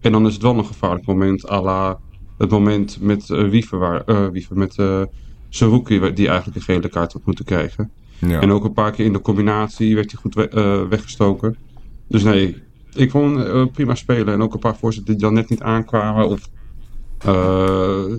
En 0.00 0.12
dan 0.12 0.26
is 0.26 0.32
het 0.32 0.42
wel 0.42 0.58
een 0.58 0.64
gevaarlijk 0.66 1.06
moment, 1.06 1.50
à 1.50 1.62
la 1.62 1.98
het 2.38 2.50
moment 2.50 2.98
met 3.00 3.30
eh 3.30 3.48
Wiever, 3.48 3.78
waar, 3.78 4.32
Wiever 4.32 4.56
met 4.56 4.78
eh 4.78 5.02
Saruki, 5.48 6.12
die 6.12 6.28
eigenlijk 6.28 6.56
een 6.56 6.62
gele 6.74 6.88
kaart 6.88 7.12
had 7.12 7.22
moeten 7.24 7.44
krijgen. 7.44 7.90
Ja. 8.18 8.40
En 8.40 8.50
ook 8.50 8.64
een 8.64 8.72
paar 8.72 8.90
keer 8.90 9.04
in 9.04 9.12
de 9.12 9.20
combinatie 9.20 9.94
werd 9.94 10.10
hij 10.10 10.20
goed 10.20 10.34
we- 10.34 10.86
weggestoken. 10.88 11.56
Dus 12.08 12.22
nee, 12.22 12.56
ik 12.94 13.10
vond 13.10 13.72
prima 13.72 13.94
spelen. 13.94 14.34
En 14.34 14.42
ook 14.42 14.54
een 14.54 14.60
paar 14.60 14.76
voorzetten 14.76 15.12
die 15.14 15.22
dan 15.22 15.34
net 15.34 15.48
niet 15.48 15.62
aankwamen. 15.62 16.28
Of 16.28 16.48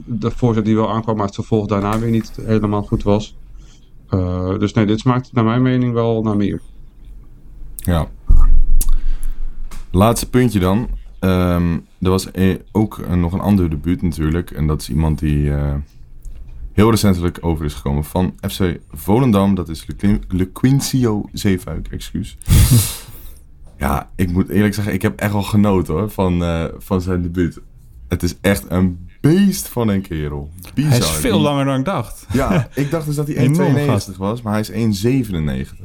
de 0.05 0.31
voorzet 0.35 0.65
die 0.65 0.75
wel 0.75 0.91
aankwam, 0.91 1.15
maar 1.15 1.25
het 1.25 1.35
vervolg 1.35 1.67
daarna 1.67 1.99
weer 1.99 2.09
niet 2.09 2.31
helemaal 2.41 2.81
goed 2.83 3.03
was. 3.03 3.35
Eh, 4.19 4.59
dus 4.59 4.73
nee, 4.73 4.85
dit 4.85 4.99
smaakt 4.99 5.33
naar 5.33 5.43
mijn 5.43 5.61
mening 5.61 5.93
wel 5.93 6.21
naar 6.23 6.37
meer. 6.37 6.61
Ja. 7.75 8.07
Laatste 9.91 10.29
puntje 10.29 10.59
dan. 10.59 10.87
Ehm, 11.19 11.73
er 11.99 12.09
was 12.09 12.27
e- 12.31 12.57
ook 12.71 13.07
nog 13.15 13.33
een 13.33 13.39
ander 13.39 13.69
debuut 13.69 14.01
natuurlijk. 14.01 14.51
En 14.51 14.67
dat 14.67 14.81
is 14.81 14.89
iemand 14.89 15.19
die 15.19 15.51
eh, 15.53 15.73
heel 16.73 16.89
recentelijk 16.89 17.37
over 17.41 17.65
is 17.65 17.73
gekomen 17.73 18.03
van 18.03 18.33
FC 18.49 18.79
Volendam. 18.91 19.55
Dat 19.55 19.69
is 19.69 19.85
Le- 19.97 20.19
Lequincio 20.27 21.25
Zeefuik, 21.31 21.87
excuus. 21.87 22.37
ja, 23.77 24.09
ik 24.15 24.31
moet 24.31 24.49
eerlijk 24.49 24.73
zeggen, 24.73 24.93
ik 24.93 25.01
heb 25.01 25.19
echt 25.19 25.31
wel 25.31 25.43
genoten 25.43 25.93
hoor, 25.93 26.09
van, 26.09 26.43
eh, 26.43 26.65
van 26.77 27.01
zijn 27.01 27.21
debuut. 27.21 27.59
Het 28.07 28.23
is 28.23 28.35
echt 28.41 28.65
een 28.69 29.07
beest 29.29 29.67
van 29.67 29.87
een 29.87 30.01
kerel. 30.01 30.49
Bizar. 30.73 30.89
Hij 30.91 30.99
is 30.99 31.09
veel 31.09 31.31
Die- 31.37 31.41
langer 31.41 31.65
dan 31.65 31.79
ik 31.79 31.85
dacht. 31.85 32.25
Ja, 32.33 32.67
ik 32.73 32.91
dacht 32.91 33.05
dus 33.05 33.15
dat 33.15 33.27
hij 33.27 33.35
Enorm 33.45 33.75
1,92 33.75 34.17
was, 34.17 34.41
maar 34.41 34.53
hij 34.53 34.61
is 34.61 35.03
1,97. 35.05 35.75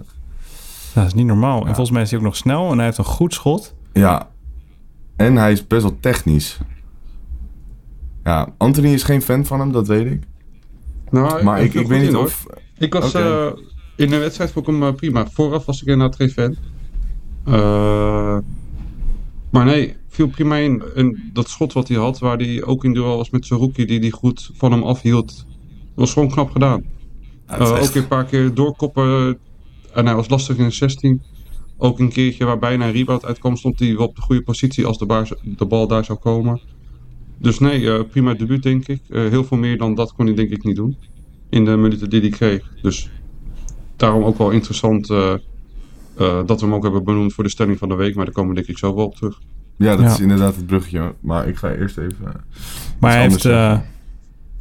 Dat 0.94 1.06
is 1.06 1.14
niet 1.14 1.26
normaal. 1.26 1.60
En 1.60 1.66
volgens 1.66 1.90
mij 1.90 2.02
is 2.02 2.10
hij 2.10 2.18
ook 2.18 2.24
nog 2.24 2.36
snel 2.36 2.70
en 2.70 2.76
hij 2.76 2.84
heeft 2.86 2.98
een 2.98 3.04
goed 3.04 3.34
schot. 3.34 3.74
Ja. 3.92 4.28
En 5.16 5.36
hij 5.36 5.52
is 5.52 5.66
best 5.66 5.82
wel 5.82 5.96
technisch. 6.00 6.58
Ja, 8.24 8.48
Anthony 8.56 8.88
is 8.92 9.02
geen 9.02 9.22
fan 9.22 9.44
van 9.44 9.60
hem, 9.60 9.72
dat 9.72 9.86
weet 9.86 10.06
ik. 10.06 10.22
Nou, 11.10 11.44
Maar 11.44 11.62
ik, 11.62 11.74
ik 11.74 11.86
weet 11.86 12.02
niet 12.02 12.12
hoor. 12.12 12.24
of... 12.24 12.46
Ik 12.78 12.92
was 12.92 13.14
eh, 13.14 13.46
in 13.96 14.10
de 14.10 14.18
wedstrijd 14.18 14.50
vond 14.50 14.66
ik 14.68 14.72
hem 14.74 14.82
eh, 14.82 14.94
prima. 14.94 15.26
Vooraf 15.26 15.64
was 15.64 15.82
ik 15.82 15.88
inderdaad 15.88 16.16
geen 16.16 16.30
fan. 16.30 16.56
Eh, 17.44 18.38
maar 19.50 19.64
nee, 19.64 19.96
viel 20.20 20.28
prima 20.28 20.56
in. 20.56 20.82
En 20.94 21.30
dat 21.32 21.48
schot 21.48 21.72
wat 21.72 21.88
hij 21.88 21.96
had, 21.96 22.18
waar 22.18 22.36
hij 22.36 22.64
ook 22.64 22.84
in 22.84 22.92
duel 22.92 23.16
was 23.16 23.30
met 23.30 23.46
Saruki, 23.46 23.84
die 23.86 24.00
die 24.00 24.12
goed 24.12 24.50
van 24.54 24.72
hem 24.72 24.82
afhield, 24.82 25.46
was 25.94 26.12
gewoon 26.12 26.30
knap 26.30 26.50
gedaan. 26.50 26.84
Ja, 27.46 27.58
Eh, 27.58 27.82
Ook 27.82 27.94
een 27.94 28.08
paar 28.08 28.24
keer 28.24 28.54
doorkoppen. 28.54 29.38
En 29.94 30.06
hij 30.06 30.14
was 30.14 30.28
lastig 30.28 30.56
in 30.56 30.64
de 30.64 30.70
16. 30.70 31.22
Ook 31.76 31.98
een 31.98 32.08
keertje 32.12 32.44
waar 32.44 32.58
bijna 32.58 32.86
een 32.86 32.92
rebound 32.92 33.24
uitkwam, 33.24 33.56
stond 33.56 33.78
hij 33.78 33.96
wel 33.96 34.06
op 34.06 34.16
de 34.16 34.22
goede 34.22 34.42
positie 34.42 34.86
als 34.86 34.98
de, 34.98 35.36
de 35.56 35.66
bal 35.66 35.86
daar 35.86 36.04
zou 36.04 36.18
komen. 36.18 36.60
Dus 37.38 37.58
nee, 37.58 37.90
eh, 37.92 38.04
prima 38.10 38.34
debuut 38.34 38.62
denk 38.62 38.88
ik. 38.88 39.00
Eh, 39.08 39.28
heel 39.28 39.44
veel 39.44 39.56
meer 39.56 39.78
dan 39.78 39.94
dat 39.94 40.12
kon 40.12 40.26
hij 40.26 40.34
denk 40.34 40.50
ik 40.50 40.64
niet 40.64 40.76
doen. 40.76 40.96
In 41.50 41.64
de 41.64 41.76
minuten 41.76 42.10
die 42.10 42.20
hij 42.20 42.30
kreeg. 42.30 42.72
Dus 42.82 43.10
daarom 43.96 44.24
ook 44.24 44.38
wel 44.38 44.50
interessant 44.50 45.06
dat 46.46 46.60
we 46.60 46.66
hem 46.66 46.74
ook 46.74 46.82
hebben 46.82 47.04
benoemd 47.04 47.32
voor 47.32 47.44
de 47.44 47.50
stelling 47.50 47.78
van 47.78 47.88
de 47.88 47.94
week. 47.94 48.14
Maar 48.14 48.24
daar 48.24 48.34
komen 48.34 48.50
we 48.50 48.56
denk 48.56 48.66
ik 48.68 48.78
zo 48.78 48.94
wel 48.94 49.04
op 49.04 49.14
terug. 49.14 49.40
Ja, 49.80 49.96
dat 49.96 50.00
Ja. 50.04 50.10
is 50.12 50.20
inderdaad 50.20 50.56
het 50.56 50.66
bruggetje. 50.66 51.14
Maar 51.20 51.48
ik 51.48 51.56
ga 51.56 51.70
eerst 51.70 51.98
even... 51.98 52.32
Maar 53.00 53.12
hij 53.12 53.20
heeft, 53.20 53.44
eh, 53.44 53.52
hij 53.52 53.80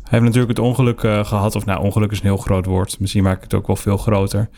heeft 0.03 0.23
natuurlijk 0.23 0.49
het 0.49 0.59
ongeluk 0.59 1.03
eh, 1.03 1.25
gehad. 1.25 1.55
Of 1.55 1.65
nou, 1.65 1.81
ongeluk 1.83 2.11
is 2.11 2.17
een 2.19 2.25
heel 2.25 2.37
groot 2.37 2.65
woord. 2.65 2.99
Misschien 2.99 3.23
maak 3.23 3.37
ik 3.37 3.43
het 3.43 3.53
ook 3.53 3.67
wel 3.67 3.75
veel 3.75 3.97
groter. 3.97 4.49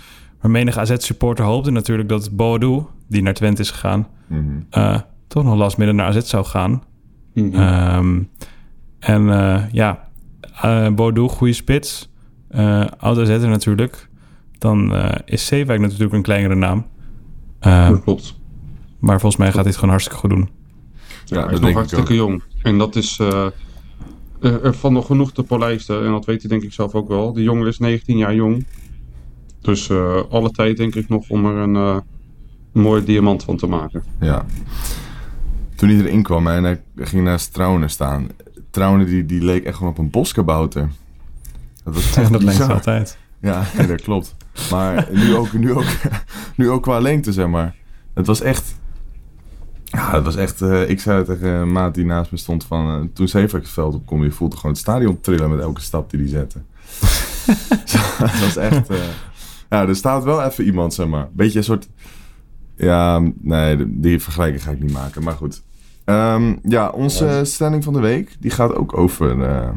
Maar 0.41 0.51
menig 0.51 0.77
AZ-supporter 0.77 1.45
hoopte 1.45 1.71
natuurlijk 1.71 2.09
dat 2.09 2.35
Boadu, 2.35 2.81
die 3.07 3.21
naar 3.21 3.33
Twente 3.33 3.61
is 3.61 3.71
gegaan... 3.71 4.07
mhm. 4.27 4.41
eh, 4.69 4.99
toch 5.27 5.43
nog 5.43 5.55
last 5.55 5.77
midden 5.77 5.95
naar 5.95 6.07
AZ 6.07 6.19
zou 6.19 6.45
gaan. 6.45 6.83
Mhm. 7.33 7.55
Ehm, 7.55 8.19
en 8.99 9.29
eh, 9.29 9.63
ja, 9.71 10.07
eh 10.61 10.87
Boadu, 10.89 11.27
goede 11.27 11.53
spits. 11.53 12.09
Eh 12.49 12.85
oud 12.97 13.17
AZ'er 13.17 13.49
natuurlijk. 13.49 14.09
Dan 14.57 14.93
eh, 14.95 15.19
is 15.25 15.45
Zeewijk 15.45 15.79
natuurlijk 15.79 16.13
een 16.13 16.21
kleinere 16.21 16.55
naam. 16.55 16.85
Eh, 17.59 17.89
dat 17.89 18.03
klopt. 18.03 18.39
Maar 19.01 19.19
volgens 19.19 19.41
mij 19.41 19.51
gaat 19.51 19.65
het 19.65 19.75
gewoon 19.75 19.89
hartstikke 19.89 20.19
goed 20.19 20.29
doen. 20.29 20.49
Ja, 21.25 21.45
hij 21.45 21.45
is 21.45 21.51
nog 21.51 21.59
denk 21.59 21.69
ik 21.71 21.75
hartstikke 21.75 22.15
jong. 22.15 22.43
En 22.61 22.77
dat 22.77 22.95
is 22.95 23.19
eh, 23.19 23.45
er 24.39 24.63
er 24.63 24.73
valt 24.73 24.93
nog 24.93 25.05
genoeg 25.05 25.31
te 25.31 25.43
polijsten. 25.43 26.05
En 26.05 26.11
dat 26.11 26.25
weet 26.25 26.41
hij 26.41 26.49
denk 26.49 26.63
ik 26.63 26.73
zelf 26.73 26.95
ook 26.95 27.07
wel. 27.07 27.33
Die 27.33 27.43
jongen 27.43 27.67
is 27.67 27.79
19 27.79 28.17
jaar 28.17 28.35
jong. 28.35 28.65
Dus 29.61 29.89
eh, 29.89 30.21
alle 30.29 30.51
tijd 30.51 30.77
denk 30.77 30.95
ik 30.95 31.09
nog 31.09 31.29
om 31.29 31.45
er 31.45 31.55
een 31.55 31.75
eh, 31.75 31.97
mooie 32.71 33.03
diamant 33.03 33.43
van 33.43 33.57
te 33.57 33.67
maken. 33.67 34.03
Ja. 34.19 34.45
Toen 35.75 35.89
hij 35.89 35.97
erin 35.97 36.23
kwam 36.23 36.47
en 36.47 36.63
hij 36.63 36.81
ging 36.95 37.23
naast 37.23 37.53
Trauner 37.53 37.89
staan. 37.89 38.27
Trauner 38.69 39.05
die, 39.05 39.25
die 39.25 39.43
leek 39.43 39.63
echt 39.63 39.77
gewoon 39.77 39.91
op 39.91 39.97
een 39.97 40.09
boskabouter. 40.09 40.89
Dat 41.83 41.93
was 41.93 42.15
echt 42.17 42.31
dat 42.31 42.43
lijkt 42.43 42.59
bizar. 42.59 42.73
altijd. 42.73 43.17
Ja, 43.41 43.63
nee, 43.77 43.87
dat 43.87 44.01
klopt. 44.01 44.35
Maar 44.71 45.07
nu 45.11 45.35
ook, 45.35 45.53
nu, 45.53 45.73
ook, 45.73 45.85
nu 46.55 46.69
ook 46.69 46.83
qua 46.83 46.99
lengte, 46.99 47.31
zeg 47.31 47.47
maar. 47.47 47.75
Het 48.13 48.27
was 48.27 48.41
echt... 48.41 48.79
Ja, 49.91 50.11
het 50.11 50.23
was 50.23 50.35
echt... 50.35 50.61
eh, 50.61 50.89
ik 50.89 50.99
zei 50.99 51.23
tegen 51.23 51.49
een 51.49 51.71
maat 51.71 51.95
die 51.95 52.05
naast 52.05 52.31
me 52.31 52.37
stond 52.37 52.65
van... 52.65 53.01
eh, 53.01 53.07
toen 53.13 53.27
Zeefuik 53.27 53.63
het 53.63 53.71
veld 53.71 53.95
opkom, 53.95 54.23
je 54.23 54.31
voelde 54.31 54.55
gewoon 54.55 54.71
het 54.71 54.81
stadion 54.81 55.19
trillen 55.19 55.49
met 55.49 55.59
elke 55.59 55.81
stap 55.81 56.09
die 56.09 56.19
hij 56.19 56.29
zette. 56.29 56.59
dat 58.19 58.39
was 58.39 58.55
echt... 58.55 58.89
eh, 58.89 58.97
ja, 59.69 59.87
er 59.87 59.95
staat 59.95 60.23
wel 60.23 60.43
even 60.43 60.65
iemand, 60.65 60.93
zeg 60.93 61.07
maar. 61.07 61.29
Beetje 61.31 61.57
een 61.57 61.63
soort... 61.63 61.87
Ja, 62.75 63.21
nee, 63.41 63.99
die 63.99 64.19
vergelijking 64.19 64.63
ga 64.63 64.71
ik 64.71 64.81
niet 64.81 64.91
maken. 64.93 65.23
Maar 65.23 65.33
goed. 65.33 65.61
Ehm, 66.03 66.55
ja, 66.63 66.89
onze 66.89 67.41
stelling 67.43 67.83
van 67.83 67.93
de 67.93 67.99
week, 67.99 68.35
die 68.39 68.51
gaat 68.51 68.75
ook 68.75 68.97
over... 68.97 69.73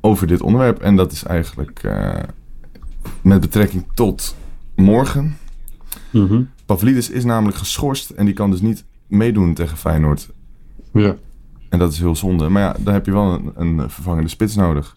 over 0.00 0.26
dit 0.26 0.40
onderwerp. 0.40 0.80
En 0.80 0.96
dat 0.96 1.12
is 1.12 1.22
eigenlijk 1.22 1.80
met 3.20 3.40
betrekking 3.40 3.84
tot 3.94 4.36
morgen. 4.74 5.36
Mhm. 6.14 6.42
Pavlidis 6.66 7.10
is 7.10 7.24
namelijk 7.24 7.56
geschorst 7.56 8.10
en 8.10 8.24
die 8.24 8.34
kan 8.34 8.50
dus 8.50 8.60
niet 8.60 8.84
meedoen 9.06 9.54
tegen 9.54 9.76
Feyenoord. 9.76 10.28
Ja. 10.92 11.16
En 11.68 11.78
dat 11.78 11.92
is 11.92 11.98
heel 11.98 12.16
zonde. 12.16 12.48
Maar 12.48 12.62
ja, 12.62 12.76
dan 12.78 12.94
heb 12.94 13.06
je 13.06 13.12
wel 13.12 13.32
een, 13.32 13.52
een 13.54 13.90
vervangende 13.90 14.28
spits 14.28 14.54
nodig. 14.54 14.96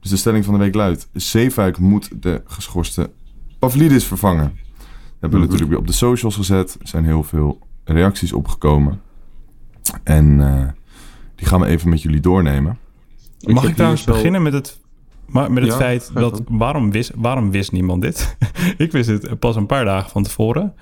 Dus 0.00 0.10
de 0.10 0.16
stelling 0.16 0.44
van 0.44 0.54
de 0.54 0.60
week 0.60 0.74
luidt... 0.74 1.08
Zeefuik 1.12 1.78
moet 1.78 2.22
de 2.22 2.42
geschorste 2.46 3.10
Pavlidis 3.58 4.04
vervangen. 4.04 4.44
Dat 4.44 4.54
hebben 5.20 5.30
we 5.30 5.36
Mhm. 5.36 5.40
natuurlijk 5.40 5.70
weer 5.70 5.78
op 5.78 5.86
de 5.86 5.92
socials 5.92 6.36
gezet. 6.36 6.76
Er 6.80 6.88
zijn 6.88 7.04
heel 7.04 7.22
veel 7.22 7.58
reacties 7.84 8.32
opgekomen. 8.32 9.00
En 10.02 10.40
eh, 10.40 10.68
die 11.34 11.46
gaan 11.46 11.60
we 11.60 11.66
even 11.66 11.88
met 11.88 12.02
jullie 12.02 12.20
doornemen. 12.20 12.78
Ik 13.40 13.48
Mag 13.52 13.60
heb 13.62 13.70
ik 13.70 13.76
trouwens 13.76 14.04
beginnen 14.04 14.42
met 14.42 14.52
het, 14.52 14.80
maar 15.26 15.52
met 15.52 15.62
het 15.62 15.72
Ja, 15.72 15.78
feit 15.78 16.10
dat... 16.14 16.42
Waarom 16.48 16.90
wist, 16.90 17.12
waarom 17.16 17.50
wist 17.50 17.72
niemand 17.72 18.02
dit? 18.02 18.36
ik 18.78 18.92
wist 18.92 19.08
het 19.08 19.38
pas 19.38 19.56
een 19.56 19.66
paar 19.66 19.84
dagen 19.84 20.10
van 20.10 20.22
tevoren. 20.22 20.74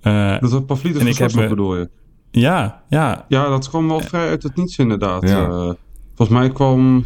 Eh, 0.00 0.40
Dat 0.40 0.50
het 0.52 0.66
Pavlidis 0.66 1.00
En 1.00 1.06
ik 1.06 1.16
heb 1.16 1.34
me- 1.34 1.48
bedoel 1.48 1.76
je? 1.76 1.90
ja, 2.30 2.82
ja. 2.88 3.24
Ja, 3.28 3.48
dat 3.48 3.68
kwam 3.68 3.88
wel 3.88 4.00
vrij 4.00 4.28
uit 4.28 4.42
het 4.42 4.56
niets 4.56 4.78
inderdaad. 4.78 5.28
Ja. 5.28 5.44
Eh, 5.48 5.70
volgens 6.14 6.38
mij 6.38 6.50
kwam... 6.50 7.04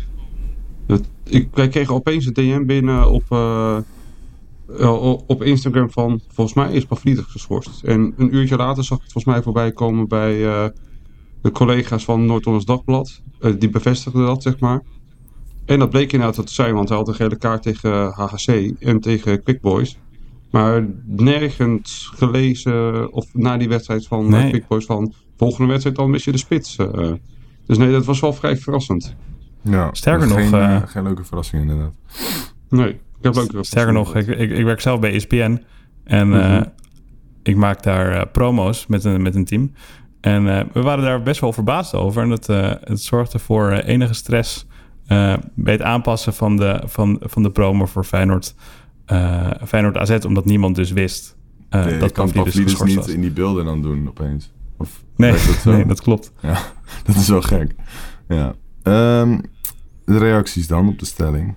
Het, 0.87 1.09
ik, 1.25 1.49
wij 1.53 1.69
kregen 1.69 1.95
opeens 1.95 2.27
een 2.27 2.33
DM 2.33 2.65
binnen 2.67 3.11
op, 3.11 3.23
eh, 3.29 3.77
eh, 4.81 5.03
op 5.27 5.43
Instagram 5.43 5.91
van... 5.91 6.21
Volgens 6.29 6.57
mij 6.57 6.73
is 6.73 6.85
Pavlidis 6.85 7.25
geschorst. 7.25 7.83
En 7.83 8.15
een 8.17 8.35
uurtje 8.35 8.57
later 8.57 8.85
zag 8.85 8.97
ik 8.99 9.03
het 9.05 9.13
volgens 9.13 9.35
mij 9.35 9.43
voorbij 9.43 9.73
komen 9.73 10.09
bij 10.09 10.47
eh, 10.47 10.65
de 11.43 11.51
collega's 11.51 12.05
van 12.05 12.27
Noord-Hollands 12.27 12.67
Dagblad. 12.67 13.23
Eh, 13.41 13.53
die 13.59 13.71
bevestigden 13.71 14.27
dat, 14.27 14.43
zeg 14.43 14.59
maar. 14.61 14.83
En 15.67 15.79
dat 15.79 15.91
bleek 15.91 16.13
inderdaad 16.13 16.37
wat 16.37 16.47
te 16.47 16.53
zijn, 16.55 16.75
want 16.75 16.89
hij 16.89 16.99
had 16.99 17.09
een 17.09 17.15
gele 17.15 17.37
kaart 17.37 17.63
tegen 17.63 18.13
HGC 18.13 18.73
en 18.81 19.01
tegen 19.01 19.43
Quick 19.43 19.61
Boys. 19.61 19.99
Maar 20.51 20.87
nergens 21.07 22.11
gelezen 22.15 23.13
of 23.13 23.27
na 23.33 23.57
die 23.57 23.69
wedstrijd 23.69 24.07
van 24.07 24.25
eh, 24.25 24.31
Nee. 24.31 24.51
Quick 24.51 24.67
Boys 24.67 24.85
van 24.85 25.13
volgende 25.37 25.69
wedstrijd 25.71 25.97
dan 25.97 26.11
mis 26.11 26.25
je 26.25 26.33
de 26.33 26.39
spits. 26.39 26.77
eh. 26.77 27.13
dus 27.67 27.79
nee, 27.79 27.93
dat 27.93 28.05
was 28.05 28.21
wel 28.21 28.33
vrij 28.33 28.57
verrassend. 28.57 29.15
Ja, 29.61 29.89
Sterker 29.93 30.29
geen, 30.29 30.51
nog, 30.51 30.61
eh, 30.61 30.77
eh, 30.77 30.83
geen 30.87 31.03
leuke 31.03 31.25
verrassing 31.25 31.63
inderdaad. 31.63 31.93
Nee, 32.69 32.89
ik 32.89 32.99
heb 33.21 33.35
leuke 33.35 33.65
Sterker 33.65 33.93
nog, 33.93 34.15
ik, 34.17 34.27
ik, 34.27 34.51
ik 34.51 34.65
werk 34.65 34.81
zelf 34.81 35.01
bij 35.01 35.13
ESPN. 35.15 35.63
En 36.05 36.33
eh, 36.43 36.51
Mhm. 36.51 36.63
ik 37.43 37.57
maak 37.57 37.83
daar 37.83 38.13
eh, 38.13 38.23
promo's 38.33 38.87
met 38.87 39.05
een, 39.05 39.23
met 39.23 39.35
een 39.35 39.45
team. 39.45 39.73
En 40.21 40.59
eh, 40.59 40.65
we 40.73 40.83
waren 40.83 41.05
daar 41.05 41.23
best 41.23 41.41
wel 41.41 41.53
verbaasd 41.53 41.95
over. 41.95 42.23
En 42.23 42.31
het, 42.31 42.49
eh, 42.49 42.73
het 42.81 43.01
zorgde 43.01 43.39
voor 43.39 43.71
eh, 43.71 43.89
enige 43.95 44.15
stress 44.15 44.67
eh, 45.07 45.35
bij 45.55 45.73
het 45.73 45.83
aanpassen 45.83 46.35
van 46.35 46.57
de, 46.57 46.83
van, 46.85 47.21
van 47.23 47.43
de 47.43 47.51
promo 47.51 47.87
voor 47.87 48.05
Feyenoord, 48.05 48.55
eh, 49.07 49.51
Feyenoord 49.67 49.97
AZ. 49.97 50.25
Omdat 50.27 50.45
niemand 50.45 50.77
dus 50.77 50.91
wist 50.93 51.37
eh, 51.69 51.85
Nee, 51.85 51.93
je 51.95 51.99
dat 52.01 52.13
kan 52.13 52.33
Pavlidis 52.33 52.63
geschorst 52.63 52.85
niet 52.95 53.05
was. 53.05 53.15
in 53.15 53.21
die 53.21 53.31
beelden 53.31 53.65
dan 53.65 53.83
doen 53.83 54.09
opeens. 54.09 54.53
Of 54.79 55.05
Nee, 55.17 55.31
dat 55.33 55.41
zo? 55.63 55.73
nee, 55.73 55.87
dat 55.87 56.01
klopt. 56.01 56.33
Ja, 56.43 56.59
dat 57.07 57.17
is 57.17 57.29
wel 57.29 57.43
gek. 57.43 57.75
Ja. 58.29 58.55
Ehm, 58.83 59.39
de 60.05 60.19
reacties 60.19 60.67
dan 60.67 60.89
op 60.89 60.99
de 60.99 61.07
stelling. 61.07 61.55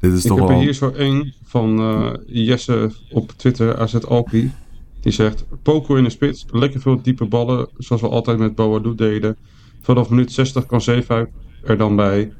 Dit 0.00 0.12
is 0.12 0.22
Ik 0.22 0.28
toch 0.28 0.38
heb 0.38 0.48
wel... 0.48 0.56
er 0.56 0.62
hier 0.62 0.74
zo 0.74 0.90
één 0.90 1.34
van 1.44 1.78
eh, 1.78 2.10
Jesse 2.26 2.92
op 3.10 3.32
Twitter, 3.36 3.78
AZ 3.78 3.94
Alpi. 3.94 4.52
Die 5.00 5.12
zegt, 5.12 5.44
Poco 5.62 5.94
in 5.96 6.04
de 6.04 6.10
spits, 6.10 6.44
lekker 6.50 6.80
veel 6.80 7.02
diepe 7.02 7.24
ballen, 7.24 7.68
zoals 7.78 8.02
we 8.02 8.08
altijd 8.08 8.38
met 8.38 8.54
Boadu 8.54 8.94
deden. 8.94 9.36
Vanaf 9.82 10.08
minuut 10.10 10.32
60 10.32 10.66
kan 10.66 10.80
Zeefuik 10.80 11.30
er 11.64 11.76
dan 11.76 11.96
bij. 11.96 12.32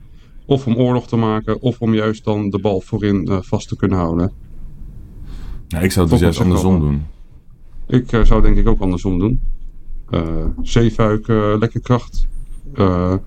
Of 0.47 0.67
om 0.67 0.77
oorlog 0.77 1.07
te 1.07 1.17
maken, 1.17 1.61
of 1.61 1.81
om 1.81 1.95
juist 1.95 2.25
dan 2.25 2.51
de 2.51 2.59
bal 2.59 2.81
voorin 2.81 3.27
eh, 3.27 3.39
vast 3.41 3.69
te 3.69 3.77
kunnen 3.77 3.99
houden. 3.99 4.33
Ja, 5.69 5.81
ik 5.81 5.93
zou 5.93 6.05
het 6.05 6.15
dus 6.15 6.23
juist 6.23 6.41
andersom 6.41 6.81
doen. 6.81 7.07
Ik 7.87 8.13
eh, 8.13 8.25
zou 8.25 8.43
denk 8.43 8.57
ik 8.57 8.69
ook 8.69 8.81
andersom 8.81 9.19
doen. 9.19 9.41
Eh 10.11 10.47
Zeefuik, 10.63 11.27
lekker 11.59 11.81
kracht. 11.81 12.29
Hij 12.73 13.21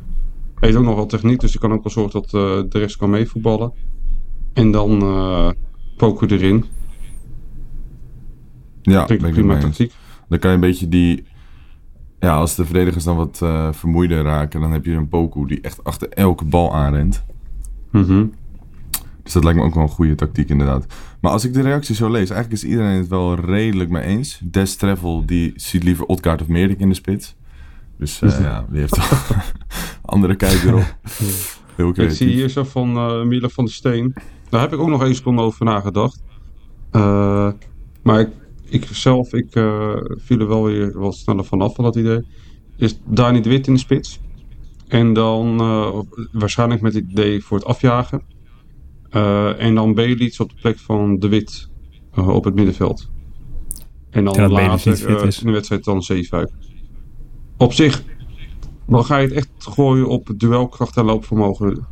heeft 0.60 0.78
ook 0.78 0.84
nog 0.84 0.96
wel 0.96 1.06
techniek, 1.06 1.40
dus 1.40 1.52
die 1.52 1.60
kan 1.60 1.72
ook 1.74 1.84
wel 1.84 1.92
zorgen 1.92 2.22
dat 2.22 2.30
de 2.72 2.80
rest 2.80 2.98
kan 2.98 3.10
meevoetballen. 3.10 3.74
En 4.54 4.72
dan 4.72 5.00
Poco 5.98 6.26
erin. 6.26 6.66
Ja, 8.82 9.08
ik 9.08 9.20
prima 9.20 9.58
tactiek. 9.58 9.94
Dan 10.30 10.40
kan 10.40 10.50
je 10.50 10.56
een 10.56 10.62
beetje 10.62 10.88
die... 10.88 11.24
Ja, 12.20 12.36
als 12.36 12.56
de 12.56 12.66
verdedigers 12.66 13.04
dan 13.04 13.16
wat 13.16 13.40
eh 13.42 13.68
vermoeider 13.72 14.24
raken... 14.24 14.62
dan 14.62 14.72
heb 14.72 14.86
je 14.86 14.92
een 14.92 15.10
Poku 15.10 15.46
die 15.46 15.62
echt 15.62 15.84
achter 15.84 16.10
elke 16.10 16.46
bal 16.46 16.76
aanrent. 16.76 17.24
Mhm. 17.92 18.26
Dus 19.24 19.34
dat 19.34 19.44
lijkt 19.44 19.60
me 19.60 19.66
ook 19.66 19.74
wel 19.74 19.84
een 19.84 19.90
goede 19.90 20.16
tactiek 20.16 20.50
inderdaad. 20.50 20.86
Maar 21.22 21.32
als 21.32 21.46
ik 21.46 21.54
de 21.54 21.62
reactie 21.62 21.96
zo 21.96 22.10
lees... 22.10 22.30
eigenlijk 22.30 22.64
is 22.64 22.70
iedereen 22.70 22.98
het 22.98 23.08
wel 23.08 23.36
redelijk 23.36 23.90
mee 23.90 24.04
eens. 24.04 24.40
Des 24.44 24.76
Travel 24.76 25.26
die 25.26 25.54
ziet 25.56 25.84
liever 25.84 26.06
Odgaard 26.06 26.42
of 26.42 26.48
Meerdink 26.48 26.80
in 26.80 26.90
de 26.90 26.96
spits. 26.96 27.36
Dus 27.98 28.22
eh, 28.22 28.40
ja, 28.48 28.66
die 28.70 28.80
heeft 28.80 29.00
andere 30.06 30.36
kijk 30.36 30.64
erop. 30.64 30.96
Heel 31.76 32.02
Ik 32.02 32.12
zie 32.12 32.28
hier 32.28 32.50
zo 32.50 32.64
van 32.64 32.98
eh 32.98 33.24
Miele 33.24 33.50
van 33.50 33.66
der 33.66 33.74
Steen. 33.74 34.14
Daar 34.50 34.62
heb 34.62 34.74
ik 34.74 34.80
ook 34.80 34.88
nog 34.88 35.04
één 35.04 35.16
seconde 35.16 35.42
over 35.42 35.66
nagedacht. 35.66 36.24
Maar 38.02 38.20
ik, 38.20 38.30
ik 38.70 38.86
zelf, 38.92 39.34
ik 39.34 39.56
eh, 39.56 39.96
viel 40.10 40.40
er 40.40 40.48
wel 40.48 40.64
weer 40.64 41.00
wat 41.00 41.16
sneller 41.16 41.46
vanaf 41.46 41.76
van 41.76 41.84
dat 41.84 41.96
idee. 41.96 42.26
Is 42.78 43.00
Dani 43.06 43.42
de 43.42 43.50
Wit 43.50 43.68
in 43.68 43.74
de 43.74 43.80
spits. 43.80 44.20
En 44.88 45.14
dan 45.14 45.60
eh, 45.60 46.00
waarschijnlijk 46.32 46.82
met 46.82 46.94
het 46.94 47.06
idee 47.10 47.44
voor 47.44 47.58
het 47.58 47.66
afjagen. 47.66 48.22
Eh, 49.10 49.62
en 49.64 49.76
dan 49.76 49.94
Belits 49.94 50.40
op 50.40 50.50
de 50.50 50.56
plek 50.62 50.80
van 50.80 51.20
de 51.20 51.28
Wit 51.28 51.70
op 52.16 52.44
het 52.44 52.56
middenveld. 52.56 53.10
En 54.10 54.26
dan 54.26 54.52
later 54.52 55.10
in 55.10 55.46
de 55.46 55.52
wedstrijd 55.52 55.84
dan 55.84 56.04
Zeefuik. 56.04 56.50
Op 57.58 57.74
zich, 57.74 58.04
dan 58.88 59.06
ga 59.06 59.18
je 59.18 59.28
het 59.28 59.36
echt 59.36 59.50
gooien 59.60 60.08
op 60.08 60.30
duelkracht 60.38 60.98
en 60.98 61.06
loopvermogen. 61.06 61.86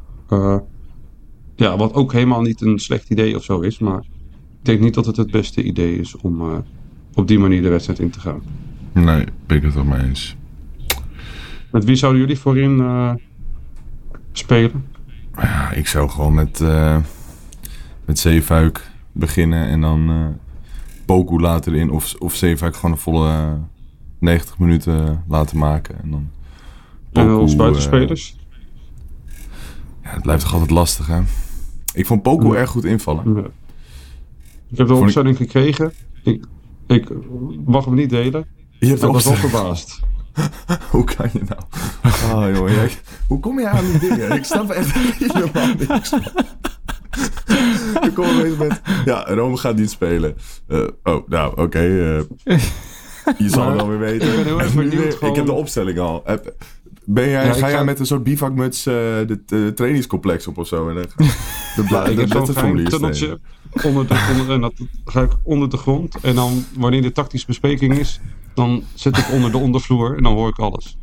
Ja, 1.55 1.77
wat 1.77 1.93
ook 1.93 2.13
helemaal 2.13 2.41
niet 2.41 2.61
een 2.61 2.79
slecht 2.79 3.09
idee 3.09 3.35
of 3.35 3.43
zo 3.43 3.59
is. 3.59 3.79
Maar 3.79 4.05
denk 4.65 4.79
niet 4.79 4.93
dat 4.93 5.05
het 5.05 5.17
het 5.17 5.31
beste 5.31 5.63
idee 5.63 5.99
is 5.99 6.15
om 6.17 6.41
eh, 6.41 6.57
op 7.13 7.27
die 7.27 7.39
manier 7.39 7.61
de 7.61 7.69
wedstrijd 7.69 7.99
in 7.99 8.09
te 8.09 8.19
gaan. 8.19 8.41
Nee, 8.91 9.25
ben 9.47 9.57
ik 9.57 9.63
het 9.63 9.73
wel 9.73 9.83
mee 9.83 10.01
eens. 10.01 10.35
Met 11.71 11.83
wie 11.85 11.95
zouden 11.95 12.21
jullie 12.21 12.39
voorin 12.39 12.79
eh, 12.79 13.13
spelen? 14.31 14.85
Ja, 15.35 15.71
ik 15.71 15.87
zou 15.87 16.09
gewoon 16.09 16.33
met, 16.33 16.61
eh 16.61 16.97
met 18.05 18.19
Zeefuik 18.19 18.91
beginnen 19.11 19.67
en 19.67 19.81
dan 19.81 20.09
eh 20.09 20.27
Poku 21.05 21.39
later 21.39 21.75
in. 21.75 21.89
Of, 21.89 22.15
of 22.19 22.35
Zeefuik 22.35 22.75
gewoon 22.75 22.91
een 22.91 22.97
volle 22.97 23.29
eh, 23.29 23.53
90 24.19 24.59
minuten 24.59 25.23
laten 25.27 25.57
maken. 25.57 25.95
En 26.03 26.11
dan 26.11 26.29
En 27.11 27.27
als 27.29 27.55
buitenspelers? 27.55 28.35
ja, 30.03 30.09
het 30.09 30.21
blijft 30.21 30.43
toch 30.43 30.53
altijd 30.53 30.71
lastig, 30.71 31.07
hè? 31.07 31.19
Ik 31.93 32.05
vond 32.05 32.21
Poku 32.21 32.47
Ja. 32.47 32.53
erg 32.55 32.69
goed 32.69 32.85
invallen. 32.85 33.35
Ja. 33.35 33.43
Ik 34.71 34.77
heb 34.77 34.87
de 34.87 34.93
ik- 34.93 34.99
opstelling 34.99 35.37
gekregen. 35.37 35.91
Ik, 36.23 36.43
ik 36.87 37.09
mag 37.65 37.85
hem 37.85 37.93
niet 37.93 38.09
delen. 38.09 38.45
Je 38.79 38.87
hebt 38.87 39.03
Ik 39.03 39.11
was 39.11 39.23
wel 39.25 39.33
verbaasd. 39.33 39.99
Hoe 40.91 41.03
kan 41.03 41.29
je 41.33 41.41
nou? 41.47 41.61
Oh, 42.63 42.69
jij- 42.69 42.91
hoe 43.27 43.39
kom 43.39 43.59
je 43.59 43.67
aan 43.67 43.85
die 43.85 43.99
dingen? 43.99 44.31
Ik 44.31 44.43
snap 44.43 44.69
echt 44.69 44.91
helemaal 45.33 45.67
niks. 45.77 46.13
Ik 48.01 48.13
kom 48.13 48.25
opeens 48.25 48.57
met... 48.57 48.81
Ja, 49.05 49.23
Rome 49.27 49.57
gaat 49.57 49.75
niet 49.75 49.89
spelen. 49.89 50.35
Eh, 50.67 50.79
oh, 51.03 51.27
nou, 51.29 51.61
oké. 51.61 51.79
eh, 51.79 52.59
je 53.37 53.49
zal 53.49 53.65
het 53.67 53.75
wel 53.75 53.87
weer 53.89 53.99
weten. 53.99 54.27
ik 54.29 54.35
ben 54.35 54.43
heel 54.45 54.59
erg 54.61 54.69
En 54.71 54.77
nu 54.77 54.83
benieuwd 54.89 55.03
weer- 55.03 55.11
gewoon- 55.11 55.29
Ik 55.29 55.35
heb 55.35 55.45
de 55.45 55.51
opstelling 55.51 55.99
al. 55.99 56.21
Heb- 56.25 56.55
Ben 57.05 57.29
jij, 57.29 57.45
Ja, 57.45 57.51
ga 57.53 57.59
jij 57.67 57.77
ga- 57.77 57.83
met 57.83 57.99
een 57.99 58.05
soort 58.05 58.23
bivakmuts 58.23 58.85
eh 58.85 58.93
de, 58.93 59.41
de 59.45 59.71
trainingscomplex 59.75 60.47
op 60.47 60.57
of 60.57 60.67
zo? 60.67 60.89
En 60.89 60.95
dan 60.95 61.05
ga- 61.17 61.23
de 61.81 61.83
bla- 61.87 62.03
de 62.03 63.39
onder 63.83 64.07
de, 64.07 64.27
onder, 64.31 64.55
en 64.55 64.61
dat 64.61 64.73
ga 65.05 65.21
ik 65.21 65.31
onder 65.43 65.69
de 65.69 65.77
grond. 65.77 66.15
En 66.21 66.35
dan, 66.35 66.63
wanneer 66.77 67.01
de 67.01 67.11
tactische 67.11 67.47
bespreking 67.47 67.97
is, 67.99 68.19
dan 68.53 68.83
zit 68.93 69.17
ik 69.17 69.31
onder 69.31 69.51
de 69.51 69.57
ondervloer 69.57 70.17
en 70.17 70.23
dan 70.23 70.33
hoor 70.33 70.49
ik 70.49 70.59
alles. 70.59 70.97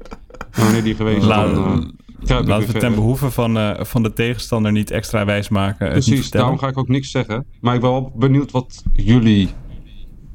En 0.50 0.62
wanneer 0.62 0.82
die 0.82 0.94
geweest 0.94 1.16
is, 1.18 1.24
La- 1.24 1.52
dan 1.52 1.54
eh, 1.54 1.62
kruip 1.62 1.90
ik 2.20 2.26
weer 2.26 2.36
Laten 2.46 2.58
we 2.66 2.72
ten 2.72 2.80
verder. 2.80 2.94
behoeve 2.94 3.30
van, 3.30 3.58
eh, 3.58 3.84
van 3.84 4.02
de 4.02 4.12
tegenstander 4.12 4.72
niet 4.72 4.90
extra 4.90 5.24
wijs 5.24 5.48
maken. 5.48 5.84
niet 5.94 6.04
Precies, 6.04 6.30
daarom 6.30 6.58
ga 6.58 6.68
ik 6.68 6.78
ook 6.78 6.88
niks 6.88 7.10
zeggen. 7.10 7.46
Maar 7.60 7.74
ik 7.74 7.80
ben 7.80 7.90
wel 7.90 8.12
benieuwd 8.16 8.50
wat 8.50 8.82
jullie 8.92 9.48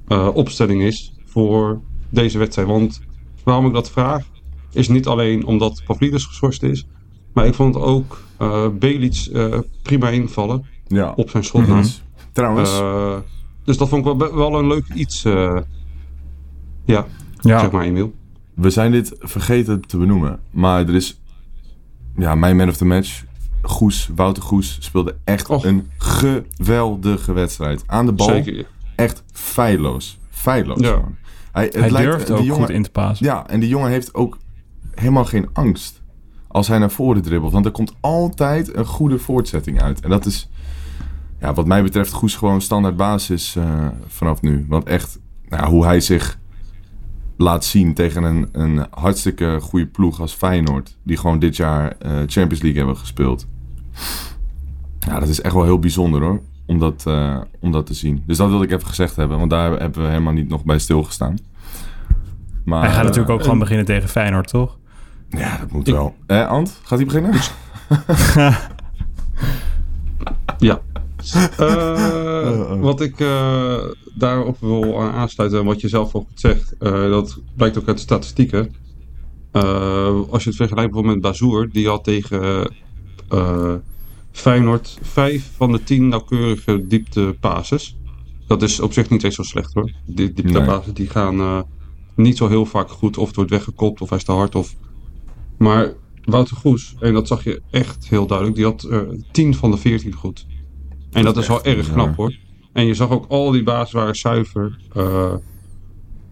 eh, 0.08 0.28
opstelling 0.34 0.82
is 0.84 1.14
voor 1.26 1.82
deze 2.10 2.38
wedstrijd. 2.38 2.68
Want 2.68 3.02
waarom 3.44 3.66
ik 3.66 3.74
dat 3.74 3.92
vraag, 3.92 4.24
is 4.74 4.88
niet 4.88 5.08
alleen 5.08 5.46
omdat 5.46 5.82
Pavlidis 5.86 6.26
geschorst 6.26 6.64
is. 6.64 6.86
Maar 7.34 7.46
ik 7.46 7.54
vond 7.54 7.76
ook 7.76 8.22
eh 8.38 8.68
Belic 8.80 9.28
eh, 9.34 9.60
prima 9.84 10.10
invallen 10.10 10.66
Ja. 10.88 11.14
op 11.16 11.30
zijn 11.30 11.44
schot 11.44 11.68
na. 11.68 11.84
Trouwens, 12.38 12.80
Eh, 12.80 13.16
dus 13.64 13.78
dat 13.78 13.90
vond 13.90 14.06
ik 14.08 14.18
wel, 14.18 14.36
wel 14.36 14.60
een 14.60 14.68
leuk 14.68 14.86
iets. 14.94 15.26
eh, 15.26 15.58
ja, 16.86 17.06
Ja. 17.40 17.60
zeg 17.60 17.72
maar 17.72 17.84
Emiel. 17.84 18.14
we 18.54 18.70
zijn 18.70 18.92
dit 18.92 19.16
vergeten 19.20 19.82
te 19.82 19.98
benoemen. 19.98 20.40
Maar 20.52 20.88
er 20.88 20.96
is... 20.96 21.22
Ja, 22.18 22.36
mijn 22.36 22.56
man 22.56 22.70
of 22.70 22.78
the 22.78 22.86
match... 22.86 23.24
Goes, 23.62 24.10
Wouter 24.16 24.44
Goes 24.44 24.78
speelde 24.80 25.16
echt 25.24 25.50
Och. 25.50 25.66
een 25.66 25.90
geweldige 25.98 27.34
wedstrijd. 27.34 27.84
Aan 27.88 28.06
de 28.06 28.12
bal 28.14 28.28
Zeker. 28.28 28.66
echt 28.96 29.24
feilloos. 29.32 30.20
feilloos. 30.30 30.80
Ja. 30.80 30.88
gewoon. 30.94 31.16
Hij, 31.52 31.64
het 31.66 31.74
Hij 31.76 31.92
lijkt- 31.92 32.12
durft 32.12 32.32
ook 32.32 32.40
jongen- 32.40 32.56
goed 32.56 32.70
in 32.70 32.84
te 32.84 32.90
pasen. 32.92 33.26
Ja, 33.26 33.48
en 33.48 33.60
die 33.60 33.70
jongen 33.70 33.90
heeft 33.90 34.14
ook 34.14 34.38
helemaal 34.96 35.26
geen 35.26 35.50
angst 35.54 36.02
als 36.48 36.68
hij 36.68 36.78
naar 36.78 36.92
voren 36.92 37.22
dribbelt. 37.22 37.52
Want 37.52 37.66
er 37.66 37.72
komt 37.72 37.94
altijd 38.00 38.76
een 38.76 38.86
goede 38.86 39.20
voortzetting 39.20 39.82
uit. 39.82 40.00
En 40.00 40.10
dat 40.10 40.26
is, 40.26 40.50
ja, 41.40 41.54
wat 41.54 41.66
mij 41.66 41.84
betreft, 41.84 42.12
Goes 42.12 42.36
gewoon 42.36 42.62
standaard 42.62 42.96
basis 42.96 43.56
eh, 43.56 43.88
vanaf 44.08 44.42
nu. 44.42 44.66
Want 44.68 44.84
echt, 44.88 45.20
nou, 45.50 45.70
hoe 45.70 45.86
hij 45.86 46.00
zich 46.00 46.40
laat 47.38 47.66
zien 47.66 47.94
tegen 47.94 48.24
een, 48.24 48.50
een 48.52 48.86
hartstikke 48.90 49.58
goede 49.62 49.88
ploeg 49.88 50.20
als 50.20 50.34
Feyenoord. 50.34 50.98
Die 51.04 51.18
gewoon 51.18 51.40
dit 51.40 51.56
jaar 51.56 51.96
eh, 52.00 52.12
Champions 52.12 52.62
League 52.62 52.78
hebben 52.78 52.98
gespeeld. 52.98 53.48
Ja, 55.00 55.20
dat 55.20 55.30
is 55.30 55.42
echt 55.42 55.54
wel 55.54 55.64
heel 55.64 55.80
bijzonder 55.80 56.22
hoor. 56.22 56.42
Om 56.66 56.80
dat, 56.80 57.04
eh, 57.08 57.42
om 57.60 57.72
dat 57.72 57.86
te 57.86 57.94
zien. 57.94 58.24
Dus 58.26 58.38
dat 58.38 58.50
wilde 58.50 58.64
ik 58.66 58.72
even 58.72 58.88
gezegd 58.88 59.16
hebben. 59.16 59.38
Want 59.38 59.50
daar 59.50 59.80
hebben 59.80 60.02
we 60.02 60.08
helemaal 60.08 60.34
niet 60.34 60.50
nog 60.50 60.66
bij 60.66 60.80
stilgestaan. 60.80 61.38
Maar, 62.66 62.82
Hij 62.82 62.94
gaat 62.94 63.04
natuurlijk 63.04 63.30
ook 63.30 63.42
gewoon 63.44 63.60
beginnen 63.60 63.86
tegen 63.86 64.10
Feyenoord, 64.10 64.48
toch? 64.48 64.78
ja, 65.30 65.58
dat 65.58 65.72
moet 65.72 65.88
wel. 65.88 66.16
Eh, 66.26 66.48
Ant, 66.48 66.80
gaat 66.84 66.98
hij 66.98 67.08
beginnen? 67.08 67.34
Ja. 70.58 70.80
Eh, 71.34 72.80
wat 72.90 73.02
ik 73.02 73.20
eh, 73.20 73.84
daarop 74.14 74.58
wil 74.60 75.02
aan 75.02 75.12
aansluiten, 75.12 75.60
en 75.60 75.66
wat 75.66 75.82
je 75.82 75.88
zelf 75.88 76.16
ook 76.16 76.28
zegt, 76.34 76.76
eh, 76.80 77.10
dat 77.10 77.40
blijkt 77.56 77.78
ook 77.78 77.88
uit 77.88 77.98
de 77.98 78.04
statistieken. 78.04 78.76
Als 80.30 80.44
je 80.44 80.50
het 80.50 80.58
vergelijkt 80.58 80.92
bijvoorbeeld 80.92 81.14
met 81.14 81.22
Bazoer, 81.22 81.70
die 81.72 81.88
had 81.88 82.04
tegen 82.04 82.72
Feyenoord 84.32 84.98
vijf 85.02 85.52
van 85.56 85.72
de 85.72 85.84
tien 85.84 86.08
nauwkeurige 86.08 86.88
dieptepases. 86.88 87.98
Dat 88.48 88.62
is 88.62 88.80
op 88.80 88.94
zich 88.94 89.10
niet 89.10 89.24
eens 89.24 89.36
zo 89.36 89.44
slecht 89.44 89.74
hoor. 89.74 89.92
Die 90.06 90.34
dieptepases 90.34 90.94
die 90.94 91.10
gaan 91.10 91.66
niet 92.16 92.38
zo 92.38 92.48
heel 92.48 92.66
vaak 92.66 92.90
goed, 92.90 93.18
of 93.18 93.28
het 93.28 93.36
wordt 93.36 93.52
weggekopt, 93.52 94.02
of 94.02 94.10
hij 94.10 94.18
is 94.18 94.24
te 94.24 94.32
hard. 94.32 94.56
Of... 94.56 94.76
Maar 95.58 95.94
Wouter 96.28 96.58
Goes, 96.58 96.96
en 97.00 97.14
dat 97.14 97.28
zag 97.28 97.44
je 97.44 97.62
echt 97.72 98.10
heel 98.10 98.28
duidelijk, 98.28 98.58
die 98.58 98.66
had 98.66 98.84
eh 98.84 99.00
10 99.32 99.56
van 99.56 99.72
de 99.72 99.78
14 99.78 100.14
goed. 100.14 100.46
En 101.18 101.24
dat, 101.24 101.38
is 101.38 101.42
is 101.42 101.48
wel 101.48 101.64
erg 101.64 101.92
knap 101.92 102.16
hoor. 102.16 102.36
En 102.74 102.86
je 102.86 102.94
zag 102.94 103.10
ook 103.10 103.26
al 103.28 103.52
die 103.52 103.64
bases 103.64 103.92
waren 103.92 104.16
zuiver. 104.16 104.80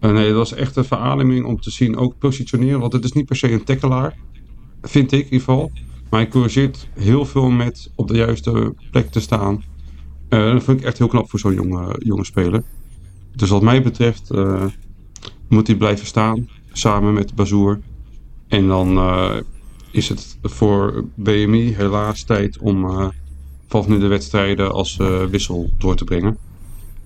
En 0.00 0.14
nee, 0.14 0.28
dat 0.28 0.36
was 0.36 0.52
echt 0.52 0.76
een 0.76 0.84
verademing 0.84 1.44
om 1.44 1.60
te 1.60 1.70
zien. 1.70 1.96
Ook 1.96 2.18
positioneren, 2.18 2.80
want 2.80 2.92
het 2.92 3.04
is 3.04 3.12
niet 3.12 3.26
per 3.26 3.36
se 3.36 3.52
een 3.52 3.64
tackelaar. 3.64 4.16
Vind 4.82 5.12
ik 5.12 5.18
in 5.18 5.24
ieder 5.24 5.38
geval. 5.38 5.70
Maar 6.10 6.20
hij 6.20 6.28
corrigeert 6.28 6.88
heel 6.94 7.24
veel 7.24 7.50
met 7.50 7.90
op 7.94 8.08
de 8.08 8.16
juiste 8.16 8.74
plek 8.90 9.10
te 9.10 9.20
staan. 9.20 9.64
Eh, 10.28 10.52
dat 10.52 10.64
vind 10.64 10.80
ik 10.80 10.86
echt 10.86 10.98
heel 10.98 11.08
knap 11.08 11.30
voor 11.30 11.38
zo'n 11.38 11.54
jonge, 11.54 11.94
jonge 11.98 12.24
speler. 12.24 12.62
Dus 13.34 13.48
wat 13.48 13.62
mij 13.62 13.82
betreft 13.82 14.30
eh, 14.30 14.64
moet 15.48 15.66
hij 15.66 15.76
blijven 15.76 16.06
staan. 16.06 16.48
Samen 16.72 17.14
met 17.14 17.34
Bazoer. 17.34 17.80
En 18.48 18.66
dan 18.66 18.96
eh, 18.96 19.36
is 19.90 20.08
het 20.08 20.38
voor 20.42 21.04
BMI 21.14 21.74
helaas 21.74 22.22
tijd 22.22 22.58
om 22.58 23.12
vanaf 23.66 23.88
nu 23.88 23.98
de 23.98 24.06
wedstrijden 24.06 24.72
als 24.72 24.98
eh, 24.98 25.24
wissel 25.24 25.70
door 25.78 25.96
te 25.96 26.04
brengen. 26.04 26.36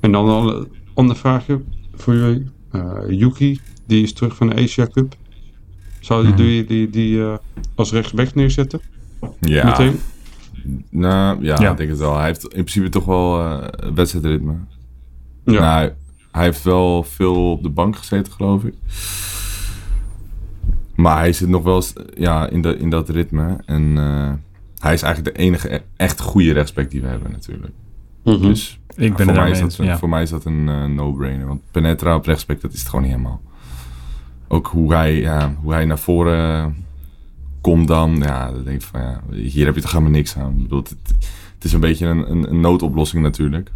En 0.00 0.12
dan 0.12 0.28
al 0.28 0.56
een 0.56 0.68
ander 0.94 1.16
vraagje 1.16 1.60
voor 1.94 2.14
jullie. 2.14 2.50
Eh, 2.70 2.92
Yuki, 3.08 3.60
die 3.86 4.02
is 4.02 4.12
terug 4.12 4.36
van 4.36 4.48
de 4.48 4.62
Asia 4.62 4.86
Cup. 4.86 5.14
Zou 6.00 6.24
die, 6.24 6.34
die, 6.34 6.64
die, 6.64 6.90
die 6.90 7.22
eh, 7.22 7.34
als 7.74 7.92
rechtsback 7.92 8.34
neerzetten? 8.34 8.80
Ja. 9.40 9.64
Meteen? 9.64 10.00
Nou, 10.90 11.44
ja, 11.44 11.56
Ja. 11.60 11.70
ik 11.70 11.76
denk 11.76 11.90
het 11.90 11.98
wel. 11.98 12.16
Hij 12.16 12.26
heeft 12.26 12.42
in 12.42 12.48
principe 12.48 12.88
toch 12.88 13.04
wel 13.04 13.40
eh 13.40 13.68
wedstrijdritme. 13.94 14.54
Ja. 15.44 15.60
Nou, 15.60 15.90
hij 16.30 16.44
heeft 16.44 16.62
wel 16.62 17.02
veel 17.02 17.50
op 17.50 17.62
de 17.62 17.68
bank 17.68 17.96
gezeten, 17.96 18.32
geloof 18.32 18.64
ik. 18.64 18.74
Maar 20.94 21.18
hij 21.18 21.32
zit 21.32 21.48
nog 21.48 21.62
wel 21.62 21.82
ja, 22.14 22.48
in, 22.48 22.62
de, 22.62 22.76
in 22.76 22.90
dat 22.90 23.08
ritme. 23.08 23.56
En 23.66 23.96
eh, 23.96 24.32
hij 24.80 24.94
is 24.94 25.02
eigenlijk 25.02 25.36
de 25.36 25.42
enige 25.42 25.74
e- 25.74 25.80
echt 25.96 26.20
goede 26.20 26.52
rechtsback 26.52 26.90
die 26.90 27.00
we 27.00 27.06
hebben 27.06 27.30
natuurlijk. 27.30 27.72
Mhm. 28.24 28.40
Dus 28.40 28.78
Ik 28.88 28.96
ben 28.96 29.26
voor, 29.26 29.34
het 29.34 29.34
mij 29.34 29.50
is 29.50 29.56
dat, 29.56 29.64
eens, 29.66 29.78
een- 29.78 29.84
ja. 29.84 29.98
voor 29.98 30.08
mij 30.08 30.22
is 30.22 30.30
dat 30.30 30.44
een 30.44 30.68
eh, 30.68 30.84
no-brainer. 30.84 31.46
Want 31.46 31.60
Penetra 31.70 32.14
op 32.16 32.24
rechtsback, 32.26 32.60
dat 32.60 32.72
is 32.72 32.78
het 32.78 32.88
gewoon 32.88 33.04
niet 33.04 33.14
helemaal. 33.14 33.40
Ook 34.48 34.66
hoe 34.66 34.92
hij, 34.94 35.20
ja, 35.20 35.54
hoe 35.62 35.72
hij 35.72 35.84
naar 35.84 35.98
voren 35.98 36.76
komt 37.60 37.88
dan. 37.88 38.16
Ja, 38.16 38.52
dan 38.52 38.64
denk 38.64 38.80
ik 38.80 38.86
van 38.86 39.00
ja, 39.00 39.20
hier 39.30 39.66
heb 39.66 39.74
je 39.74 39.80
toch 39.80 39.90
helemaal 39.92 40.12
niks 40.12 40.36
aan. 40.36 40.50
Ik 40.56 40.62
bedoel, 40.62 40.78
het, 40.78 40.94
het 41.54 41.64
is 41.64 41.72
een 41.72 41.80
beetje 41.80 42.06
een, 42.06 42.30
een, 42.30 42.50
een 42.50 42.60
noodoplossing 42.60 43.22
natuurlijk. 43.22 43.70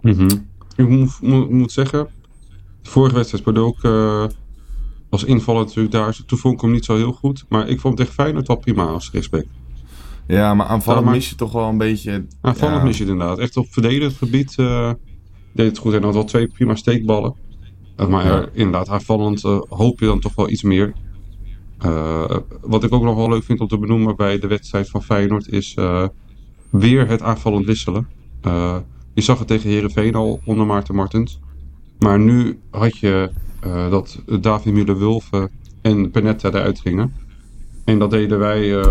Mhm. 0.00 0.28
Ik 0.76 0.88
moet, 0.88 1.18
moet, 1.20 1.50
moet 1.50 1.72
zeggen, 1.72 2.08
de 2.82 2.90
vorige 2.90 3.14
wedstrijd 3.14 3.42
speelde 3.42 3.60
ook 3.60 3.84
eh, 3.84 4.24
als 5.10 5.24
invaller 5.24 5.64
natuurlijk 5.64 5.94
daar. 5.94 6.16
Toen 6.26 6.38
vond 6.38 6.54
ik 6.54 6.60
hem 6.60 6.70
niet 6.70 6.84
zo 6.84 6.96
heel 6.96 7.12
goed. 7.12 7.44
Maar 7.48 7.68
ik 7.68 7.80
vond 7.80 7.82
hem 7.82 8.06
tegen 8.06 8.12
Feyenoord 8.22 8.46
wel 8.46 8.56
prima 8.56 8.84
als 8.84 9.10
respect. 9.10 9.46
Ja, 10.28 10.54
maar 10.54 10.66
aanvallen 10.66 11.00
Ja, 11.00 11.06
maar- 11.06 11.14
mis 11.14 11.28
je 11.28 11.34
toch 11.34 11.52
wel 11.52 11.68
een 11.68 11.78
beetje... 11.78 12.26
Aanvallend 12.40 12.78
ja, 12.78 12.84
mis 12.84 12.96
je 12.98 13.02
het 13.02 13.12
inderdaad. 13.12 13.38
Echt 13.38 13.56
op 13.56 13.66
verdedigend 13.70 14.16
gebied 14.16 14.54
eh, 14.58 14.92
deed 15.52 15.66
het 15.66 15.78
goed. 15.78 15.92
En 15.94 16.02
had 16.02 16.14
wel 16.14 16.24
twee 16.24 16.46
prima 16.46 16.74
steekballen. 16.74 17.34
Eh, 17.96 18.06
maar 18.06 18.24
Ja. 18.26 18.40
eh, 18.40 18.46
inderdaad, 18.52 18.88
aanvallend 18.88 19.42
hoop 19.68 20.00
je 20.00 20.06
dan 20.06 20.20
toch 20.20 20.34
wel 20.34 20.48
iets 20.50 20.62
meer. 20.62 20.92
Wat 22.60 22.84
ik 22.84 22.92
ook 22.92 23.02
nog 23.02 23.16
wel 23.16 23.28
leuk 23.28 23.42
vind 23.44 23.60
om 23.60 23.68
te 23.68 23.78
benoemen 23.78 24.16
bij 24.16 24.38
de 24.38 24.46
wedstrijd 24.46 24.90
van 24.90 25.02
Feyenoord 25.02 25.48
is 25.48 25.74
weer 26.70 27.08
het 27.08 27.22
aanvallend 27.22 27.66
wisselen. 27.66 28.08
Je 29.14 29.22
zag 29.22 29.38
het 29.38 29.48
tegen 29.48 29.70
Herenveen 29.70 30.14
al 30.14 30.40
onder 30.44 30.66
Maarten 30.66 30.94
Martens. 30.94 31.40
Maar 31.98 32.18
nu 32.18 32.60
had 32.70 32.98
je 32.98 33.30
dat 33.90 34.22
David 34.40 34.72
Müller-Wulven 34.74 35.50
en 35.82 36.10
Penetta 36.10 36.48
eruit 36.48 36.80
gingen. 36.80 37.12
En 37.84 37.98
dat 37.98 38.10
deden 38.10 38.38
wij 38.38 38.84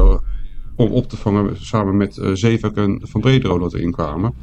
om 0.78 0.92
op 0.92 1.10
te 1.10 1.18
vangen 1.18 1.66
samen 1.66 1.98
met 1.98 2.18
eh 2.18 2.32
Zevak 2.34 2.76
en 2.76 3.02
Van 3.04 3.22
Bredero 3.22 3.58
dat 3.60 3.74
erin 3.74 3.92
kwamen. 3.92 4.34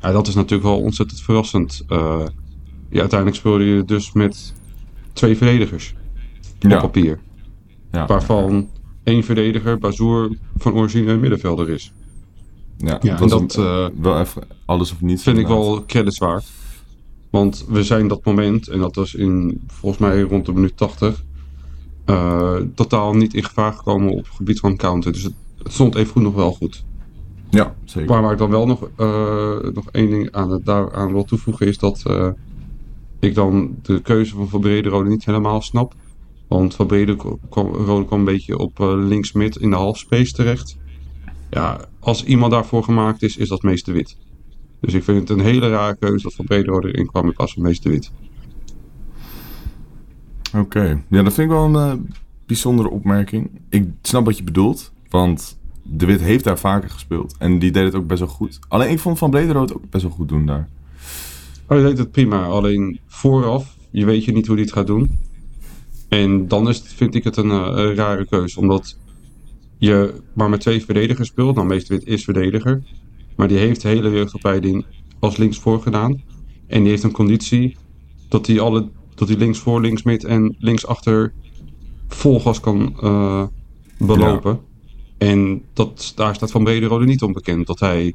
Ja, 0.00 0.12
dat 0.12 0.26
is 0.26 0.34
natuurlijk 0.34 0.68
wel 0.68 0.80
ontzettend 0.80 1.20
verrassend. 1.22 1.82
Eh, 1.88 2.20
ja, 2.90 3.00
uiteindelijk 3.00 3.38
speelde 3.38 3.64
je 3.64 3.84
dus 3.84 4.12
met 4.12 4.54
twee 5.12 5.36
verdedigers 5.36 5.94
Ja. 6.58 6.74
op 6.74 6.80
papier. 6.80 7.18
Ja, 7.92 8.06
Waarvan 8.06 8.68
één 9.02 9.22
verdediger, 9.24 9.78
Bazoer, 9.78 10.36
van 10.56 10.72
origine 10.74 11.12
een 11.12 11.20
middenvelder 11.20 11.68
is. 11.70 11.92
ja, 12.76 13.00
en 13.00 13.28
dat 13.28 13.56
een- 13.56 13.64
eh, 13.64 13.86
wel 14.00 14.20
even 14.20 14.42
alles 14.64 14.92
of 14.92 15.00
niets. 15.00 15.22
vind 15.22 15.38
ik 15.38 15.46
wel 15.46 15.84
creditswaard. 15.86 16.46
Want 17.30 17.64
we 17.68 17.84
zijn 17.84 18.08
dat 18.08 18.24
moment, 18.24 18.68
en 18.68 18.78
dat 18.78 18.94
was 18.94 19.14
in 19.14 19.60
volgens 19.66 20.00
mij 20.00 20.20
rond 20.20 20.46
de 20.46 20.52
minuut 20.52 20.76
80, 20.76 21.24
eh, 22.04 22.56
totaal 22.74 23.14
niet 23.14 23.34
in 23.34 23.44
gevaar 23.44 23.72
gekomen 23.72 24.10
op 24.12 24.24
het 24.24 24.34
gebied 24.34 24.60
van 24.60 24.76
counter. 24.76 25.12
Dus 25.12 25.22
het, 25.22 25.32
het 25.66 25.74
stond 25.74 25.94
even 25.94 26.12
goed 26.12 26.22
nog 26.22 26.34
wel 26.34 26.52
goed. 26.52 26.84
Ja, 27.50 27.74
zeker. 27.84 28.10
Maar 28.10 28.22
waar 28.22 28.32
ik 28.32 28.38
dan 28.38 28.50
wel 28.50 28.66
nog, 28.66 28.88
eh, 28.96 29.58
nog 29.72 29.90
één 29.90 30.10
ding 30.10 30.32
aan, 30.32 30.60
daaraan 30.64 31.12
wil 31.12 31.24
toevoegen 31.24 31.66
is 31.66 31.78
dat 31.78 32.02
eh, 32.06 32.28
ik 33.20 33.34
dan 33.34 33.76
de 33.82 34.00
keuze 34.00 34.34
van 34.34 34.48
Van 34.48 34.60
Brederode 34.60 35.08
niet 35.08 35.24
helemaal 35.24 35.60
snap. 35.60 35.94
Want 36.48 36.74
Van 36.74 36.86
Brederode 36.86 37.38
kwam, 37.48 37.66
Rode 37.74 38.06
kwam 38.06 38.18
een 38.18 38.24
beetje 38.24 38.58
op 38.58 38.80
eh, 38.80 38.92
links-mid 38.96 39.56
in 39.56 39.70
de 39.70 39.76
halfspace 39.76 40.32
terecht. 40.32 40.76
Ja, 41.50 41.80
als 42.00 42.24
iemand 42.24 42.52
daarvoor 42.52 42.84
gemaakt 42.84 43.22
is, 43.22 43.36
is 43.36 43.48
dat 43.48 43.62
meester 43.62 43.92
wit. 43.92 44.16
Dus 44.80 44.94
ik 44.94 45.02
vind 45.02 45.28
het 45.28 45.38
een 45.38 45.44
hele 45.44 45.68
rare 45.68 45.96
keuze 45.96 46.22
dat 46.22 46.34
Van 46.34 46.44
Brederode 46.44 46.88
erin 46.88 47.06
kwam 47.06 47.26
in 47.26 47.34
plaats 47.34 47.52
van 47.52 47.62
meester 47.62 47.90
wit. 47.90 48.10
Oké, 50.54 51.02
ja, 51.08 51.22
dat 51.22 51.32
vind 51.32 51.50
ik 51.50 51.56
wel 51.56 51.74
een 51.74 52.14
bijzondere 52.46 52.90
opmerking. 52.90 53.50
Ik 53.68 53.88
snap 54.02 54.24
wat 54.24 54.36
je 54.36 54.44
bedoelt, 54.44 54.92
want 55.10 55.58
De 55.82 56.06
Wit 56.06 56.20
heeft 56.20 56.44
daar 56.44 56.58
vaker 56.58 56.90
gespeeld. 56.90 57.34
En 57.38 57.58
die 57.58 57.70
deed 57.70 57.84
het 57.84 57.94
ook 57.94 58.06
best 58.06 58.20
wel 58.20 58.28
goed. 58.28 58.58
Alleen 58.68 58.90
ik 58.90 58.98
vond 58.98 59.18
Van 59.18 59.30
Brederode 59.30 59.74
ook 59.74 59.90
best 59.90 60.04
wel 60.04 60.12
goed 60.12 60.28
doen 60.28 60.46
daar. 60.46 60.68
Hij 61.66 61.82
deed 61.82 61.98
het 61.98 62.10
prima, 62.10 62.44
alleen 62.44 63.00
vooraf, 63.06 63.76
je 63.90 64.04
weet 64.04 64.24
je 64.24 64.32
niet 64.32 64.46
hoe 64.46 64.54
hij 64.54 64.64
het 64.64 64.74
gaat 64.74 64.86
doen. 64.86 65.18
En 66.08 66.48
dan 66.48 66.68
is 66.68 66.78
het, 66.78 66.86
vind 66.86 67.14
ik 67.14 67.24
het 67.24 67.36
een, 67.36 67.50
eh, 67.50 67.72
een 67.74 67.94
rare 67.94 68.26
keuze, 68.26 68.60
omdat 68.60 68.98
je 69.78 70.14
maar 70.32 70.50
met 70.50 70.60
twee 70.60 70.84
verdedigers 70.84 71.28
speelt. 71.28 71.54
Nou, 71.54 71.66
meester 71.66 71.96
wit 71.96 72.06
is 72.06 72.24
verdediger, 72.24 72.82
maar 73.36 73.48
die 73.48 73.58
heeft 73.58 73.82
de 73.82 73.88
hele 73.88 74.10
jeugdopleiding 74.10 74.84
als 75.18 75.36
linksvoor 75.36 75.82
gedaan. 75.82 76.22
En 76.66 76.80
die 76.80 76.90
heeft 76.90 77.02
een 77.02 77.12
conditie 77.12 77.76
dat 78.28 78.46
hij, 78.46 78.60
alle, 78.60 78.88
dat 79.14 79.28
hij 79.28 79.36
linksvoor, 79.36 79.80
linksmid 79.80 80.24
en 80.24 80.56
linksachter 80.58 81.32
vol 82.08 82.40
gas 82.40 82.60
kan 82.60 82.96
eh, 83.00 83.44
belopen. 83.98 84.60
En 85.18 85.62
dat, 85.72 86.12
daar 86.14 86.34
staat 86.34 86.50
Van 86.50 86.64
Brederode 86.64 87.04
niet 87.04 87.22
onbekend, 87.22 87.66
dat 87.66 87.80
hij 87.80 88.14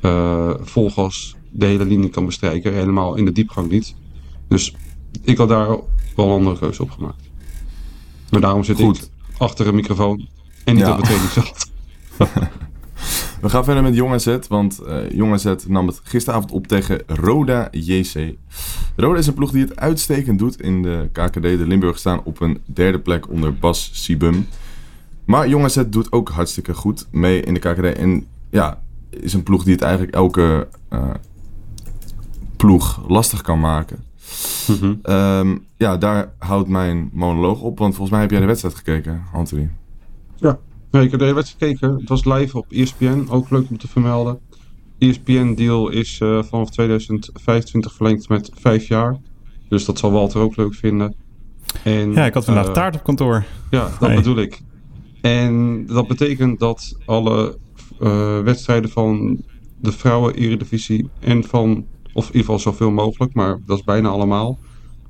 eh 0.00 0.50
vol 0.60 0.90
gas 0.90 1.36
de 1.50 1.66
hele 1.66 1.84
linie 1.84 2.08
kan 2.10 2.26
bestrijken. 2.26 2.72
Helemaal 2.74 3.14
in 3.14 3.24
de 3.24 3.32
diepgang 3.32 3.70
niet. 3.70 3.94
Dus 4.48 4.74
ik 5.22 5.36
had 5.38 5.48
daar 5.48 5.66
wel 6.16 6.26
een 6.26 6.30
andere 6.32 6.58
keuze 6.58 6.82
op 6.82 6.90
gemaakt. 6.90 7.30
Maar 8.30 8.40
daarom 8.40 8.64
zit 8.64 8.76
Goed. 8.76 8.96
ik 8.98 9.08
achter 9.38 9.66
een 9.66 9.74
microfoon 9.74 10.28
en 10.64 10.74
niet 10.74 10.84
Ja. 10.84 10.90
op 10.90 10.96
het 10.96 11.04
trainingsveld. 11.06 11.70
We 13.44 13.48
gaan 13.50 13.64
verder 13.64 13.82
met 13.82 13.94
Jong 13.94 14.12
AZ, 14.12 14.36
want 14.48 14.80
uh, 14.86 15.10
Jong 15.10 15.32
AZ 15.32 15.54
nam 15.66 15.86
het 15.86 16.00
gisteravond 16.04 16.50
op 16.52 16.66
tegen 16.66 17.02
Roda 17.06 17.68
JC. 17.70 18.34
Roda 18.96 19.18
is 19.18 19.26
een 19.26 19.34
ploeg 19.34 19.50
die 19.50 19.62
het 19.62 19.76
uitstekend 19.76 20.38
doet 20.38 20.60
in 20.60 20.82
de 20.82 21.08
KKD. 21.12 21.42
De 21.42 21.66
Limburg 21.66 21.98
staan 21.98 22.20
op 22.24 22.40
een 22.40 22.60
derde 22.64 22.98
plek 22.98 23.30
onder 23.30 23.54
Bas 23.54 23.90
Sibum. 23.92 24.46
Maar 25.24 25.48
Jong 25.48 25.64
AZ 25.64 25.82
doet 25.86 26.12
ook 26.12 26.28
hartstikke 26.28 26.74
goed 26.74 27.06
mee 27.10 27.40
in 27.40 27.54
de 27.54 27.60
KKD. 27.60 27.98
En 27.98 28.26
ja, 28.50 28.82
is 29.10 29.32
een 29.32 29.42
ploeg 29.42 29.64
die 29.64 29.72
het 29.72 29.82
eigenlijk 29.82 30.14
elke 30.14 30.68
uh, 30.92 31.10
ploeg 32.56 33.08
lastig 33.08 33.42
kan 33.42 33.60
maken. 33.60 34.04
Mm 34.66 34.76
-hmm. 34.76 35.14
um, 35.14 35.66
ja, 35.76 35.96
daar 35.96 36.32
houdt 36.38 36.68
mijn 36.68 37.10
monoloog 37.12 37.60
op, 37.60 37.78
want 37.78 37.94
volgens 37.94 38.10
mij 38.10 38.20
heb 38.20 38.30
jij 38.30 38.40
de 38.40 38.46
wedstrijd 38.46 38.74
gekeken, 38.74 39.22
Anthony. 39.32 39.70
Ja, 40.36 40.58
nee, 40.90 41.04
ik 41.04 41.10
heb 41.10 41.20
de 41.20 41.32
wedstrijd 41.32 41.78
gekeken. 41.78 41.98
Het 41.98 42.08
was 42.08 42.24
live 42.24 42.58
op 42.58 42.72
ESPN, 42.72 43.26
ook 43.28 43.50
leuk 43.50 43.70
om 43.70 43.78
te 43.78 43.88
vermelden. 43.88 44.38
ESPN-deal 44.98 45.88
is 45.88 46.20
uh, 46.20 46.42
vanaf 46.42 46.70
2025 46.70 47.92
verlengd 47.92 48.28
met 48.28 48.50
vijf 48.54 48.88
jaar. 48.88 49.16
Dus 49.68 49.84
dat 49.84 49.98
zal 49.98 50.12
Walter 50.12 50.40
ook 50.40 50.56
leuk 50.56 50.74
vinden. 50.74 51.14
En, 51.82 52.12
ja, 52.12 52.26
ik 52.26 52.34
had 52.34 52.44
vandaag 52.44 52.66
uh, 52.66 52.72
taart 52.72 52.94
op 52.94 53.04
kantoor. 53.04 53.44
Ja, 53.70 53.90
dat 54.00 54.14
bedoel 54.14 54.36
ik. 54.36 54.62
En 55.24 55.86
dat 55.86 56.06
betekent 56.06 56.58
dat 56.58 56.96
alle 57.04 57.58
uh, 58.00 58.40
wedstrijden 58.40 58.90
van 58.90 59.42
de 59.80 59.92
vrouwen-eredivisie 59.92 61.08
en 61.20 61.44
van, 61.44 61.86
of 62.12 62.26
in 62.26 62.26
ieder 62.26 62.40
geval 62.40 62.58
zoveel 62.58 62.90
mogelijk, 62.90 63.34
maar 63.34 63.60
dat 63.66 63.78
is 63.78 63.84
bijna 63.84 64.08
allemaal, 64.08 64.58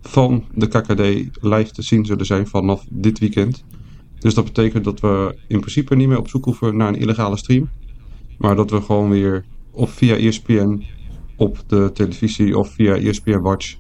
van 0.01 0.45
de 0.55 0.67
KKD 0.67 1.01
live 1.45 1.71
te 1.73 1.83
zien 1.83 2.05
zullen 2.05 2.27
zijn 2.27 2.47
vanaf 2.47 2.85
dit 2.91 3.19
weekend. 3.19 3.65
Dus 4.19 4.35
dat 4.35 4.45
betekent 4.45 4.85
dat 4.85 5.01
we 5.01 5.39
in 5.49 5.61
principe 5.61 5.97
niet 5.97 6.09
meer 6.09 6.19
op 6.19 6.29
zoek 6.29 6.45
hoeven 6.45 6.77
naar 6.77 6.89
een 6.89 7.01
illegale 7.01 7.37
stream. 7.37 7.69
Maar 8.39 8.57
dat 8.57 8.71
we 8.71 8.81
gewoon 8.81 9.11
weer 9.11 9.45
of 9.71 9.91
via 9.91 10.17
ESPN 10.17 10.85
op 11.37 11.63
de 11.67 11.91
televisie 11.95 12.59
of 12.59 12.73
via 12.73 12.97
ESPN 12.97 13.41
Watch 13.41 13.75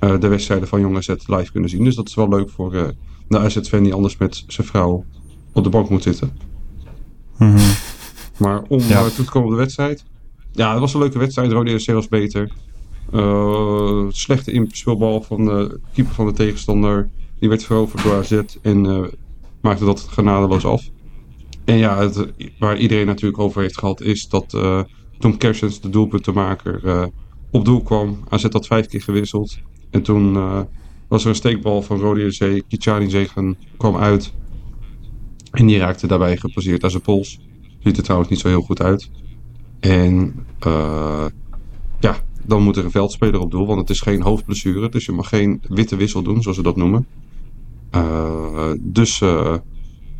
uh, 0.00 0.20
de 0.20 0.28
wedstrijden 0.28 0.68
van 0.68 0.80
Jong 0.80 0.96
AZ 0.96 1.08
live 1.08 1.52
kunnen 1.52 1.70
zien. 1.70 1.84
Dus 1.84 1.94
dat 1.94 2.08
is 2.08 2.14
wel 2.14 2.28
leuk 2.28 2.50
voor 2.50 2.74
uh, 2.74 2.88
de 3.28 3.38
AZ-fan 3.38 3.82
die 3.82 3.94
anders 3.94 4.16
met 4.16 4.44
zijn 4.46 4.66
vrouw 4.66 5.04
op 5.54 5.64
de 5.64 5.70
bank 5.70 5.88
moet 5.88 6.02
zitten. 6.02 6.32
Mm 7.38 7.56
-hmm. 7.56 7.72
Maar 8.38 8.62
om 8.68 8.78
ja. 8.78 9.04
uh, 9.04 9.06
toe 9.06 9.24
te 9.24 9.30
komen 9.30 9.48
op 9.48 9.54
de 9.54 9.60
wedstrijd. 9.60 10.04
Ja, 10.52 10.70
het 10.70 10.80
was 10.80 10.94
een 10.94 11.00
leuke 11.00 11.18
wedstrijd. 11.18 11.52
Rode 11.52 11.78
SC 11.78 11.90
was 11.90 12.08
beter. 12.08 12.52
Uh, 13.12 14.06
slechte 14.08 14.52
inspeelbal 14.52 15.22
van 15.22 15.44
de 15.44 15.80
keeper 15.92 16.14
van 16.14 16.26
de 16.26 16.32
tegenstander. 16.32 17.10
Die 17.38 17.48
werd 17.48 17.64
veroverd 17.64 18.02
door 18.02 18.14
AZ 18.14 18.40
en 18.62 18.84
uh, 18.84 19.04
maakte 19.60 19.84
dat 19.84 20.00
genadeloos 20.00 20.64
af. 20.64 20.90
En 21.64 21.76
ja, 21.76 21.98
het, 21.98 22.32
waar 22.58 22.78
iedereen 22.78 23.06
natuurlijk 23.06 23.38
over 23.38 23.62
heeft 23.62 23.78
gehad 23.78 24.00
is 24.00 24.28
dat 24.28 24.52
uh, 24.54 24.80
toen 25.18 25.36
Kersens 25.36 25.80
de 25.80 25.90
doelpuntenmaker 25.90 27.10
op 27.50 27.64
doel 27.64 27.82
kwam. 27.82 28.18
AZ 28.28 28.46
had 28.50 28.66
vijf 28.66 28.86
keer 28.86 29.02
gewisseld. 29.02 29.58
En 29.90 30.02
toen 30.02 30.32
was 31.08 31.22
er 31.22 31.28
een 31.28 31.34
steekbal 31.34 31.82
van 31.82 31.98
Rode 31.98 32.32
SC. 32.32 32.62
Kichani 32.68 33.10
Zegen 33.10 33.56
kwam 33.76 33.96
uit. 33.96 34.32
En 35.54 35.66
die 35.66 35.78
raakte 35.78 36.06
daarbij 36.06 36.36
geposeerd 36.36 36.84
aan 36.84 36.90
zijn 36.90 37.02
pols. 37.02 37.40
Ziet 37.78 37.96
er 37.96 38.02
trouwens 38.02 38.30
niet 38.30 38.40
zo 38.40 38.48
heel 38.48 38.62
goed 38.62 38.82
uit. 38.82 39.10
En 39.80 40.34
uh, 40.66 41.26
ja, 42.00 42.16
dan 42.46 42.62
moet 42.62 42.76
er 42.76 42.84
een 42.84 42.90
veldspeler 42.90 43.40
op 43.40 43.50
doel, 43.50 43.66
want 43.66 43.80
het 43.80 43.90
is 43.90 44.00
geen 44.00 44.22
hoofdblessure. 44.22 44.88
Dus 44.88 45.04
je 45.04 45.12
mag 45.12 45.28
geen 45.28 45.62
witte 45.68 45.96
wissel 45.96 46.22
doen, 46.22 46.42
zoals 46.42 46.56
ze 46.56 46.62
dat 46.62 46.76
noemen. 46.76 47.06
Uh, 47.94 48.70
dus 48.80 49.20
uh, 49.20 49.56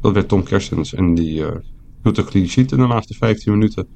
dat 0.01 0.13
werd 0.13 0.29
Tom 0.29 0.43
Kerstens 0.43 0.95
en 0.95 1.15
die 1.15 1.41
uh, 1.41 1.49
hield 2.03 2.19
een 2.19 2.25
clean 2.25 2.49
sheet 2.49 2.73
in 2.73 2.79
de 2.79 2.87
laatste 2.87 3.15
15 3.15 3.53
minuten. 3.53 3.87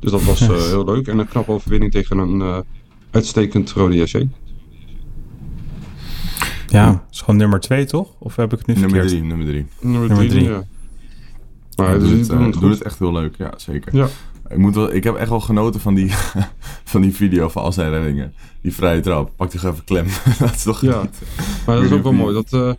Dus 0.00 0.10
dat 0.10 0.24
was 0.24 0.46
heel 0.46 0.84
leuk. 0.84 1.08
En 1.08 1.18
een 1.18 1.28
knappe 1.28 1.52
overwinning 1.52 1.92
tegen 1.92 2.18
een 2.18 2.64
uitstekend 3.10 3.70
Rode 3.70 4.06
SC. 4.06 4.22
Ja, 6.66 6.90
het 6.90 7.14
is 7.14 7.20
gewoon 7.20 7.36
nummer 7.36 7.60
2 7.60 7.84
toch? 7.84 8.14
Of 8.18 8.36
heb 8.36 8.52
ik 8.52 8.58
het 8.58 8.66
nu 8.66 8.74
nummer 8.74 8.90
verkeerd? 8.90 9.08
Drie, 9.08 9.22
nummer 9.22 9.46
3. 9.46 9.66
Nummer 9.80 10.28
3, 10.28 10.42
ja. 10.42 10.64
Maar 11.78 11.92
ja, 11.92 11.98
doet, 11.98 12.10
het, 12.10 12.30
uh, 12.30 12.60
doet 12.60 12.70
het 12.70 12.82
echt 12.82 12.98
heel 12.98 13.12
leuk, 13.12 13.36
ja, 13.36 13.52
zeker. 13.56 13.96
Ja. 13.96 14.08
Ik, 14.48 14.56
moet 14.56 14.74
wel, 14.74 14.94
ik 14.94 15.04
heb 15.04 15.14
echt 15.14 15.28
wel 15.28 15.40
genoten 15.40 15.80
van 15.80 15.94
die, 15.94 16.10
van 16.92 17.00
die 17.00 17.14
video 17.14 17.48
van 17.48 17.62
al 17.62 17.72
zijn 17.72 17.90
reddingen. 17.90 18.34
Die 18.62 18.74
vrije 18.74 19.00
trap. 19.00 19.32
Pak 19.36 19.50
die 19.50 19.60
even 19.60 19.84
klem. 19.84 20.06
dat 20.38 20.54
is 20.54 20.62
toch 20.62 20.80
ja. 20.80 21.02
niet. 21.02 21.18
Maar 21.66 21.76
dat 21.76 21.84
is 21.84 21.92
ook 21.92 22.02
wel 22.02 22.12
mooi. 22.12 22.34
Dat, 22.34 22.52
uh, 22.52 22.72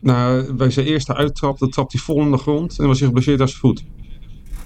nou, 0.00 0.52
bij 0.52 0.70
zijn 0.70 0.86
eerste 0.86 1.14
uittrap, 1.14 1.58
dat 1.58 1.72
trapt 1.72 1.92
hij 1.92 2.00
vol 2.00 2.20
in 2.20 2.30
de 2.30 2.36
grond 2.36 2.78
en 2.78 2.86
was 2.86 2.98
hij 2.98 3.06
geblesseerd 3.06 3.40
aan 3.40 3.48
zijn 3.48 3.60
voet. 3.60 3.84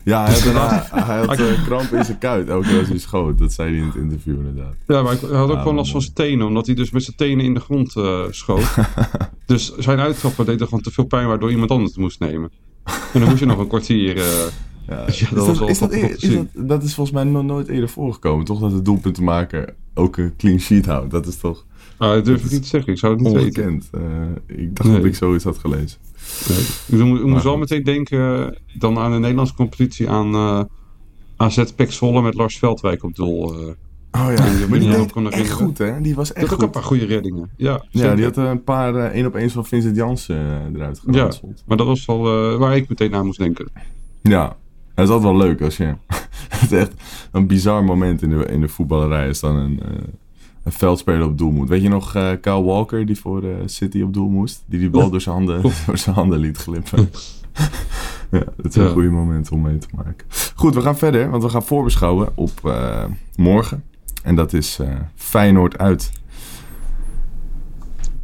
Ja, 0.04 0.24
hij 0.24 0.32
had, 0.32 0.42
daarna, 0.52 0.86
hij 0.90 1.18
had 1.18 1.40
uh, 1.40 1.64
kramp 1.64 1.92
in 1.92 2.04
zijn 2.04 2.18
kuit. 2.18 2.48
Elke 2.48 2.68
keer 2.68 2.78
als 2.78 2.88
hij 2.88 2.98
schoot. 2.98 3.38
Dat 3.38 3.52
zei 3.52 3.70
hij 3.70 3.78
in 3.78 3.86
het 3.86 3.96
interview 3.96 4.34
inderdaad. 4.34 4.74
Ja, 4.86 5.02
maar 5.02 5.16
hij 5.20 5.36
had 5.36 5.48
ook 5.48 5.54
ja, 5.54 5.60
gewoon 5.60 5.76
last 5.76 5.90
van 5.90 6.02
zijn 6.02 6.14
tenen. 6.14 6.46
Omdat 6.46 6.66
hij 6.66 6.74
dus 6.74 6.90
met 6.90 7.02
zijn 7.02 7.16
tenen 7.16 7.44
in 7.44 7.54
de 7.54 7.60
grond 7.60 7.96
uh, 7.96 8.22
schoot. 8.30 8.74
dus 9.46 9.76
zijn 9.76 10.00
uittrappen 10.00 10.46
deed 10.46 10.60
er 10.60 10.66
gewoon 10.66 10.82
te 10.82 10.90
veel 10.90 11.04
pijn. 11.04 11.26
Waardoor 11.26 11.50
iemand 11.50 11.70
anders 11.70 11.90
het 11.90 12.00
moest 12.00 12.20
nemen. 12.20 12.50
En 12.84 13.20
dan 13.20 13.28
moest 13.28 13.38
je 13.38 13.46
nog 13.46 13.58
een 13.58 13.68
kwartier... 13.68 14.16
Uh, 14.16 14.22
ja. 14.88 15.06
Ja, 15.06 15.28
dat, 15.34 15.48
is 15.48 15.58
dat, 15.58 15.68
is 15.68 15.78
dat, 15.78 15.92
is 15.92 16.18
dat, 16.20 16.46
dat, 16.52 16.82
is 16.82 16.94
volgens 16.94 17.16
mij 17.16 17.24
nog 17.24 17.44
nooit 17.44 17.68
eerder 17.68 17.88
voorgekomen. 17.88 18.44
Toch 18.44 18.60
dat 18.60 18.72
het 18.72 18.84
doelpunt 18.84 19.14
te 19.14 19.22
maken 19.22 19.74
ook 19.94 20.16
een 20.16 20.36
clean 20.36 20.60
sheet 20.60 20.86
houdt. 20.86 21.10
Dat 21.10 21.26
is 21.26 21.36
toch... 21.36 21.66
Ah, 21.96 22.12
dat 22.12 22.24
durf 22.24 22.44
ik 22.44 22.50
niet 22.50 22.62
te 22.62 22.68
zeggen. 22.68 22.92
Ik 22.92 22.98
zou 22.98 23.12
het 23.12 23.22
niet 23.22 23.32
ongekend. 23.32 23.88
weten. 23.90 24.42
Uh, 24.48 24.58
ik 24.58 24.76
dacht 24.76 24.88
nee. 24.88 24.98
dat 24.98 25.06
ik 25.06 25.14
zoiets 25.14 25.44
had 25.44 25.58
gelezen. 25.58 25.98
Nee. 26.48 27.00
Ik 27.00 27.06
moet, 27.06 27.24
moest 27.24 27.44
wel 27.44 27.58
meteen 27.58 27.82
denken 27.82 28.58
dan 28.78 28.98
aan 28.98 29.12
de 29.12 29.18
Nederlandse 29.18 29.54
competitie 29.54 30.08
aan 30.08 30.34
uh, 30.34 30.62
AZ 31.36 31.64
Pek 31.76 31.92
Zwolle 31.92 32.22
met 32.22 32.34
Lars 32.34 32.58
Veldwijk 32.58 33.02
op 33.02 33.14
doel. 33.14 33.54
Oh 34.12 34.32
ja, 34.36 34.50
die, 34.50 34.78
die 34.78 34.90
deed 34.90 35.32
echt 35.32 35.50
goed 35.50 35.78
hè? 35.78 36.00
Die 36.00 36.14
was 36.14 36.32
echt 36.32 36.48
goed. 36.48 36.56
ook 36.56 36.62
een 36.62 36.70
paar 36.70 36.82
goede 36.82 37.04
reddingen. 37.04 37.50
Ja, 37.56 37.84
ja 37.90 38.14
die 38.14 38.24
had 38.24 38.36
een 38.36 38.64
paar 38.64 38.94
uh, 38.94 39.04
één 39.04 39.26
op 39.26 39.36
één 39.36 39.50
van 39.50 39.66
Vincent 39.66 39.96
Janssen 39.96 40.36
uh, 40.36 40.74
eruit 40.74 40.98
geranseld. 40.98 41.52
Ja, 41.56 41.62
maar 41.66 41.76
dat 41.76 41.86
was 41.86 42.06
wel 42.06 42.58
waar 42.58 42.76
ik 42.76 42.88
meteen 42.88 43.14
aan 43.14 43.26
moest 43.26 43.38
denken. 43.38 43.68
Ja, 44.22 44.56
het 44.94 45.04
is 45.04 45.10
altijd 45.14 45.32
wel 45.32 45.36
leuk 45.36 45.62
als 45.62 45.76
je... 45.76 45.84
het 46.48 46.72
is 46.72 46.78
echt 46.78 46.92
een 47.32 47.46
bizar 47.46 47.84
moment 47.84 48.22
in 48.22 48.30
de, 48.30 48.46
in 48.46 48.60
de 48.60 48.68
voetballerij 48.68 49.28
is 49.28 49.40
dan 49.40 49.56
een 49.56 49.80
een 50.62 50.72
veldspeler 50.72 51.26
op 51.26 51.38
doel 51.38 51.50
moet. 51.50 51.68
Weet 51.68 51.82
je 51.82 51.88
nog 51.88 52.12
Kyle 52.40 52.62
Walker 52.62 53.06
die 53.06 53.18
voor 53.18 53.44
City 53.66 54.02
op 54.02 54.12
doel 54.12 54.28
moest? 54.28 54.62
Die 54.66 54.78
die 54.78 54.90
bal 54.90 55.10
door 55.10 55.20
zijn 55.20 55.34
handen, 55.34 55.62
door 55.86 55.98
zijn 55.98 56.14
handen 56.14 56.38
liet 56.38 56.56
glippen. 56.56 57.10
ja, 58.30 58.44
dat 58.56 58.66
is 58.66 58.74
een 58.74 58.84
ja. 58.84 58.90
goede 58.90 59.10
moment 59.10 59.50
om 59.50 59.60
mee 59.60 59.78
te 59.78 59.88
maken. 59.94 60.26
Goed, 60.54 60.74
we 60.74 60.80
gaan 60.80 60.98
verder, 60.98 61.30
want 61.30 61.42
we 61.42 61.48
gaan 61.48 61.62
voorbeschouwen 61.62 62.28
op 62.34 62.74
morgen. 63.36 63.82
En 64.22 64.34
dat 64.34 64.52
is 64.52 64.78
Feyenoord 65.14 65.78
uit. 65.78 66.12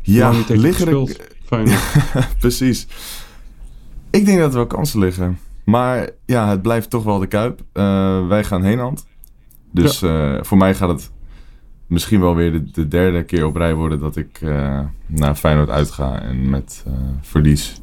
Ja, 0.01 0.33
liggen 0.49 0.89
er... 0.89 1.17
Precies. 2.41 2.87
Ik 4.11 4.25
denk 4.25 4.39
dat 4.39 4.51
er 4.51 4.57
wel 4.57 4.67
kansen 4.67 5.01
liggen. 5.01 5.39
Maar 5.65 6.11
ja, 6.27 6.49
het 6.49 6.63
blijft 6.63 6.91
toch 6.91 7.05
wel 7.05 7.19
de 7.19 7.27
Kuip. 7.27 7.61
wij 8.29 8.45
gaan 8.45 8.63
heenhand. 8.63 9.07
Dus 9.73 10.01
ja. 10.01 10.43
voor 10.43 10.59
mij 10.59 10.75
gaat 10.75 10.89
het 10.89 11.11
misschien 11.89 12.21
wel 12.21 12.35
weer 12.35 12.53
de, 12.53 12.71
de, 12.71 12.89
derde 12.89 13.25
keer 13.25 13.47
op 13.47 13.57
rij 13.57 13.75
worden 13.75 13.99
dat 13.99 14.17
ik 14.17 14.41
uh, 14.41 14.81
naar 15.07 15.35
Feyenoord 15.35 15.71
uitga 15.71 16.23
en 16.23 16.51
met 16.51 16.85
uh, 16.89 16.95
verlies 17.21 17.81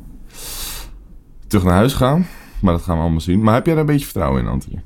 terug 1.47 1.63
naar 1.63 1.73
huis 1.73 1.93
ga. 1.93 2.19
Maar 2.59 2.73
dat 2.73 2.81
gaan 2.81 2.95
we 2.95 3.01
allemaal 3.01 3.21
zien. 3.21 3.43
Maar 3.43 3.53
heb 3.53 3.65
jij 3.65 3.73
daar 3.73 3.83
een 3.83 3.89
beetje 3.89 4.05
vertrouwen 4.05 4.41
in, 4.41 4.47
Anthony? 4.47 4.83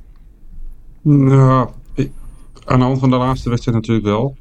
Nou, 1.01 1.69
aan 2.69 2.79
de 2.79 2.85
hand 2.85 2.99
van 2.99 3.09
de 3.09 3.15
laatste 3.15 3.49
wedstrijd 3.49 3.77
natuurlijk 3.77 4.05
wel. 4.05 4.37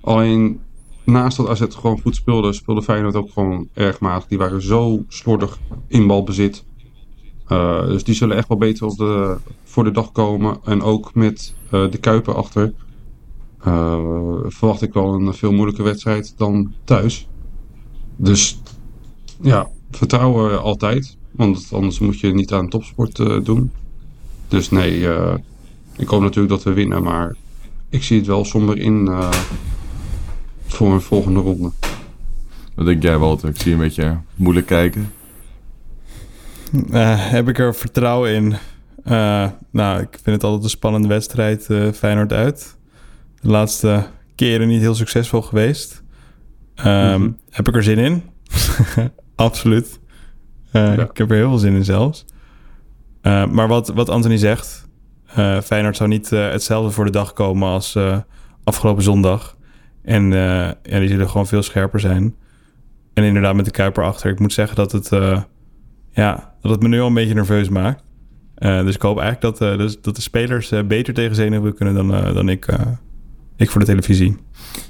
Alleen 0.00 0.60
naast 1.04 1.36
dat 1.36 1.48
AZ 1.48 1.62
gewoon 1.68 2.00
goed 2.00 2.16
speelde, 2.16 2.52
speelde 2.52 2.82
Feyenoord 2.82 3.14
ook 3.14 3.30
gewoon 3.32 3.68
erg 3.72 4.00
matig. 4.00 4.28
Die 4.28 4.38
waren 4.38 4.62
zo 4.62 5.04
slordig 5.08 5.58
in 5.88 6.06
balbezit. 6.06 6.64
Uh, 7.48 7.86
dus 7.86 8.04
die 8.04 8.14
zullen 8.14 8.36
echt 8.36 8.48
wel 8.48 8.58
beter 8.58 8.86
op 8.86 8.96
de, 8.96 9.36
voor 9.64 9.84
de 9.84 9.90
dag 9.90 10.12
komen. 10.12 10.58
En 10.64 10.82
ook 10.82 11.14
met 11.14 11.54
de 11.70 11.98
Kuipen 12.00 12.34
achter. 12.34 12.72
Uh, 13.66 14.00
verwacht 14.46 14.82
ik 14.82 14.92
wel 14.92 15.14
een 15.14 15.34
veel 15.34 15.52
moeilijke 15.52 15.82
wedstrijd 15.82 16.34
dan 16.36 16.72
thuis. 16.84 17.28
Dus 18.16 18.60
ja, 19.40 19.68
vertrouwen 19.90 20.62
altijd. 20.62 21.16
Want 21.30 21.68
anders 21.72 21.98
moet 21.98 22.20
je 22.20 22.34
niet 22.34 22.52
aan 22.52 22.68
topsport 22.68 23.44
doen. 23.44 23.70
Dus 24.48 24.70
nee, 24.70 25.08
ik 25.96 26.08
hoop 26.08 26.20
natuurlijk 26.20 26.48
dat 26.48 26.62
we 26.62 26.72
winnen. 26.72 27.02
Maar 27.02 27.36
ik 27.88 28.02
zie 28.02 28.18
het 28.18 28.26
wel 28.26 28.44
somber 28.44 28.78
in 28.78 29.10
voor 30.66 30.92
een 30.92 31.00
volgende 31.00 31.40
ronde. 31.40 31.70
Wat 32.74 32.86
denk 32.86 33.02
jij, 33.02 33.18
Walter? 33.18 33.48
Ik 33.48 33.56
zie 33.56 33.68
je 33.68 33.76
een 33.76 33.82
beetje 33.82 34.18
moeilijk 34.34 34.66
kijken. 34.66 35.12
heb 37.16 37.48
ik 37.48 37.58
er 37.58 37.74
vertrouwen 37.74 38.34
in? 38.34 38.56
nou, 39.70 40.00
ik 40.00 40.18
vind 40.22 40.36
het 40.36 40.44
altijd 40.44 40.64
een 40.64 40.70
spannende 40.70 41.08
wedstrijd, 41.08 41.68
Feyenoord 41.94 42.32
uit 42.32 42.76
de 43.46 43.52
laatste 43.52 44.06
keren 44.34 44.68
niet 44.68 44.80
heel 44.80 44.94
succesvol 44.94 45.42
geweest. 45.42 46.02
Um, 46.78 46.84
mm-hmm. 46.84 47.36
Heb 47.50 47.68
ik 47.68 47.74
er 47.74 47.82
zin 47.82 47.98
in? 47.98 48.22
Absoluut. 49.34 50.00
Uh, 50.72 50.96
ja. 50.96 51.02
Ik 51.02 51.16
heb 51.16 51.30
er 51.30 51.36
heel 51.36 51.48
veel 51.48 51.58
zin 51.58 51.74
in 51.74 51.84
zelfs. 51.84 52.24
Uh, 53.22 53.46
maar 53.46 53.68
wat, 53.68 53.88
wat 53.88 54.08
Anthony 54.08 54.36
zegt, 54.36 54.85
Eh, 55.36 55.60
Feyenoord 55.60 55.96
zou 55.96 56.08
niet 56.08 56.32
eh, 56.32 56.50
hetzelfde 56.50 56.90
voor 56.90 57.04
de 57.04 57.10
dag 57.10 57.32
komen 57.32 57.68
als 57.68 57.94
eh, 57.94 58.18
afgelopen 58.64 59.02
zondag. 59.02 59.56
En 60.02 60.30
ja, 60.30 60.74
die 60.82 61.08
zullen 61.08 61.28
gewoon 61.28 61.46
veel 61.46 61.62
scherper 61.62 62.00
zijn. 62.00 62.34
En 63.14 63.24
inderdaad 63.24 63.54
met 63.54 63.64
de 63.64 63.70
Kuiper 63.70 64.04
achter. 64.04 64.30
Ik 64.30 64.38
moet 64.38 64.52
zeggen 64.52 64.76
dat 64.76 64.92
het, 64.92 65.08
ja, 66.10 66.54
dat 66.60 66.70
het 66.70 66.82
me 66.82 66.88
nu 66.88 67.00
al 67.00 67.06
een 67.06 67.14
beetje 67.14 67.34
nerveus 67.34 67.68
maakt. 67.68 68.02
Dus 68.58 68.94
ik 68.94 69.02
hoop 69.02 69.18
eigenlijk 69.18 69.58
dat, 69.58 69.78
dus, 69.78 70.00
dat 70.00 70.16
de 70.16 70.22
spelers 70.22 70.72
beter 70.86 71.14
tegen 71.14 71.34
zenuwen 71.34 71.74
kunnen 71.74 71.94
dan, 71.94 72.34
dan 72.34 72.48
ik, 72.48 72.66
ik 73.56 73.70
voor 73.70 73.80
de 73.80 73.86
televisie. 73.86 74.36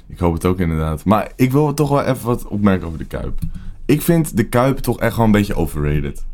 Ik 0.07 0.19
hoop 0.19 0.33
het 0.33 0.45
ook 0.45 0.59
inderdaad. 0.59 1.05
Maar 1.05 1.31
ik 1.35 1.51
wil 1.51 1.73
toch 1.73 1.89
wel 1.89 2.03
even 2.03 2.25
wat 2.25 2.47
opmerken 2.47 2.87
over 2.87 2.99
de 2.99 3.05
Kuip. 3.05 3.39
Ik 3.85 4.01
vind 4.01 4.37
de 4.37 4.43
Kuip 4.43 4.77
toch 4.77 4.99
echt 4.99 5.15
wel 5.15 5.25
een 5.25 5.31
beetje 5.31 5.55
overrated. 5.55 6.25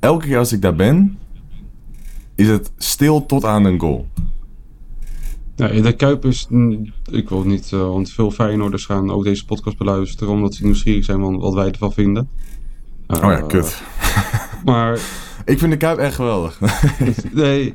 Elke 0.00 0.26
keer 0.26 0.38
als 0.38 0.52
ik 0.52 0.62
daar 0.62 0.76
ben, 0.76 1.18
is 2.38 2.48
het 2.48 2.72
stil 2.76 3.26
tot 3.26 3.44
aan 3.44 3.64
een 3.64 3.80
goal. 3.80 4.06
Ja, 5.56 5.68
de 5.68 5.92
Kuip 5.92 6.24
is... 6.24 6.46
mm, 6.48 6.92
Ik 7.10 7.28
wil 7.28 7.42
niet, 7.44 7.72
eh, 7.72 7.80
want 7.80 8.10
veel 8.10 8.30
Feyenoorders 8.30 8.84
gaan 8.84 9.10
ook 9.10 9.24
deze 9.24 9.44
podcast 9.44 9.78
beluisteren... 9.78 10.32
omdat 10.32 10.54
ze 10.54 10.64
nieuwsgierig 10.64 11.04
zijn 11.04 11.20
van 11.20 11.38
wat 11.38 11.54
wij 11.54 11.70
ervan 11.70 11.92
vinden. 11.92 12.28
Oh 13.06 13.18
ja, 13.20 13.38
Eh, 13.38 13.46
kut. 13.46 13.82
Maar 14.64 15.00
Ik 15.44 15.58
vind 15.58 15.70
de 15.72 15.76
Kuip 15.76 15.98
echt 15.98 16.14
geweldig. 16.14 16.60
nee, 17.32 17.74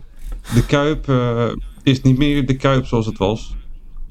de 0.54 0.66
Kuip 0.66 1.10
eh, 1.10 1.50
is 1.84 2.02
niet 2.02 2.18
meer 2.18 2.46
de 2.46 2.56
Kuip 2.56 2.86
zoals 2.86 3.06
het 3.06 3.18
was. 3.18 3.56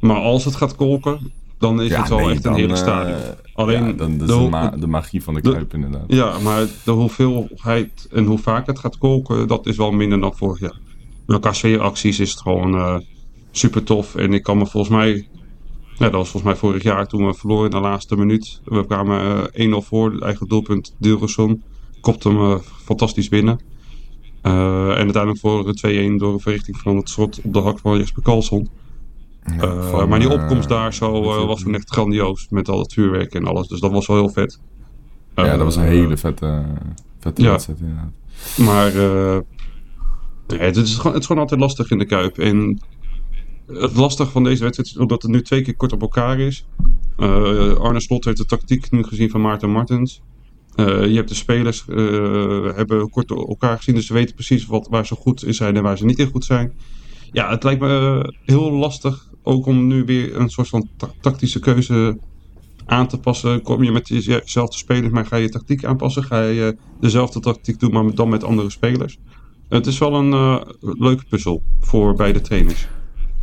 Maar 0.00 0.16
als 0.16 0.44
het 0.44 0.54
gaat 0.56 0.74
kolken, 0.76 1.32
dan 1.62 1.82
is 1.82 1.90
Ja, 1.90 2.00
het 2.00 2.08
wel 2.08 2.18
nee, 2.18 2.30
echt 2.30 2.44
een 2.44 2.54
heerlijk 2.54 2.78
eh, 2.78 2.84
stadion. 2.84 3.18
Alleen 3.54 3.84
ja, 3.86 3.92
dan, 3.92 3.96
dat 3.96 4.18
de 4.18 4.24
is 4.24 4.30
de, 4.30 4.36
ho- 4.36 4.48
ma- 4.48 4.70
de 4.70 4.86
magie 4.86 5.22
van 5.22 5.34
de 5.34 5.40
de- 5.40 5.52
Kuip 5.52 5.74
inderdaad. 5.74 6.04
Ja, 6.06 6.38
maar 6.38 6.66
de 6.84 6.90
hoeveelheid 6.90 8.06
en 8.10 8.24
hoe 8.24 8.38
vaak 8.38 8.66
het 8.66 8.78
gaat 8.78 8.98
kolken, 8.98 9.48
dat 9.48 9.66
is 9.66 9.76
wel 9.76 9.90
minder 9.92 10.20
dan 10.20 10.36
vorig 10.36 10.60
jaar. 10.60 10.78
Met 11.26 11.36
elkaar 11.36 11.54
sfeeracties 11.54 12.20
is 12.20 12.30
het 12.30 12.40
gewoon 12.40 12.74
eh, 12.74 12.96
super 13.50 13.82
tof. 13.82 14.14
En 14.14 14.32
ik 14.32 14.42
kan 14.42 14.58
me 14.58 14.66
volgens 14.66 14.94
mij, 14.94 15.28
ja, 15.98 16.04
dat 16.04 16.12
was 16.12 16.28
volgens 16.28 16.42
mij 16.52 16.56
vorig 16.56 16.82
jaar 16.82 17.06
toen 17.06 17.26
we 17.26 17.34
verloren 17.34 17.64
in 17.64 17.70
de 17.70 17.80
laatste 17.80 18.16
minuut. 18.16 18.60
We 18.64 18.86
kwamen 18.86 19.50
eh 19.52 19.68
1-0 19.68 19.76
voor, 19.86 20.12
het 20.12 20.22
eigen 20.22 20.48
doelpunt 20.48 20.94
Dilgerson. 20.98 21.62
Kopte 22.00 22.28
hem 22.28 22.38
eh, 22.52 22.58
fantastisch 22.84 23.28
binnen. 23.28 23.60
Eh, 24.42 24.52
en 24.90 24.96
uiteindelijk 24.96 25.38
voor 25.38 25.64
2-1 25.64 26.16
door 26.16 26.32
een 26.32 26.40
verrichting 26.40 26.76
van 26.78 26.96
het 26.96 27.08
schot 27.08 27.40
op 27.42 27.52
de 27.52 27.60
hak 27.60 27.78
van 27.78 27.98
Jesper 27.98 28.22
Karlsson. 28.22 28.68
Eh, 29.42 29.90
van, 29.90 30.08
maar 30.08 30.18
die 30.18 30.28
eh, 30.28 30.34
opkomst 30.34 30.68
daar 30.68 30.94
zo 30.94 31.22
eh, 31.22 31.46
was 31.46 31.62
toen 31.62 31.74
echt 31.74 31.90
grandioos 31.90 32.46
met 32.50 32.68
al 32.68 32.78
het 32.78 32.92
vuurwerk 32.92 33.34
en 33.34 33.44
alles. 33.44 33.68
Dus 33.68 33.80
dat 33.80 33.90
was 33.90 34.06
wel 34.06 34.16
heel 34.16 34.28
vet. 34.28 34.60
ja, 35.34 35.56
dat 35.56 35.64
was 35.64 35.76
een 35.76 35.82
hele 35.82 36.16
vette, 36.16 36.64
vette 37.18 37.42
ja. 37.42 37.50
wedstrijd 37.50 37.78
inderdaad. 37.80 38.12
Maar 38.56 38.92
nee, 40.46 40.58
het, 40.58 40.76
is 40.76 40.96
gewoon, 40.96 41.12
het 41.12 41.20
is 41.20 41.26
gewoon 41.26 41.42
altijd 41.42 41.60
lastig 41.60 41.90
in 41.90 41.98
de 41.98 42.04
Kuip. 42.04 42.38
En 42.38 42.80
het 43.66 43.96
lastige 43.96 44.30
van 44.30 44.44
deze 44.44 44.62
wedstrijd 44.62 44.88
is 44.88 44.96
omdat 44.96 45.22
het 45.22 45.30
nu 45.30 45.42
twee 45.42 45.62
keer 45.62 45.76
kort 45.76 45.92
op 45.92 46.00
elkaar 46.00 46.38
is. 46.38 46.66
Arne 47.16 48.00
Slot 48.00 48.24
heeft 48.24 48.36
de 48.36 48.44
tactiek 48.44 48.90
nu 48.90 49.02
gezien 49.02 49.30
van 49.30 49.40
Maarten 49.40 49.70
Martens. 49.70 50.22
Je 50.76 51.14
hebt 51.14 51.28
de 51.28 51.34
spelers 51.34 51.84
eh, 51.88 52.76
hebben 52.76 53.10
kort 53.10 53.30
op 53.30 53.48
elkaar 53.48 53.76
gezien, 53.76 53.94
dus 53.94 54.06
ze 54.06 54.12
weten 54.12 54.34
precies 54.34 54.66
wat, 54.66 54.86
waar 54.90 55.06
ze 55.06 55.14
goed 55.14 55.44
in 55.44 55.54
zijn 55.54 55.76
en 55.76 55.82
waar 55.82 55.98
ze 55.98 56.04
niet 56.04 56.18
in 56.18 56.30
goed 56.30 56.44
zijn. 56.44 56.72
Ja, 57.32 57.50
het 57.50 57.62
lijkt 57.62 57.80
me 57.80 58.34
heel 58.44 58.72
lastig 58.72 59.30
ook 59.42 59.66
om 59.66 59.86
nu 59.86 60.04
weer 60.04 60.36
een 60.36 60.50
soort 60.50 60.68
van 60.68 60.88
ta- 60.96 61.10
tactische 61.20 61.58
keuze 61.60 62.18
aan 62.86 63.06
te 63.06 63.18
passen. 63.18 63.62
Kom 63.62 63.82
je 63.82 63.92
met 63.92 64.06
dezelfde 64.06 64.76
spelers, 64.76 65.12
maar 65.12 65.26
ga 65.26 65.36
je 65.36 65.48
tactiek 65.48 65.84
aanpassen? 65.84 66.24
Ga 66.24 66.42
je 66.42 66.76
dezelfde 67.00 67.40
tactiek 67.40 67.80
doen, 67.80 67.92
maar 67.92 68.14
dan 68.14 68.28
met 68.28 68.44
andere 68.44 68.70
spelers? 68.70 69.18
Het 69.68 69.86
is 69.86 69.98
wel 69.98 70.14
een 70.14 70.32
eh, 70.32 70.60
leuke 70.80 71.24
puzzel 71.28 71.62
voor 71.80 72.14
beide 72.14 72.40
trainers. 72.40 72.88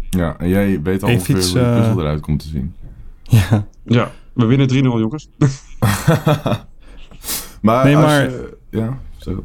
Ja, 0.09 0.37
en 0.39 0.49
jij 0.49 0.81
weet 0.81 1.03
al 1.03 1.09
Even 1.09 1.19
ongeveer 1.21 1.37
iets, 1.37 1.51
hoe 1.51 1.59
de 1.59 1.65
eh, 1.65 1.75
puzzel 1.77 1.99
eruit 1.99 2.21
komt 2.21 2.39
te 2.39 2.47
zien. 2.47 2.73
Ja, 3.23 3.67
Ja, 3.85 4.11
we 4.33 4.45
winnen 4.45 4.69
3-0 4.69 4.73
jongens. 4.73 5.29
Maar, 7.61 7.85
Nee, 7.85 7.95
als 7.95 8.05
maar- 8.05 8.29
je- 8.29 8.57
ja, 8.69 8.99
zo. 9.17 9.43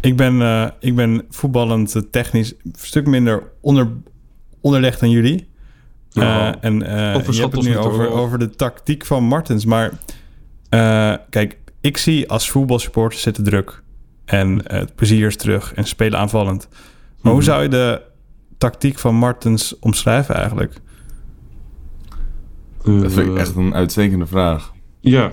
ik 0.00 0.16
ben, 0.16 0.40
eh, 0.42 0.66
ik 0.80 0.94
ben 0.94 1.24
voetballend 1.30 1.94
eh, 1.94 2.02
technisch 2.10 2.54
een 2.64 2.74
stuk 2.76 3.06
minder 3.06 3.52
onder, 3.60 3.88
onderlegd 4.66 5.00
dan 5.00 5.10
jullie. 5.10 5.48
Ja. 6.10 6.52
Eh, 6.54 6.58
en 6.60 6.82
eh, 6.82 7.26
je 7.26 7.40
hebt 7.40 7.52
het 7.56 7.64
nu 7.64 7.76
over, 7.78 8.10
over 8.10 8.38
de 8.38 8.50
tactiek 8.50 9.04
van 9.06 9.24
Martens. 9.24 9.64
Maar 9.64 9.90
eh, 10.68 11.14
kijk, 11.30 11.58
ik 11.80 11.96
zie 11.96 12.28
als 12.30 12.50
voetbalsupporter 12.50 13.18
zitten 13.18 13.44
druk. 13.44 13.82
En 14.24 14.60
het 14.64 14.94
plezier 14.94 15.26
is 15.26 15.36
terug 15.36 15.74
en 15.74 15.84
spelen 15.84 16.18
aanvallend. 16.18 16.68
Maar 17.20 17.32
hoe 17.32 17.42
Mhm. 17.42 17.50
zou 17.50 17.62
je 17.62 17.68
de 17.68 18.02
tactiek 18.58 18.98
van 18.98 19.14
Martens 19.14 19.78
omschrijven 19.78 20.34
eigenlijk? 20.34 20.72
Dat 22.84 23.12
vind 23.12 23.28
ik 23.28 23.36
echt 23.36 23.56
een 23.56 23.74
uitstekende 23.74 24.26
vraag. 24.26 24.72
Ja, 25.00 25.32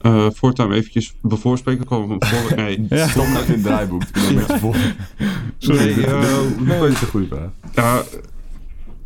Eh 0.00 0.26
voortaan 0.34 0.72
eventjes 0.72 1.14
bevoorspreken. 1.22 1.84
Komen 1.84 2.18
we 2.18 2.26
voor. 2.26 2.56
Nee, 2.56 2.86
Ja. 2.88 3.08
Standaard 3.08 3.46
in 3.46 3.52
het 3.52 3.62
draaiboek. 3.62 4.02
Ik 4.02 4.12
ben 4.12 4.26
een 4.28 4.34
beetje 4.34 4.58
vol. 4.58 4.74
nee, 5.58 6.06
eh, 6.06 6.20
Nee, 6.60 6.78
dat 6.78 6.88
is 6.88 7.00
een 7.00 7.06
goede 7.08 7.26
vraag. 7.26 7.50
ja, 7.74 8.02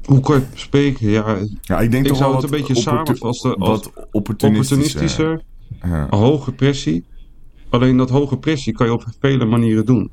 hoe 0.05 0.20
kan 0.20 0.34
je 0.34 0.40
het 0.40 0.50
bespreken? 0.50 1.11
Ja, 1.11 1.38
Ja, 1.62 1.80
ik 1.80 1.90
denk 1.90 2.03
Ik 2.03 2.09
toch 2.09 2.18
zou 2.18 2.32
wel 2.32 2.40
het 2.40 2.50
wat 2.50 2.61
een 2.61 2.66
beetje 2.66 2.82
samenvatten 2.82 3.20
als 3.28 3.42
Wat 3.42 3.92
opportunistischer. 4.11 5.32
opportunistischer, 5.32 5.42
Ja. 5.82 6.07
hoge 6.11 6.53
pressie. 6.53 7.05
Alleen 7.70 7.96
dat 7.96 8.11
hoge 8.11 8.36
pressie 8.36 8.72
kan 8.72 8.86
je 8.86 8.92
op 8.92 9.05
vele 9.20 9.44
manieren 9.44 9.86
doen. 9.86 10.11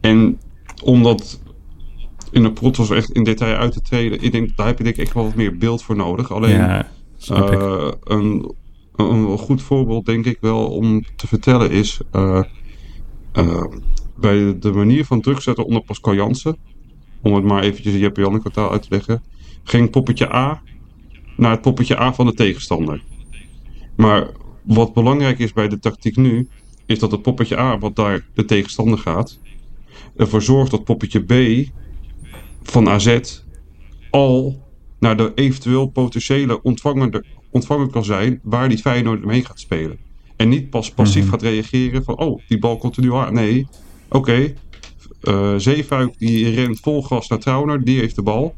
En 0.00 0.38
om 0.82 1.02
dat 1.02 1.40
in 2.30 2.42
de 2.42 2.52
protos 2.52 2.90
echt 2.90 3.10
in 3.10 3.24
detail 3.24 3.56
uit 3.56 3.72
te 3.72 3.80
treden, 3.80 4.22
ik 4.22 4.32
denk, 4.32 4.56
daar 4.56 4.66
heb 4.66 4.78
je 4.78 4.84
denk 4.84 4.96
ik 4.96 5.04
echt 5.04 5.14
wel 5.14 5.24
wat 5.24 5.34
meer 5.34 5.56
beeld 5.56 5.82
voor 5.82 5.96
nodig. 5.96 6.32
Alleen 6.32 6.56
ja. 6.56 6.88
Eh, 7.28 7.90
een, 8.04 8.54
een 8.96 9.38
goed 9.38 9.62
voorbeeld, 9.62 10.06
denk 10.06 10.24
ik 10.26 10.38
wel, 10.40 10.66
om 10.66 11.04
te 11.16 11.26
vertellen 11.26 11.70
is. 11.70 12.00
eh, 12.10 12.42
eh, 13.32 13.64
bij 14.16 14.58
de 14.58 14.72
manier 14.72 15.04
van 15.04 15.20
druk 15.20 15.40
zetten 15.40 15.64
onder 15.64 15.82
Pascal 15.84 16.14
Jansen. 16.14 16.56
Om 17.24 17.34
het 17.34 17.44
maar 17.44 17.62
eventjes 17.62 17.94
Jeppe 17.94 18.20
Janneke 18.20 18.50
taal 18.50 18.70
uit 18.70 18.82
te 18.82 18.88
leggen. 18.90 19.22
Ging 19.62 19.90
poppetje 19.90 20.34
A 20.34 20.62
naar 21.36 21.50
het 21.50 21.60
poppetje 21.60 22.00
A 22.00 22.12
van 22.12 22.26
de 22.26 22.34
tegenstander. 22.34 23.02
Maar 23.96 24.30
wat 24.62 24.94
belangrijk 24.94 25.38
is 25.38 25.52
bij 25.52 25.68
de 25.68 25.78
tactiek 25.78 26.16
nu. 26.16 26.48
Is 26.86 26.98
dat 26.98 27.10
het 27.10 27.22
poppetje 27.22 27.58
A, 27.58 27.78
wat 27.78 27.96
daar 27.96 28.26
de 28.34 28.44
tegenstander 28.44 28.98
gaat. 28.98 29.38
ervoor 30.16 30.42
zorgt 30.42 30.70
dat 30.70 30.84
poppetje 30.84 31.20
B 31.20 31.64
van 32.62 32.88
AZ 32.88 33.18
al 34.10 34.62
naar 34.98 35.16
de 35.16 35.32
eventueel 35.34 35.86
potentiële 35.86 36.62
ontvanger, 36.62 37.24
ontvanger 37.50 37.88
kan 37.88 38.04
zijn 38.04 38.40
waar 38.42 38.68
die 38.68 38.78
Feyenoord 38.78 39.24
mee 39.24 39.44
gaat 39.44 39.60
spelen. 39.60 39.98
En 40.36 40.48
niet 40.48 40.70
pas 40.70 40.90
passief 40.90 41.22
Mhm. 41.22 41.30
gaat 41.30 41.42
reageren 41.42 42.04
van, 42.04 42.18
oh, 42.18 42.40
die 42.48 42.58
bal 42.58 42.76
komt 42.76 42.96
er 42.96 43.02
nu 43.02 43.14
aan. 43.14 43.34
Nee, 43.34 43.66
oké, 44.08 44.54
eh, 45.24 45.54
Zeefuik 45.56 46.18
die 46.18 46.50
rent 46.50 46.80
vol 46.80 47.02
gas 47.02 47.28
naar 47.28 47.38
Trauner, 47.38 47.84
die 47.84 47.98
heeft 47.98 48.16
de 48.16 48.22
bal. 48.22 48.54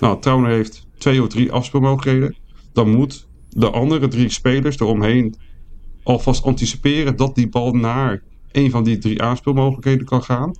Nou, 0.00 0.20
Trauner 0.20 0.50
heeft 0.50 0.86
twee 0.98 1.22
of 1.22 1.28
drie 1.28 1.52
afspeelmogelijkheden. 1.52 2.36
Dan 2.72 2.90
moet 2.90 3.28
de 3.48 3.70
andere 3.70 4.08
drie 4.08 4.28
spelers 4.28 4.78
eromheen 4.78 5.34
alvast 6.02 6.44
anticiperen 6.44 7.16
dat 7.16 7.34
die 7.34 7.48
bal 7.48 7.72
naar 7.72 8.22
een 8.52 8.70
van 8.70 8.84
die 8.84 8.98
drie 8.98 9.22
aanspeelmogelijkheden 9.22 10.06
kan 10.06 10.22
gaan. 10.22 10.52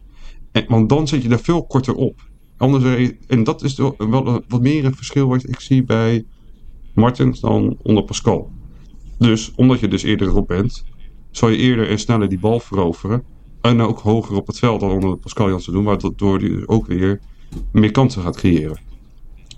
En, 0.52 0.64
want 0.68 0.88
dan 0.88 1.09
zit 1.09 1.22
je 1.22 1.28
er 1.28 1.38
veel 1.38 1.66
korter 1.66 1.94
op. 1.94 2.26
Anders, 2.56 3.12
en 3.26 3.44
dat 3.44 3.62
is 3.62 3.76
wel 3.76 4.42
wat 4.48 4.61
meer 4.61 4.84
een 4.84 4.94
verschil 4.94 5.28
wat 5.28 5.48
ik 5.48 5.61
zie 5.61 5.84
bij 5.84 6.24
Martens 6.94 7.40
dan 7.40 7.76
onder 7.82 8.04
Pascal. 8.04 8.50
Dus 9.18 9.52
omdat 9.54 9.80
je 9.80 9.88
dus 9.88 10.02
eerder 10.02 10.28
erop 10.28 10.46
bent, 10.48 10.84
zal 11.30 11.48
je 11.48 11.56
eerder 11.56 11.88
en 11.88 11.98
sneller 11.98 12.28
die 12.28 12.38
bal 12.38 12.61
veroveren. 12.61 13.24
En 13.68 13.80
ook 13.80 13.98
hoger 13.98 14.36
op 14.36 14.46
het 14.46 14.58
veld 14.58 14.80
dan 14.80 14.90
onder 14.90 15.16
Pascal 15.16 15.48
Jansen 15.48 15.72
doen, 15.72 15.84
waardoor 15.84 16.38
hij 16.38 16.48
dus 16.48 16.66
ook 16.68 16.86
weer 16.86 17.20
meer 17.72 17.90
kansen 17.90 18.22
gaat 18.22 18.36
creëren. 18.36 18.80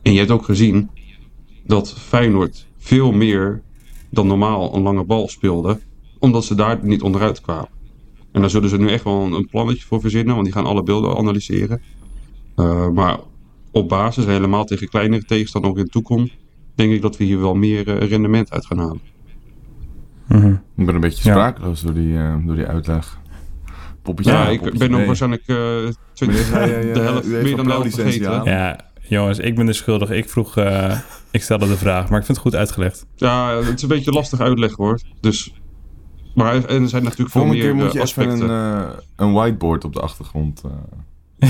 En 0.02 0.12
je 0.12 0.18
hebt 0.18 0.30
ook 0.30 0.44
gezien 0.44 0.90
dat 1.66 1.92
Feyenoord 1.92 2.66
veel 2.78 3.12
meer 3.12 3.62
dan 4.11 4.26
normaal 4.26 4.74
een 4.74 4.82
lange 4.82 5.04
bal 5.04 5.28
speelde, 5.28 5.80
omdat 6.18 6.44
ze 6.44 6.54
daar 6.54 6.78
niet 6.82 7.02
onderuit 7.02 7.40
kwamen. 7.40 7.68
En 8.32 8.40
daar 8.40 8.50
zullen 8.50 8.68
ze 8.68 8.78
nu 8.78 8.88
echt 8.88 9.04
wel 9.04 9.22
een, 9.22 9.32
een 9.32 9.48
plannetje 9.48 9.86
voor 9.86 10.00
verzinnen, 10.00 10.34
want 10.34 10.46
die 10.46 10.54
gaan 10.54 10.66
alle 10.66 10.82
beelden 10.82 11.16
analyseren. 11.16 11.82
Uh, 12.56 12.88
maar 12.88 13.18
op 13.70 13.88
basis, 13.88 14.24
helemaal 14.24 14.64
tegen 14.64 14.88
kleinere 14.88 15.24
tegenstanders 15.24 15.72
ook 15.72 15.78
in 15.78 15.84
de 15.84 15.90
toekomst, 15.90 16.36
denk 16.74 16.92
ik 16.92 17.02
dat 17.02 17.16
we 17.16 17.24
hier 17.24 17.40
wel 17.40 17.54
meer 17.54 17.88
uh, 17.88 18.08
rendement 18.08 18.50
uit 18.50 18.66
gaan 18.66 18.78
halen. 18.78 19.00
Mhm. 20.28 20.54
Ik 20.76 20.86
ben 20.86 20.94
een 20.94 21.00
beetje 21.00 21.28
Ja. 21.28 21.34
sprakeloos 21.34 21.80
door, 21.80 21.94
die, 21.94 22.12
uh, 22.12 22.46
door 22.46 22.56
die 22.56 22.66
uitleg. 22.66 23.20
Poppetje 24.03 24.32
Ja, 24.32 24.48
ik 24.48 24.61
poppetje 24.61 24.88
ben 24.88 24.96
ook 24.98 25.03
B. 25.03 25.07
waarschijnlijk 25.07 25.42
uh, 25.46 25.57
uh, 25.57 25.92
de 26.18 27.01
helft, 27.01 27.26
meer 27.26 27.57
dan 27.57 27.64
de 27.66 27.70
helft 27.72 27.94
vergeten. 27.94 28.44
Ja, 28.44 28.80
jongens, 29.09 29.38
ik 29.38 29.55
ben 29.55 29.66
de 29.66 29.72
schuldige. 29.72 30.16
Ik 30.16 30.28
vroeg, 30.28 30.57
eh, 30.57 30.98
ik 31.30 31.42
stelde 31.42 31.68
de 31.68 31.76
vraag, 31.76 32.09
maar 32.09 32.18
ik 32.18 32.24
vind 32.24 32.38
het 32.38 32.46
goed 32.46 32.55
uitgelegd. 32.57 33.07
Ja, 33.16 33.57
het 33.57 33.76
is 33.76 33.82
een 33.82 33.88
beetje 33.88 34.11
lastig 34.12 34.40
uitleggen 34.40 34.84
hoor. 34.84 35.01
Dus, 35.20 35.53
maar 36.34 36.55
en 36.64 36.82
er 36.82 36.88
zijn 36.88 37.03
natuurlijk 37.03 37.30
veel 37.30 37.40
Volgende 37.40 37.55
meer 37.55 37.62
keer 37.62 37.74
moet 37.74 37.84
uh, 37.84 37.92
je 37.92 38.01
even 38.01 38.22
aspecten. 38.22 38.51
een, 38.51 38.80
uh, 38.82 38.88
een 39.16 39.32
whiteboard 39.32 39.84
op 39.84 39.92
de 39.92 40.01
achtergrond. 40.01 40.62
Uh, 40.66 40.72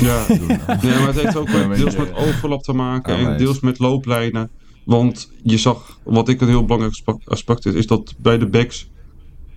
Ja, 0.00 0.24
nee, 0.82 0.98
maar 0.98 1.06
het 1.06 1.20
heeft 1.20 1.36
ook 1.36 1.48
Ja, 1.48 1.66
met- 1.66 1.78
deels 1.78 1.96
met 1.96 2.14
overlap 2.14 2.62
te 2.62 2.72
maken 2.72 3.12
en 3.14 3.18
aanwijs. 3.20 3.38
deels 3.38 3.60
met 3.60 3.78
looplijnen. 3.78 4.50
Want 4.84 5.30
je 5.42 5.58
zag, 5.58 5.98
wat 6.04 6.28
ik 6.28 6.40
een 6.40 6.48
heel 6.48 6.62
belangrijk 6.64 6.92
aspe- 6.94 7.30
aspect 7.30 7.66
is, 7.66 7.74
is 7.74 7.86
dat 7.86 8.14
bij 8.18 8.38
de 8.38 8.48
backs 8.48 8.89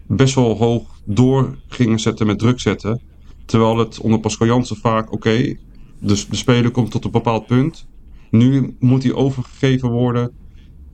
best 0.07 0.35
wel 0.35 0.57
hoog 0.57 1.01
door 1.05 1.57
gingen 1.67 1.99
zetten 1.99 2.27
met 2.27 2.39
druk 2.39 2.59
zetten. 2.59 3.01
Terwijl 3.45 3.77
het 3.77 3.99
onder 3.99 4.19
Pascal 4.19 4.47
Jansen 4.47 4.75
vaak, 4.75 5.11
oké, 5.11 5.55
dus 5.99 6.27
de 6.27 6.35
speler 6.35 6.71
komt 6.71 6.91
tot 6.91 7.05
een 7.05 7.11
bepaald 7.11 7.45
punt. 7.45 7.87
Nu 8.31 8.75
moet 8.79 9.03
hij 9.03 9.13
overgegeven 9.13 9.89
worden 9.89 10.31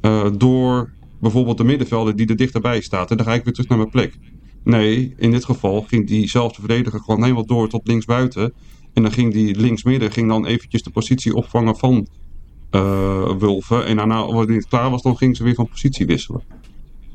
eh, 0.01 0.25
door 0.37 0.93
bijvoorbeeld 1.19 1.57
de 1.57 1.63
middenvelder 1.63 2.15
die 2.15 2.27
er 2.27 2.35
dichterbij 2.35 2.81
staat. 2.81 3.11
En 3.11 3.17
dan 3.17 3.25
ga 3.25 3.33
ik 3.33 3.43
weer 3.43 3.53
terug 3.53 3.69
naar 3.69 3.77
mijn 3.77 3.89
plek. 3.89 4.17
Nee, 4.63 5.13
in 5.17 5.31
dit 5.31 5.45
geval 5.45 5.81
ging 5.81 6.07
diezelfde 6.07 6.59
verdediger 6.59 6.99
gewoon 6.99 7.21
helemaal 7.21 7.45
door 7.45 7.69
tot 7.69 7.87
linksbuiten. 7.87 8.53
En 8.93 9.01
dan 9.01 9.11
ging 9.11 9.33
die 9.33 9.55
linksmidden 9.55 10.11
ging 10.11 10.27
dan 10.27 10.45
eventjes 10.45 10.83
de 10.83 10.89
positie 10.89 11.35
opvangen 11.35 11.75
van 11.75 12.07
eh 12.69 13.37
Wulven. 13.37 13.85
En 13.85 13.95
daarna, 13.95 14.25
wanneer 14.25 14.57
het 14.57 14.67
klaar 14.67 14.89
was, 14.89 15.01
dan 15.01 15.17
ging 15.17 15.37
ze 15.37 15.43
weer 15.43 15.55
van 15.55 15.67
positie 15.69 16.05
wisselen. 16.05 16.43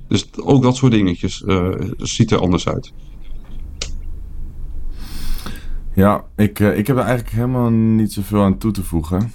Dus 0.09 0.33
ook 0.37 0.63
dat 0.63 0.77
soort 0.77 0.93
dingetjes 0.93 1.45
eh, 1.45 1.69
ziet 1.97 2.31
er 2.31 2.39
anders 2.41 2.69
uit. 2.69 2.93
Ja, 5.95 6.25
ik, 6.37 6.61
eh, 6.61 6.79
ik 6.79 6.87
heb 6.87 6.97
er 6.97 7.03
eigenlijk 7.03 7.35
helemaal 7.35 7.71
niet 7.71 8.13
zoveel 8.13 8.43
aan 8.43 8.59
toe 8.59 8.73
te 8.73 8.83
voegen. 8.83 9.33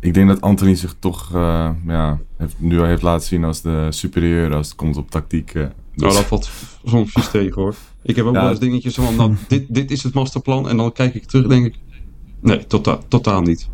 Ik 0.00 0.14
denk 0.14 0.28
dat 0.28 0.40
Anthony 0.40 0.74
zich 0.74 0.94
toch 0.98 1.34
eh, 1.34 1.70
ja, 1.86 2.18
heeft, 2.36 2.54
nu 2.58 2.78
al 2.78 2.84
heeft 2.84 3.02
laten 3.02 3.26
zien 3.26 3.44
als 3.44 3.62
de 3.62 3.86
superieur 3.90 4.54
als 4.54 4.66
het 4.68 4.76
komt 4.76 4.96
op 4.96 5.10
tactiek. 5.10 5.54
eh. 5.54 5.66
Nou, 5.94 6.12
dat 6.14 6.24
valt 6.24 6.50
soms 6.84 7.12
vies 7.12 7.30
tegen 7.30 7.62
hoor. 7.62 7.74
Ik 8.02 8.16
heb 8.16 8.24
ook 8.26 8.34
Ja, 8.34 8.40
wel 8.40 8.50
eens 8.50 8.58
dingetjes 8.58 8.94
van, 8.94 9.16
nou, 9.16 9.34
dit, 9.48 9.74
dit 9.74 9.90
is 9.90 10.02
het 10.02 10.14
masterplan. 10.14 10.68
En 10.68 10.76
dan 10.76 10.92
kijk 10.92 11.14
ik 11.14 11.24
terug 11.24 11.42
en 11.44 11.48
denk 11.48 11.66
ik, 11.66 11.74
nee, 12.40 12.66
tota 12.66 12.98
totaal 13.08 13.40
niet. 13.42 13.68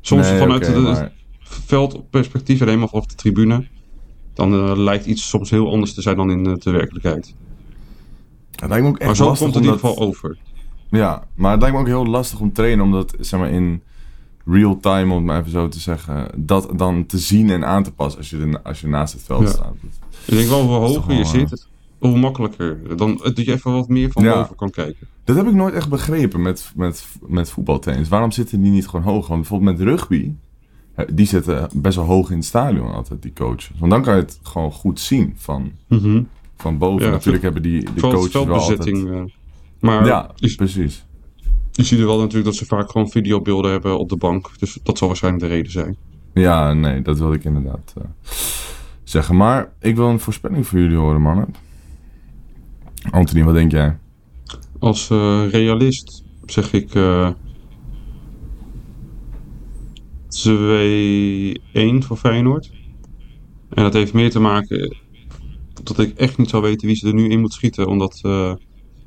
Soms 0.00 0.28
Nee, 0.28 0.38
vanuit 0.38 0.66
het 0.66 0.78
maar- 0.82 1.12
veldperspectief 1.40 2.60
en 2.60 2.66
helemaal 2.66 2.88
vanaf 2.88 3.06
de 3.06 3.14
tribune. 3.14 3.66
Dan 4.34 4.52
eh, 4.54 4.76
lijkt 4.76 5.06
iets 5.06 5.28
soms 5.28 5.50
heel 5.50 5.70
anders 5.70 5.94
te 5.94 6.02
zijn 6.02 6.16
dan 6.16 6.30
in 6.30 6.46
eh, 6.46 6.54
de 6.58 6.70
werkelijkheid. 6.70 7.34
Het 8.50 8.68
lijkt 8.68 8.84
me 8.84 8.88
ook 8.90 8.98
echt 8.98 9.06
Maar 9.06 9.16
zo 9.16 9.24
lastig 9.24 9.42
komt 9.42 9.54
het 9.54 9.64
in 9.64 9.70
ieder 9.70 9.88
geval 9.88 10.06
over. 10.06 10.36
Ja, 10.90 11.24
maar 11.34 11.50
het 11.50 11.60
lijkt 11.60 11.74
me 11.76 11.82
ook 11.82 11.88
heel 11.88 12.06
lastig 12.06 12.40
om 12.40 12.48
te 12.48 12.54
trainen, 12.54 12.84
omdat 12.84 13.14
zeg 13.20 13.40
maar 13.40 13.50
in 13.50 13.82
real 14.46 14.76
time, 14.80 15.10
om 15.10 15.16
het 15.16 15.24
maar 15.24 15.38
even 15.40 15.50
zo 15.50 15.68
te 15.68 15.80
zeggen, 15.80 16.30
dat 16.36 16.68
dan 16.76 17.06
te 17.06 17.18
zien 17.18 17.50
en 17.50 17.64
aan 17.64 17.82
te 17.82 17.92
passen 17.92 18.18
als 18.20 18.30
je, 18.30 18.38
er, 18.38 18.62
als 18.62 18.80
je 18.80 18.88
naast 18.88 19.12
het 19.12 19.22
veld 19.22 19.42
Ja. 19.42 19.48
staat. 19.48 19.74
Ik 20.26 20.34
denk 20.36 20.48
wel, 20.48 20.62
hoe 20.62 20.74
hoger 20.74 21.12
je 21.14 21.22
wel, 21.22 21.32
eh, 21.32 21.48
zit, 21.48 21.68
hoe 21.98 22.18
makkelijker. 22.18 22.96
Dan 22.96 23.20
dat 23.22 23.36
je 23.36 23.52
even 23.52 23.72
wat 23.72 23.88
meer 23.88 24.12
van 24.12 24.24
Ja. 24.24 24.34
boven 24.40 24.56
kan 24.56 24.70
kijken. 24.70 25.06
Dat 25.24 25.36
heb 25.36 25.46
ik 25.46 25.54
nooit 25.54 25.74
echt 25.74 25.88
begrepen 25.88 26.42
met, 26.42 26.72
met, 26.76 27.06
met 27.26 27.50
voetbaltrainers. 27.50 28.08
Waarom 28.08 28.30
zitten 28.30 28.62
die 28.62 28.70
niet 28.70 28.86
gewoon 28.88 29.04
hoog? 29.04 29.26
Want 29.26 29.40
bijvoorbeeld 29.40 29.78
met 29.78 29.86
rugby, 29.86 30.32
die 31.12 31.26
zitten 31.26 31.68
best 31.72 31.96
wel 31.96 32.04
hoog 32.04 32.30
in 32.30 32.36
het 32.36 32.44
stadion 32.44 32.92
altijd, 32.92 33.22
die 33.22 33.32
coaches. 33.32 33.70
Want 33.78 33.90
dan 33.90 34.02
kan 34.02 34.14
je 34.16 34.20
het 34.20 34.38
gewoon 34.42 34.72
goed 34.72 35.00
zien 35.00 35.32
van, 35.36 35.72
van 36.56 36.78
boven. 36.78 37.06
Ja, 37.06 37.12
Natuurlijk 37.12 37.42
hebben 37.44 37.62
die 37.62 37.82
de 37.94 38.00
coaches 38.00 38.32
wel 38.32 38.48
altijd... 38.48 38.86
eh, 38.86 39.22
maar 39.80 40.06
Ja, 40.06 40.30
je, 40.36 40.54
precies. 40.54 41.04
je 41.72 41.82
ziet 41.84 41.98
er 41.98 42.06
wel 42.06 42.18
natuurlijk 42.18 42.44
dat 42.44 42.54
ze 42.54 42.66
vaak 42.66 42.90
gewoon 42.90 43.10
videobeelden 43.10 43.70
hebben 43.70 43.98
op 43.98 44.08
de 44.08 44.16
bank. 44.16 44.50
Dus 44.58 44.78
dat 44.82 44.98
zal 44.98 45.08
waarschijnlijk 45.08 45.44
de 45.44 45.50
reden 45.50 45.72
zijn. 45.72 45.96
Ja, 46.34 46.72
nee, 46.72 47.02
dat 47.02 47.18
wilde 47.18 47.34
ik 47.34 47.44
inderdaad 47.44 47.92
eh, 47.96 48.04
zeggen. 49.04 49.36
Maar 49.36 49.72
ik 49.80 49.96
wil 49.96 50.08
een 50.08 50.20
voorspelling 50.20 50.66
voor 50.66 50.78
jullie 50.78 50.96
horen, 50.96 51.22
mannen. 51.22 51.54
Anthony, 53.10 53.44
wat 53.44 53.54
denk 53.54 53.70
jij? 53.70 53.96
Als 54.78 55.10
eh, 55.10 55.48
realist 55.50 56.22
zeg 56.46 56.72
ik 56.72 56.90
2-1 60.34 62.04
voor 62.06 62.16
Feyenoord. 62.16 62.70
En 63.70 63.82
dat 63.82 63.92
heeft 63.92 64.12
meer 64.12 64.30
te 64.30 64.40
maken 64.40 64.96
dat 65.82 65.98
ik 65.98 66.18
echt 66.18 66.38
niet 66.38 66.48
zou 66.50 66.62
weten 66.62 66.86
wie 66.86 66.96
ze 66.96 67.06
er 67.06 67.14
nu 67.14 67.28
in 67.28 67.40
moet 67.40 67.52
schieten, 67.52 67.86
omdat 67.88 68.18
eh 68.22 68.54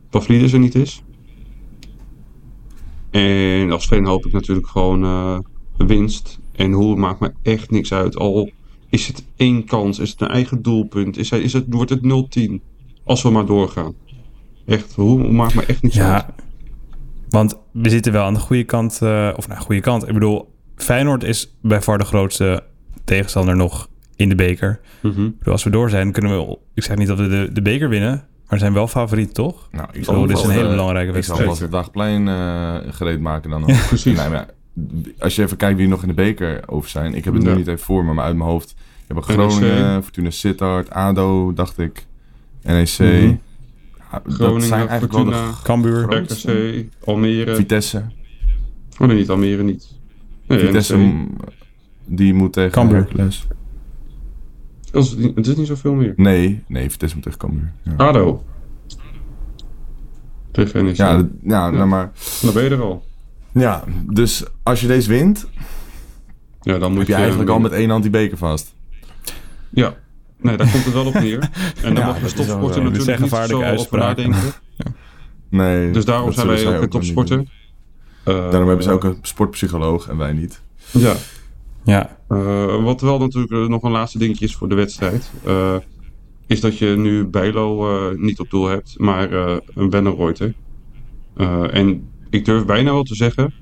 Pavlidis 0.09 0.53
er 0.53 0.59
niet 0.59 0.75
is. 0.75 1.03
En 3.11 3.71
als 3.71 3.85
fan 3.87 4.05
hoop 4.05 4.25
ik 4.25 4.31
natuurlijk 4.31 4.67
gewoon 4.67 5.03
eh, 5.03 5.39
winst. 5.87 6.39
En 6.51 6.71
hoe 6.71 6.95
maakt 6.95 7.19
me 7.19 7.31
echt 7.43 7.71
niks 7.71 7.93
uit. 7.93 8.15
Al 8.17 8.49
is 8.89 9.07
het 9.07 9.25
één 9.35 9.65
kans, 9.65 9.99
is 9.99 10.09
het 10.09 10.21
een 10.21 10.27
eigen 10.27 10.61
doelpunt, 10.61 11.17
is, 11.17 11.29
hij- 11.29 11.41
is 11.41 11.53
het, 11.53 11.65
wordt 11.69 11.89
het 11.89 12.01
0-10. 12.03 12.61
Als 13.03 13.21
we 13.21 13.29
maar 13.29 13.45
doorgaan. 13.45 13.93
Echt, 14.65 14.93
hoe 14.95 15.31
maakt 15.31 15.55
me 15.55 15.65
echt 15.65 15.81
niks 15.81 15.99
uit. 15.99 16.25
Ja, 16.27 16.35
want 17.29 17.57
we 17.71 17.89
zitten 17.89 18.11
wel 18.11 18.23
aan 18.25 18.33
de 18.33 18.39
goede 18.39 18.63
kant. 18.63 19.01
eh, 19.01 19.33
of 19.35 19.47
nou, 19.47 19.61
goede 19.61 19.81
kant. 19.81 20.07
Ik 20.07 20.13
bedoel, 20.13 20.49
Feyenoord 20.77 21.23
is 21.23 21.55
bij 21.61 21.81
far 21.81 21.97
de 21.97 22.03
grootste 22.03 22.63
tegenstander 23.03 23.55
nog 23.55 23.89
in 24.15 24.29
de 24.29 24.35
beker. 24.35 24.79
Bedoel, 25.01 25.33
als 25.43 25.63
we 25.63 25.69
door 25.69 25.89
zijn, 25.89 26.11
kunnen 26.11 26.37
we... 26.47 26.57
Ik 26.73 26.83
zeg 26.83 26.97
niet 26.97 27.07
dat 27.07 27.17
we 27.17 27.27
de, 27.27 27.49
de 27.53 27.61
beker 27.61 27.89
winnen, 27.89 28.09
maar 28.11 28.23
we 28.49 28.57
zijn 28.57 28.73
wel 28.73 28.87
favoriet, 28.87 29.33
toch? 29.33 29.67
Nou, 29.71 29.87
ik 29.91 30.09
Oh, 30.09 30.27
dit 30.27 30.37
is 30.37 30.43
een 30.43 30.49
hele 30.49 30.63
eh, 30.63 30.69
belangrijke 30.69 31.17
Ik 31.17 31.23
zal 31.23 31.35
wedstrijd. 31.37 31.59
wel 31.59 31.61
het 31.61 31.71
Dagplein 31.71 32.27
eh 32.27 32.93
gereed 32.93 33.19
maken 33.19 33.49
dan 33.49 33.59
nog. 33.61 33.87
precies. 33.87 34.17
Nee, 34.17 34.29
maar 34.29 34.45
als 35.19 35.35
je 35.35 35.41
even 35.43 35.57
kijkt 35.57 35.75
wie 35.75 35.83
er 35.85 35.91
nog 35.91 36.01
in 36.01 36.07
de 36.07 36.13
beker 36.13 36.61
over 36.65 36.89
zijn. 36.89 37.13
Ik 37.13 37.23
heb 37.25 37.33
het 37.33 37.43
Ja. 37.43 37.49
nu 37.51 37.55
niet 37.55 37.67
even 37.67 37.85
voor 37.85 38.05
me, 38.05 38.13
maar 38.13 38.25
uit 38.25 38.35
mijn 38.35 38.49
hoofd. 38.49 38.75
Je 39.07 39.13
hebt 39.13 39.27
NEC. 39.27 39.37
Groningen, 39.37 40.03
Fortuna 40.03 40.29
Sittard, 40.29 40.89
ADO, 40.89 41.53
dacht 41.53 41.77
ik. 41.79 42.05
NEC. 42.63 42.97
Mhm. 42.99 43.35
Ja, 44.11 44.21
dat 44.23 44.33
Groningen, 44.33 44.67
zijn 44.67 44.87
eigenlijk 44.87 45.13
wel 45.13 45.23
Fortuna, 45.23 45.47
de 45.51 45.61
Cambuur. 45.63 46.13
RKC, 46.15 46.85
Almere. 47.05 47.55
Vitesse. 47.55 48.03
Oh 48.99 49.07
nee, 49.07 49.17
niet 49.17 49.29
Almere 49.29 49.63
niet. 49.63 49.95
Nee, 50.47 50.59
Vitesse, 50.59 51.25
die 52.05 52.33
moet 52.33 52.53
tegen 52.53 52.71
Cambuur. 52.71 52.97
Hercules. 52.97 53.47
Dat 54.91 55.03
is 55.03 55.15
niet- 55.15 55.35
Het 55.35 55.47
is 55.47 55.55
niet 55.55 55.67
zoveel 55.67 55.93
meer. 55.93 56.13
Nee, 56.15 56.63
nee, 56.67 56.89
Vitesse 56.91 57.15
moet 57.15 57.23
tegen 57.23 57.39
Cambuur. 57.39 57.71
Ja, 57.83 57.93
ADO. 57.97 58.43
Tegen 60.51 60.85
NEC. 60.85 60.95
ja, 60.95 61.15
dat- 61.17 61.27
ja, 61.43 61.69
nou 61.69 61.87
maar... 61.87 62.11
Dan 62.41 62.53
ben 62.53 62.63
je 62.63 62.69
er 62.69 62.81
al. 62.81 63.05
Ja, 63.51 63.83
dus 64.11 64.43
als 64.63 64.81
je 64.81 64.87
deze 64.87 65.09
wint, 65.09 65.47
Ja, 66.61 66.77
dan 66.77 66.89
moet 66.89 66.99
heb 66.99 67.07
je 67.07 67.13
eigenlijk 67.15 67.49
al 67.49 67.59
met 67.59 67.71
één 67.71 67.89
hand 67.89 68.01
die 68.01 68.11
beker 68.11 68.37
vast. 68.37 68.75
Ja. 69.69 69.95
Nee, 70.41 70.57
daar 70.57 70.71
komt 70.71 70.83
het 70.85 70.93
wel 70.93 71.05
op 71.05 71.13
neer. 71.13 71.39
En 71.83 71.93
dan 71.93 71.95
Ja, 71.95 72.05
mag 72.05 72.19
wel 72.19 72.29
topsporter 72.31 72.73
zo. 72.73 72.81
Dit 72.81 72.91
natuurlijk 72.91 73.19
niet 73.19 73.29
zo 73.29 73.37
gevaarlijke 73.37 73.77
over 73.81 73.97
nadenken. 73.97 74.51
Nee, 75.49 75.91
Dus 75.91 76.05
daarom 76.05 76.31
zijn 76.31 76.47
wij 76.47 76.57
zij 76.57 76.75
ook 76.77 76.81
een 76.83 76.89
topsporter. 76.89 77.43
Eh, 78.27 78.33
Daarom 78.49 78.67
hebben 78.67 78.83
ze 78.83 78.91
ook 78.91 79.03
een 79.03 79.17
sportpsycholoog 79.21 80.07
en 80.09 80.17
wij 80.17 80.33
niet. 80.33 80.61
Ja. 80.91 81.13
Ja, 81.83 82.17
Eh, 82.27 82.83
wat 82.83 83.01
wel 83.01 83.19
natuurlijk 83.19 83.51
eh, 83.53 83.67
nog 83.67 83.83
een 83.83 83.91
laatste 83.91 84.17
dingetje 84.17 84.45
is 84.45 84.55
voor 84.55 84.69
de 84.69 84.75
wedstrijd. 84.75 85.31
eh, 85.43 85.75
is 86.47 86.61
dat 86.61 86.77
je 86.77 86.85
nu 86.97 87.25
Bijlo 87.25 87.89
eh, 88.11 88.17
niet 88.17 88.39
op 88.39 88.49
doel 88.49 88.65
hebt, 88.67 88.99
maar 88.99 89.31
eh, 89.31 89.57
een 89.75 89.89
Wennerreuter. 89.89 90.53
Eh 91.35 91.73
en 91.75 92.09
ik 92.29 92.45
durf 92.45 92.65
bijna 92.65 92.91
wel 92.91 93.03
te 93.03 93.15
zeggen 93.15 93.53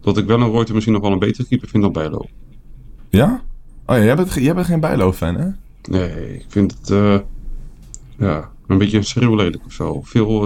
dat 0.00 0.16
ik 0.18 0.26
Wennerreuter 0.26 0.72
misschien 0.74 0.94
nog 0.94 1.02
wel 1.02 1.12
een 1.12 1.18
betere 1.18 1.46
keeper 1.48 1.68
vind 1.68 1.82
dan 1.82 1.92
Bijlo. 1.92 2.24
Ja? 3.10 3.42
Oh 3.86 3.96
ja, 3.96 4.02
jij 4.04 4.16
bent, 4.16 4.32
jij 4.34 4.54
bent 4.54 4.66
geen 4.66 4.80
Bijlo-fan, 4.80 5.34
hè? 5.36 5.48
Nee, 5.90 6.34
ik 6.34 6.44
vind 6.48 6.72
het 6.80 6.90
eh, 6.90 7.18
ja, 8.18 8.50
een 8.66 8.78
beetje 8.78 9.02
schreeuwlelijk 9.02 9.64
of 9.66 9.72
zo. 9.72 10.00
Veel, 10.02 10.42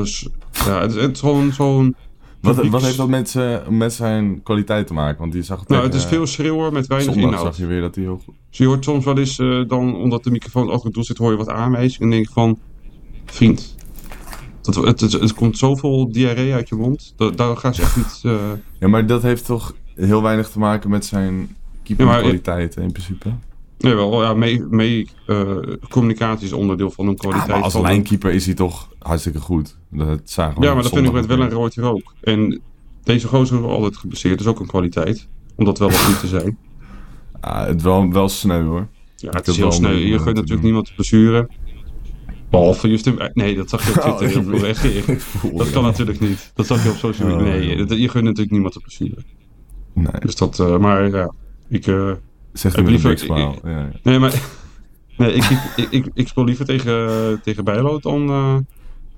ja, 0.64 0.80
het, 0.80 0.94
is- 0.94 1.02
het 1.02 1.14
is 1.14 1.20
gewoon 1.20 1.52
zo'n... 1.52 1.96
Wat, 2.40 2.66
wat 2.68 2.82
heeft 2.82 2.96
dat 2.96 3.08
met, 3.08 3.28
z'n- 3.30 3.60
met 3.68 3.92
zijn 3.92 4.42
kwaliteit 4.42 4.86
te 4.86 4.92
maken? 4.94 5.18
Want 5.20 5.32
die 5.32 5.42
zag 5.42 5.60
het 5.60 5.68
Nou, 5.68 5.82
tegen, 5.82 5.96
het 5.96 6.06
is 6.06 6.16
veel 6.16 6.26
schreeuwen 6.26 6.72
met 6.72 6.82
eh, 6.82 6.88
weinig 6.88 7.12
zondag 7.14 7.30
inhoud. 7.32 7.46
zag 7.46 7.56
je 7.56 7.66
weer 7.66 7.80
dat 7.80 7.94
hij 7.94 8.04
heel 8.04 8.20
goed... 8.24 8.34
Dus 8.48 8.58
je 8.58 8.66
hoort 8.66 8.84
soms 8.84 9.04
wel 9.04 9.18
eens 9.18 9.38
eh, 9.38 9.60
dan, 9.68 9.96
omdat 9.96 10.24
de 10.24 10.30
microfoon 10.30 10.68
achter 10.68 10.84
het 10.84 10.94
doel 10.94 11.04
zit, 11.04 11.16
hoor 11.18 11.30
je 11.30 11.36
wat 11.36 11.48
aanwijzingen. 11.48 12.02
En 12.08 12.10
denk 12.10 12.26
je 12.26 12.32
van, 12.32 12.58
vriend, 13.24 13.74
dat, 14.62 14.74
het, 14.74 15.00
het, 15.00 15.12
het 15.12 15.34
komt 15.34 15.58
zoveel 15.58 16.12
diarree 16.12 16.52
uit 16.54 16.68
je 16.68 16.74
mond. 16.74 17.12
Dat, 17.16 17.36
daar 17.36 17.56
gaan 17.56 17.74
ze 17.74 17.82
echt 17.82 17.96
niet... 17.96 18.20
eh, 18.22 18.32
Ja, 18.78 18.88
maar 18.88 19.06
dat 19.06 19.22
heeft 19.22 19.46
toch 19.46 19.74
heel 19.94 20.22
weinig 20.22 20.48
te 20.50 20.58
maken 20.58 20.90
met 20.90 21.04
zijn 21.04 21.56
keeperkwaliteit 21.82 22.76
in 22.76 22.92
principe? 22.92 23.28
Nee, 23.80 23.94
wel, 23.94 24.22
ja, 24.22 24.34
mee, 24.34 24.64
mee 24.70 25.08
eh, 25.26 25.56
communicatie 25.88 26.46
is 26.46 26.52
onderdeel 26.52 26.90
van 26.90 27.08
Ah, 27.08 27.14
kwaliteit. 27.16 27.62
als 27.62 27.72
van- 27.72 27.82
lijnkeeper 27.82 28.32
is 28.32 28.46
hij 28.46 28.54
toch 28.54 28.88
hartstikke 28.98 29.40
goed. 29.40 29.78
Dat 29.90 30.20
zagen 30.24 30.60
we 30.60 30.66
Ja, 30.66 30.74
maar 30.74 30.82
dat 30.82 30.92
vind 30.92 31.06
ik 31.06 31.12
met 31.12 31.26
wel 31.26 31.40
een. 31.40 31.48
Reuter 31.50 31.84
ook. 31.84 32.14
En 32.20 32.60
deze 33.02 33.28
gozer 33.28 33.58
is 33.58 33.64
altijd 33.64 33.96
geblesseerd, 33.96 34.38
dat 34.38 34.46
is 34.46 34.52
ook 34.52 34.60
een 34.60 34.66
kwaliteit. 34.66 35.28
Om 35.56 35.64
dat 35.64 35.78
wel 35.78 35.88
of 35.88 36.08
niet 36.08 36.20
te 36.20 36.26
zijn. 36.26 36.58
Ah, 37.40 37.66
het 37.66 37.82
wel, 37.82 38.12
wel 38.12 38.28
sneu 38.28 38.62
hoor. 38.64 38.88
Ja, 39.16 39.30
het 39.30 39.48
is 39.48 39.56
heel 39.56 39.66
om- 39.66 39.72
Je 39.86 40.18
gunt 40.18 40.24
te 40.24 40.32
natuurlijk 40.34 40.62
niemand 40.62 40.86
de 40.86 40.92
blessure. 40.94 41.48
Behalve 42.50 42.88
Justin... 42.88 43.20
Nee, 43.34 43.56
dat 43.56 43.68
zag 43.68 43.84
je 43.84 43.90
op 43.90 44.00
Twitter 44.16 44.26
Oh, 44.26 44.32
heel 44.32 44.42
veel 44.42 44.54
ik- 44.68 44.76
reageren. 44.76 45.18
Dat 45.56 45.70
kan 45.70 45.82
natuurlijk 45.82 46.20
niet. 46.20 46.50
Dat 46.54 46.66
zag 46.66 46.82
je 46.82 46.90
op 46.90 46.96
social 46.96 47.28
media. 47.28 47.42
Oh, 47.82 47.88
Nee, 47.88 48.00
je 48.00 48.08
gunt 48.08 48.24
natuurlijk 48.24 48.50
niemand 48.50 48.74
de 48.74 48.80
blessure. 48.80 49.16
Nee, 49.94 50.20
Dus 50.20 50.36
dat, 50.36 50.58
eh, 50.60 50.78
maar 50.78 51.10
ja, 51.10 51.32
ik... 51.68 51.86
eh, 51.86 52.12
zegt 52.52 52.76
een 52.76 52.86
liever- 52.86 53.18
smile. 53.18 53.52
ik- 53.52 53.60
Ja, 53.64 53.70
ja. 53.70 53.90
nee, 54.02 54.18
maar... 54.18 54.42
Nee, 55.16 55.32
ik, 55.32 55.44
ik, 55.76 55.88
ik, 55.90 56.10
ik, 56.14 56.28
speel 56.28 56.44
liever 56.44 56.64
tegen, 56.64 57.40
tegen 57.42 57.64
Bijlo 57.64 57.98
dan, 57.98 58.28
eh, 58.28 58.56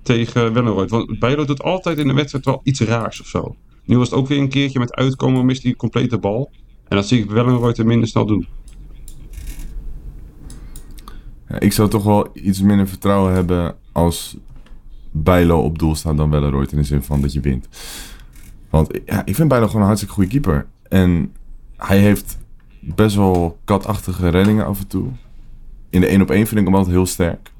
tegen 0.03 0.53
Wellenrooyd. 0.53 0.91
Want 0.91 1.18
Bijlo 1.18 1.45
doet 1.45 1.62
altijd 1.62 1.99
in 1.99 2.07
de 2.09 2.14
wedstrijd 2.14 2.45
wel 2.45 2.61
iets 2.62 2.80
raars 2.80 3.20
of 3.20 3.26
zo. 3.26 3.57
Nu 3.85 3.99
was 3.99 4.11
het 4.11 4.18
ook 4.18 4.28
weer 4.28 4.39
een 4.39 4.49
keertje 4.49 4.78
met 4.78 4.95
uitkomen, 4.95 5.47
mist 5.47 5.62
hij 5.62 5.74
compleet 5.74 6.11
de 6.11 6.18
bal. 6.18 6.51
En 6.89 6.97
dat 6.97 7.07
zie 7.09 7.22
ik 7.22 7.30
Wellenrooyd 7.30 7.78
er 7.78 7.87
minder 7.87 8.09
snel 8.09 8.26
doen. 8.26 8.47
Ja, 11.49 11.61
ik 11.61 11.72
zou 11.72 11.89
toch 11.89 12.05
wel 12.05 12.28
iets 12.33 12.61
minder 12.62 12.89
vertrouwen 12.89 13.33
hebben 13.33 13.76
als 13.93 14.37
Bijlo 15.11 15.61
op 15.61 15.78
doel 15.78 15.95
staat 15.95 16.16
dan 16.16 16.30
Welleroyd 16.30 16.72
in 16.72 16.78
de 16.78 16.85
zin 16.85 17.03
van 17.03 17.20
dat 17.20 17.33
je 17.33 17.41
wint. 17.41 17.68
Want 18.70 19.01
ja, 19.07 19.24
ik 19.26 19.35
vind 19.35 19.49
Bijlo 19.49 19.66
gewoon 19.66 19.80
een 19.80 19.87
hartstikke 19.87 20.14
goede 20.14 20.30
keeper. 20.30 20.66
En 20.89 21.33
hij 21.76 21.99
heeft 21.99 22.39
best 22.85 23.16
wel 23.16 23.59
katachtige 23.64 24.28
reddingen 24.28 24.66
af 24.66 24.80
en 24.80 24.87
toe. 24.87 25.07
In 25.91 26.01
de 26.01 26.07
1 26.07 26.22
op 26.22 26.30
1 26.30 26.47
vind 26.47 26.61
ik 26.61 26.66
hem 26.66 26.74
altijd 26.74 26.95
heel 26.95 27.07
sterk. 27.07 27.51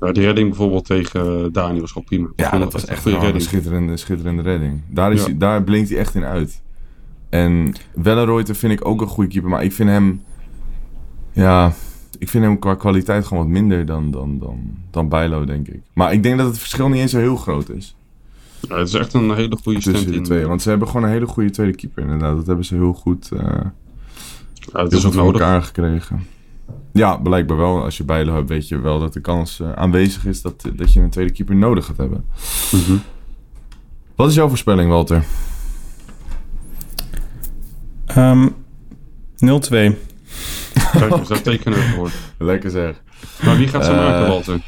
Ja, 0.00 0.12
die 0.12 0.24
redding 0.24 0.48
bijvoorbeeld 0.48 0.84
tegen 0.84 1.52
Dani 1.52 1.80
was 1.80 1.92
gewoon 1.92 2.06
prima. 2.06 2.28
Ja, 2.36 2.58
dat 2.58 2.72
was 2.72 2.84
echt 2.84 3.04
een 3.04 3.18
redding. 3.20 3.42
schitterende, 3.42 3.96
schitterende 3.96 4.42
redding. 4.42 4.80
Daar, 4.88 5.12
is 5.12 5.18
Ja. 5.20 5.24
hij- 5.24 5.38
daar 5.38 5.62
blinkt 5.62 5.88
hij 5.88 5.98
echt 5.98 6.14
in 6.14 6.24
uit. 6.24 6.62
En 7.28 7.72
Welleroyte 7.94 8.54
vind 8.54 8.72
ik 8.72 8.86
ook 8.86 9.00
een 9.00 9.06
goede 9.06 9.30
keeper, 9.30 9.50
maar 9.50 9.64
ik 9.64 9.72
vind 9.72 9.88
hem... 9.88 10.22
Ja, 11.32 11.72
ik 12.18 12.28
vind 12.28 12.44
hem 12.44 12.58
qua 12.58 12.74
kwaliteit 12.74 13.24
gewoon 13.26 13.42
wat 13.42 13.52
minder 13.52 13.86
dan, 13.86 14.10
dan, 14.10 14.38
dan, 14.38 14.60
dan 14.90 15.08
Bijlo, 15.08 15.44
denk 15.44 15.68
ik. 15.68 15.80
Maar 15.92 16.12
ik 16.12 16.22
denk 16.22 16.38
dat 16.38 16.46
het 16.46 16.58
verschil 16.58 16.88
niet 16.88 17.00
eens 17.00 17.10
zo 17.10 17.18
heel 17.18 17.36
groot 17.36 17.68
is 17.70 17.96
Ja, 18.68 18.78
het 18.78 18.88
is 18.88 18.94
echt 18.94 19.14
een 19.14 19.34
hele 19.34 19.58
goede 19.62 19.78
tussen 19.80 19.96
stand 19.98 20.16
in. 20.16 20.22
twee. 20.22 20.46
Want 20.46 20.62
ze 20.62 20.68
hebben 20.68 20.88
gewoon 20.88 21.02
een 21.02 21.10
hele 21.10 21.26
goede 21.26 21.50
tweede 21.50 21.74
keeper, 21.76 22.02
inderdaad. 22.02 22.36
Dat 22.36 22.46
hebben 22.46 22.64
ze 22.64 22.74
heel 22.74 22.92
goed, 22.92 23.30
eh 23.32 23.60
Het 24.64 24.72
heel 24.90 24.98
is 24.98 25.04
ook 25.06 25.12
voor 25.12 25.22
nodig. 25.24 25.40
elkaar 25.40 25.62
gekregen. 25.62 26.26
Ja, 26.92 27.16
blijkbaar 27.16 27.56
wel. 27.56 27.82
Als 27.82 27.96
je 27.96 28.04
Bijlo 28.04 28.34
hebt, 28.34 28.48
weet 28.48 28.68
je 28.68 28.78
wel 28.80 28.98
dat 28.98 29.12
de 29.12 29.20
kans 29.20 29.60
eh, 29.60 29.72
aanwezig 29.72 30.24
is 30.26 30.42
dat, 30.42 30.64
dat 30.74 30.92
je 30.92 31.00
een 31.00 31.10
tweede 31.10 31.32
keeper 31.32 31.56
nodig 31.56 31.84
gaat 31.86 31.96
hebben. 31.96 32.24
Mhm. 32.72 32.96
Wat 34.14 34.28
is 34.28 34.34
jouw 34.34 34.48
voorspelling, 34.48 34.88
Walter? 34.90 35.24
Ehm 38.06 38.48
0-2. 39.36 39.96
Kijk 40.92 41.10
eens, 41.16 41.28
daar 41.28 41.42
tekenen 41.42 41.78
we 41.78 41.84
voor. 41.96 42.10
Lekker 42.46 42.70
zeg. 42.70 43.02
Maar 43.44 43.56
wie 43.56 43.68
gaat 43.68 43.84
ze 43.84 43.90
Eh, 43.90 43.96
maken, 43.96 44.28
Walter? 44.28 44.60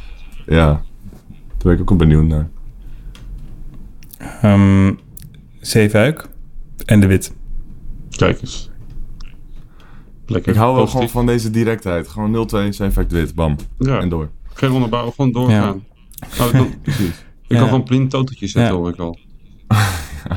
Ja, 0.47 0.67
daar 0.67 0.83
ben 1.59 1.73
ik 1.73 1.81
ook 1.81 1.89
wel 1.89 1.99
benieuwd 1.99 2.25
naar. 2.25 2.49
Ehm 4.43 4.93
Zeefuik 5.61 6.29
en 6.85 7.01
De 7.01 7.07
Wit. 7.07 7.33
Kijk 8.11 8.41
eens. 8.41 8.71
Lekker. 10.27 10.53
Ik 10.53 10.59
hou 10.59 10.69
wel 10.75 10.85
positief. 10.85 10.93
gewoon 10.93 11.09
van 11.25 11.27
deze 11.27 11.51
directheid. 11.51 12.09
Gewoon 12.09 12.33
0-2, 12.33 12.69
zijn 12.75 12.93
fact 12.93 13.13
wit, 13.13 13.35
bam. 13.35 13.57
Ja, 13.79 14.01
En 14.01 14.09
door. 14.09 14.31
geen 14.55 14.71
onderbouwen, 14.71 15.13
gewoon 15.15 15.33
doorgaan. 15.33 15.85
Nou, 16.39 16.53
dan, 16.53 16.79
Precies. 16.83 17.09
ik 17.09 17.15
Ja. 17.49 17.59
kan 17.59 17.67
gewoon 17.69 17.85
blind 17.85 18.11
toteltjes 18.11 18.53
zetten, 18.53 18.73
Ja. 18.75 18.79
hoor 18.79 18.89
ik 18.91 18.97
al. 18.99 19.19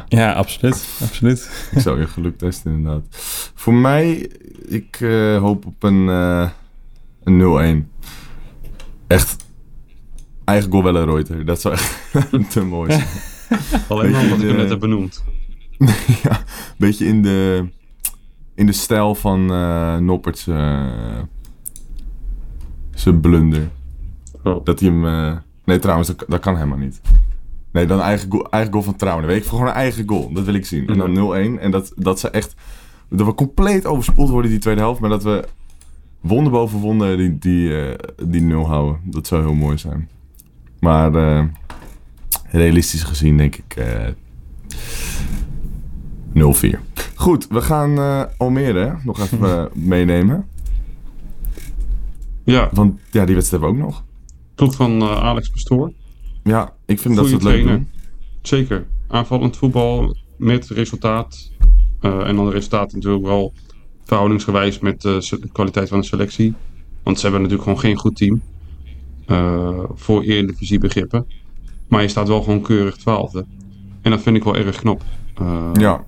Ja, 0.08 0.34
absoluut. 0.34 0.88
absoluut. 1.02 1.70
Ik 1.72 1.80
zou 1.82 2.00
je 2.00 2.08
geluk 2.08 2.38
testen, 2.38 2.72
inderdaad. 2.72 3.06
Voor 3.56 3.74
mij, 3.74 4.32
ik 4.68 4.98
eh, 5.02 5.38
hoop 5.38 5.66
op 5.66 5.84
een, 5.84 6.10
eh 6.10 6.50
een 7.24 7.86
0-1. 7.88 7.92
Echt. 9.08 9.46
Eigen 10.46 10.72
goal 10.72 10.84
wel 10.84 10.96
een 10.96 11.06
Reuter. 11.06 11.46
Dat 11.46 11.62
zou 11.62 11.74
echt 11.74 12.00
te 12.52 12.64
mooi 12.64 12.92
zijn. 12.92 13.08
Alleen 13.88 14.12
maar 14.12 14.30
wat 14.30 14.40
ik 14.42 14.48
hem 14.48 14.56
net 14.58 14.70
heb 14.70 14.80
benoemd. 14.80 15.24
ja, 16.24 16.44
beetje 16.78 17.06
in 17.06 17.22
de, 17.22 17.68
in 18.58 18.66
de 18.66 18.72
stijl 18.72 19.16
van 19.16 19.52
eh 19.52 19.98
Noppert's 19.98 20.48
eh, 20.48 21.20
zijn 22.94 23.20
blunder. 23.20 23.70
Oh. 24.44 24.66
Dat 24.66 24.80
hij 24.80 24.90
hem... 24.90 25.06
eh, 25.06 25.38
nee, 25.66 25.80
trouwens, 25.80 26.08
dat, 26.08 26.26
dat 26.28 26.40
kan 26.40 26.56
helemaal 26.56 26.78
niet. 26.78 27.02
Nee, 27.72 27.86
dan 27.86 28.02
eigen 28.02 28.32
goal, 28.32 28.50
eigen 28.50 28.72
goal 28.72 28.84
van 28.84 28.96
Trouwen. 28.96 29.26
Weet 29.26 29.42
ik, 29.42 29.50
gewoon 29.50 29.68
een 29.68 29.74
eigen 29.74 30.04
goal. 30.08 30.34
Dat 30.34 30.46
wil 30.46 30.54
ik 30.54 30.66
zien. 30.66 30.88
En 30.88 30.98
dan 30.98 31.58
0-1. 31.58 31.62
En 31.62 31.72
dat, 31.72 31.92
dat 31.96 32.20
ze 32.20 32.30
echt... 32.30 32.56
Dat 33.10 33.28
we 33.28 33.34
compleet 33.34 33.86
overspoeld 33.86 34.30
worden 34.30 34.52
die 34.52 34.60
tweede 34.60 34.82
helft. 34.82 35.00
Maar 35.00 35.10
dat 35.10 35.24
we 35.24 35.48
wonder 36.22 36.52
boven 36.52 36.80
wonder 36.80 37.18
die, 37.18 37.38
die, 37.38 37.82
eh, 37.82 37.96
die 38.28 38.42
nul 38.42 38.68
houden. 38.68 39.00
Dat 39.04 39.28
zou 39.28 39.42
heel 39.42 39.54
mooi 39.54 39.78
zijn. 39.78 40.10
Maar 40.80 41.12
realistisch 42.52 43.04
gezien 43.04 43.38
denk 43.38 43.56
ik 43.56 43.76
0-4. 46.38 46.80
Goed, 47.16 47.48
we 47.48 47.62
gaan 47.62 47.98
eh, 47.98 48.24
Almere 48.38 48.98
nog 49.04 49.20
even 49.20 49.50
eh, 49.50 49.66
meenemen. 49.74 50.48
Ja, 52.44 52.70
Want 52.72 53.00
ja, 53.12 53.26
die 53.26 53.36
wedstrijd 53.36 53.64
hebben 53.64 53.82
we 53.82 53.86
ook 53.88 53.92
nog. 53.92 54.04
ploeg 54.56 54.76
van 54.76 55.02
eh, 55.02 55.24
Alex 55.24 55.50
Pastoor. 55.50 55.92
Ja, 56.44 56.74
ik 56.86 57.00
vind 57.00 57.16
dat 57.16 57.28
ze 57.28 57.34
het 57.34 57.44
leuk 57.44 57.68
doen. 57.68 57.88
Zeker. 58.42 58.88
Aanvallend 59.08 59.58
voetbal 59.58 60.16
met 60.38 60.68
resultaat. 60.68 61.52
En 62.02 62.36
dan 62.36 62.46
de 62.46 62.52
resultaten 62.52 62.98
natuurlijk 62.98 63.26
wel 63.26 63.54
verhoudingsgewijs 64.04 64.80
met 64.80 65.02
de 65.02 65.40
kwaliteit 65.52 65.90
van 65.90 66.00
de 66.00 66.06
selectie. 66.06 66.54
Want 67.04 67.20
ze 67.20 67.22
hebben 67.22 67.42
natuurlijk 67.42 67.70
gewoon 67.70 67.84
geen 67.84 67.98
goed 67.98 68.16
team. 68.16 68.42
voor 69.96 70.24
Eredivisie 70.24 70.80
begrippen. 70.80 71.28
Maar 71.88 72.02
je 72.02 72.08
staat 72.08 72.28
wel 72.28 72.42
gewoon 72.42 72.62
keurig 72.62 72.98
twaalfde. 72.98 73.46
En 74.02 74.12
dat 74.12 74.22
vind 74.22 74.36
ik 74.36 74.44
wel 74.44 74.56
erg 74.56 74.80
knap. 74.80 75.04
Ja. 75.74 76.06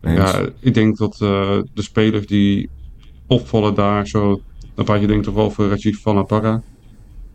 Eens. 0.00 0.30
ja, 0.30 0.48
ik 0.60 0.74
denk 0.74 0.96
dat 0.96 1.12
eh, 1.12 1.58
de 1.74 1.82
spelers 1.82 2.26
die 2.26 2.70
opvallen 3.26 3.74
daar 3.74 4.06
zo. 4.06 4.40
Dan 4.74 4.84
praat 4.84 5.00
je 5.00 5.06
denk 5.06 5.18
ik 5.18 5.24
toch 5.24 5.34
wel 5.34 5.44
over 5.44 5.68
Rajiv 5.68 5.98
van 5.98 6.26
Parra. 6.26 6.62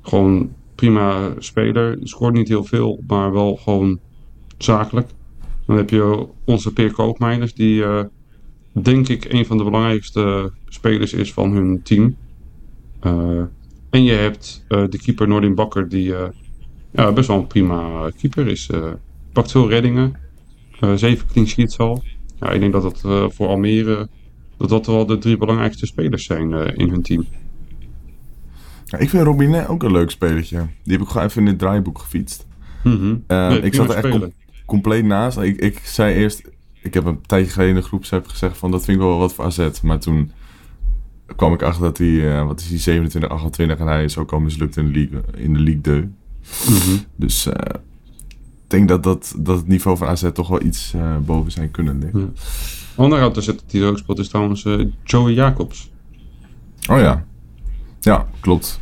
Gewoon 0.01 0.51
prima 0.75 1.33
speler. 1.37 1.97
Scoort 2.03 2.33
niet 2.33 2.47
heel 2.47 2.63
veel, 2.63 3.03
maar 3.07 3.31
wel 3.31 3.55
gewoon 3.55 3.99
zakelijk. 4.57 5.07
Dan 5.65 5.77
heb 5.77 5.89
je 5.89 6.27
onze 6.45 6.73
Peer 6.73 6.91
Koopmeiners, 6.91 7.53
die 7.53 7.83
eh, 7.83 8.03
denk 8.71 9.07
ik 9.07 9.33
een 9.33 9.45
van 9.45 9.57
de 9.57 9.63
belangrijkste 9.63 10.51
spelers 10.67 11.13
is 11.13 11.33
van 11.33 11.51
hun 11.51 11.81
team. 11.83 12.15
Eh, 12.99 13.41
en 13.89 14.03
je 14.03 14.13
hebt 14.13 14.65
de 14.67 14.99
keeper 15.03 15.27
Noordin 15.27 15.55
Bakker, 15.55 15.89
die 15.89 16.13
ja, 16.91 17.11
best 17.11 17.27
wel 17.27 17.37
een 17.37 17.47
prima 17.47 18.09
keeper 18.17 18.47
is. 18.47 18.69
Pakt 19.31 19.51
veel 19.51 19.69
reddingen. 19.69 20.13
Zeven 20.95 21.27
clean 21.27 21.47
sheets 21.47 21.77
al. 21.77 22.03
Ja, 22.43 22.51
ik 22.51 22.59
denk 22.59 22.73
dat 22.73 22.81
dat 22.81 23.01
eh, 23.05 23.25
voor 23.29 23.47
Almere 23.47 24.09
dat 24.57 24.69
dat 24.69 24.85
wel 24.85 25.05
de 25.05 25.17
drie 25.17 25.37
belangrijkste 25.37 25.85
spelers 25.85 26.23
zijn 26.25 26.53
eh, 26.53 26.77
in 26.77 26.89
hun 26.89 27.01
team. 27.01 27.25
Ja, 28.85 28.97
ik 28.97 29.09
vind 29.09 29.23
Robinet 29.23 29.67
ook 29.67 29.83
een 29.83 29.91
leuk 29.91 30.09
spelertje. 30.11 30.57
Die 30.83 30.93
heb 30.93 31.01
ik 31.01 31.07
gewoon 31.07 31.27
even 31.27 31.41
in 31.41 31.47
het 31.47 31.59
draaiboek 31.59 31.99
gefietst. 31.99 32.47
Mhm. 32.83 33.15
Eh, 33.27 33.47
Nee, 33.47 33.61
ik 33.61 33.73
zat 33.73 33.89
er 33.89 33.95
echt 33.95 34.09
com- 34.09 34.31
compleet 34.65 35.05
naast. 35.05 35.37
Ik, 35.37 35.59
ik 35.61 35.79
zei 35.83 36.13
eerst... 36.15 36.41
Ik 36.81 36.93
heb 36.93 37.05
een 37.05 37.21
tijdje 37.21 37.51
geleden 37.51 37.75
in 37.75 37.81
de 37.81 37.87
groepsapp 37.87 38.27
gezegd 38.27 38.57
van... 38.57 38.71
Dat 38.71 38.83
vind 38.85 38.97
ik 38.97 39.03
wel 39.03 39.17
wat 39.17 39.33
voor 39.33 39.45
AZ. 39.45 39.81
Maar 39.81 39.99
toen 39.99 40.31
kwam 41.35 41.53
ik 41.53 41.61
achter 41.61 41.83
dat 41.83 41.97
hij... 41.97 42.43
wat 42.43 42.59
is 42.59 42.69
hij? 42.69 42.77
27, 42.77 43.31
28 43.31 43.77
en 43.79 43.87
hij 43.87 44.03
is 44.03 44.17
ook 44.17 44.31
al 44.31 44.39
mislukt 44.39 44.77
in 44.77 44.91
de 44.91 44.99
League, 44.99 45.21
in 45.43 45.53
de 45.53 45.59
League 45.59 45.81
2. 45.81 45.99
Mhm. 45.99 46.97
Dus 47.15 47.47
denk 48.67 48.87
dat, 48.87 49.03
dat, 49.03 49.35
dat 49.37 49.57
het 49.57 49.67
niveau 49.67 49.97
van 49.97 50.07
AZ 50.07 50.29
toch 50.33 50.47
wel 50.47 50.61
iets 50.61 50.93
eh, 50.93 51.17
boven 51.17 51.51
zijn 51.51 51.71
kunnen 51.71 51.99
liggen. 51.99 52.35
Ja. 52.97 53.41
Zet 53.41 53.63
die 53.67 53.81
er 53.81 53.89
ook 53.89 53.97
speelt 53.97 54.19
is 54.19 54.29
trouwens 54.29 54.65
eh, 54.65 54.85
Joey 55.03 55.33
Jacobs. 55.33 55.91
Oh 56.89 56.99
ja. 56.99 57.25
Ja, 57.99 58.27
klopt. 58.39 58.79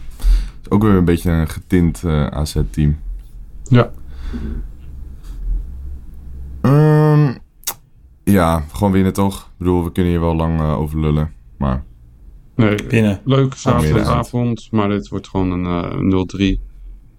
Is 0.62 0.70
ook 0.70 0.82
weer 0.84 0.92
een 0.94 1.06
beetje 1.06 1.32
een 1.32 1.50
getint 1.50 2.04
eh, 2.04 2.26
AZ-team. 2.26 3.00
Ja. 3.64 3.92
Ehm, 6.62 7.34
ja, 8.24 8.64
gewoon 8.74 8.92
winnen 8.92 9.14
toch? 9.14 9.40
Ik 9.40 9.58
bedoel, 9.58 9.84
we 9.84 9.92
kunnen 9.92 10.12
hier 10.12 10.22
wel 10.22 10.36
lang 10.36 10.62
over 10.62 11.00
lullen. 11.00 11.32
Maar 11.58 11.84
Nee, 12.56 12.76
Binnen. 12.88 13.22
leuk 13.24 13.54
zaterdagavond, 13.56 14.72
maar 14.72 14.90
dit 14.90 15.08
wordt 15.08 15.28
gewoon 15.30 15.52
een 15.52 15.66
eh 16.12 16.58
0-3. 16.58 16.71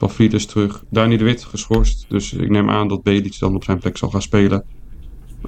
Pavlidis 0.06 0.46
terug. 0.46 0.84
Dani 0.90 1.16
de 1.16 1.24
Wit 1.24 1.44
geschorst, 1.44 2.04
dus 2.08 2.32
ik 2.32 2.50
neem 2.50 2.70
aan 2.70 2.88
dat 2.88 3.02
Belic 3.02 3.38
dan 3.38 3.54
op 3.54 3.64
zijn 3.64 3.78
plek 3.78 3.96
zal 3.96 4.10
gaan 4.10 4.22
spelen. 4.22 4.64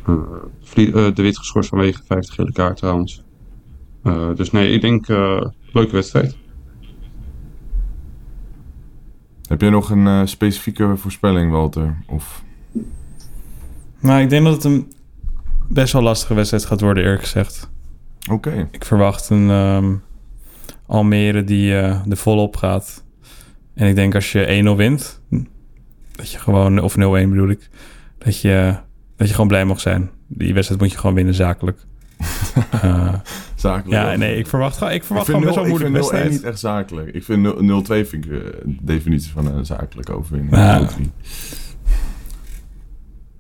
Eh, 0.07 0.15
Vlie- 0.63 0.93
eh, 0.93 1.15
de 1.15 1.23
Wit 1.23 1.39
geschorst 1.39 1.69
vanwege 1.69 2.03
50 2.07 2.35
gele 2.35 2.53
kaart 2.53 2.77
trouwens. 2.77 3.23
Eh, 4.03 4.35
dus 4.35 4.51
nee, 4.51 4.71
ik 4.71 4.81
denk 4.81 5.09
eh, 5.09 5.41
leuke 5.73 5.93
wedstrijd. 5.93 6.37
heb 9.49 9.61
jij 9.61 9.71
nog 9.71 9.91
een 9.91 10.07
eh, 10.07 10.21
specifieke 10.25 10.97
voorspelling, 10.97 11.51
Walter? 11.51 12.05
Of... 12.07 12.45
Nou, 14.01 14.21
ik 14.23 14.31
denk 14.31 14.45
dat 14.45 14.55
het 14.55 14.65
een 14.65 14.93
best 15.69 15.93
wel 15.93 16.03
lastige 16.03 16.35
wedstrijd 16.35 16.65
gaat 16.65 16.81
worden, 16.81 17.03
eerlijk 17.05 17.23
gezegd. 17.23 17.71
Oké. 18.31 18.69
Ik 18.71 18.85
verwacht 18.85 19.31
een 19.31 19.51
ehm, 19.51 19.95
Almere 20.87 21.45
die 21.45 21.75
er 21.75 22.03
volop 22.17 22.57
gaat. 22.57 23.04
En 23.75 23.89
ik 23.89 23.95
denk 23.95 24.15
als 24.15 24.33
je 24.33 24.73
1-0 24.75 24.77
wint, 24.77 25.21
dat 26.13 26.31
je 26.31 26.39
gewoon, 26.39 26.79
of 26.81 26.95
0-1 26.95 26.97
bedoel 26.99 27.49
ik, 27.49 27.69
dat 28.19 28.41
je, 28.41 28.75
dat 29.17 29.27
je 29.29 29.33
gewoon 29.35 29.49
blij 29.49 29.65
mag 29.65 29.81
zijn. 29.81 30.11
Die 30.27 30.55
wedstrijd 30.55 30.81
moet 30.81 30.93
je 30.93 30.99
gewoon 30.99 31.15
winnen 31.15 31.35
zakelijk. 31.35 31.79
Eh, 32.71 33.15
zakelijk. 33.55 33.91
Ja, 34.03 34.17
nee, 34.17 34.37
ik 34.39 34.47
verwacht, 34.47 34.77
gewoon- 34.77 34.93
ik 34.93 34.99
Ik 34.99 35.05
verwacht 35.05 35.27
vind 35.27 35.39
gewoon 35.39 35.55
best 35.55 35.67
wel 35.69 35.79
0 35.79 35.87
een 35.87 35.87
ik 35.87 35.93
vind 35.93 36.07
0-1 36.07 36.11
wedstrijd. 36.11 36.31
niet 36.31 36.43
echt 36.53 36.59
zakelijk. 36.59 37.15
Ik 37.15 37.25
vind 37.25 37.43
0 37.43 37.83
0-2 37.83 38.09
vind 38.09 38.25
ik 38.25 38.31
eh, 38.31 38.39
de 38.65 38.77
definitie 38.81 39.33
van 39.33 39.47
een 39.47 39.67
zakelijke 39.67 40.13
overwinning. 40.13 40.57
Ja. 40.57 40.89
0-3. 40.99 41.03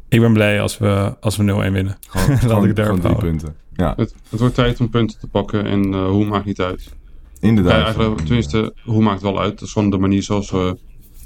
Ik 0.08 0.20
ben 0.20 0.32
blij 0.32 0.60
als 0.60 0.78
we, 0.78 1.14
als 1.20 1.36
we 1.36 1.42
0-1 1.42 1.72
winnen. 1.72 1.96
Gewoon, 2.08 2.28
Laat 2.30 2.40
gewoon, 2.40 2.68
ik 2.68 2.76
het 2.76 2.86
gewoon 2.86 3.00
drie 3.00 3.16
punten. 3.16 3.54
Ja, 3.72 3.92
Het, 3.96 4.14
het 4.30 4.40
wordt 4.40 4.54
tijd 4.54 4.80
om 4.80 4.90
punten 4.90 5.18
te 5.18 5.26
pakken 5.26 5.64
en 5.66 5.94
eh, 5.94 6.06
hoe 6.06 6.24
maakt 6.24 6.44
niet 6.44 6.60
uit. 6.60 6.94
Ja, 7.44 7.50
inderdaad. 7.50 7.84
eigenlijk, 7.84 8.20
tenminste, 8.20 8.74
hoe 8.84 9.02
maakt 9.02 9.22
wel 9.22 9.40
uit. 9.40 9.52
Dat 9.52 9.68
is 9.68 9.72
gewoon 9.72 9.90
de 9.90 9.98
manier 9.98 10.22
zoals 10.22 10.50
we 10.50 10.78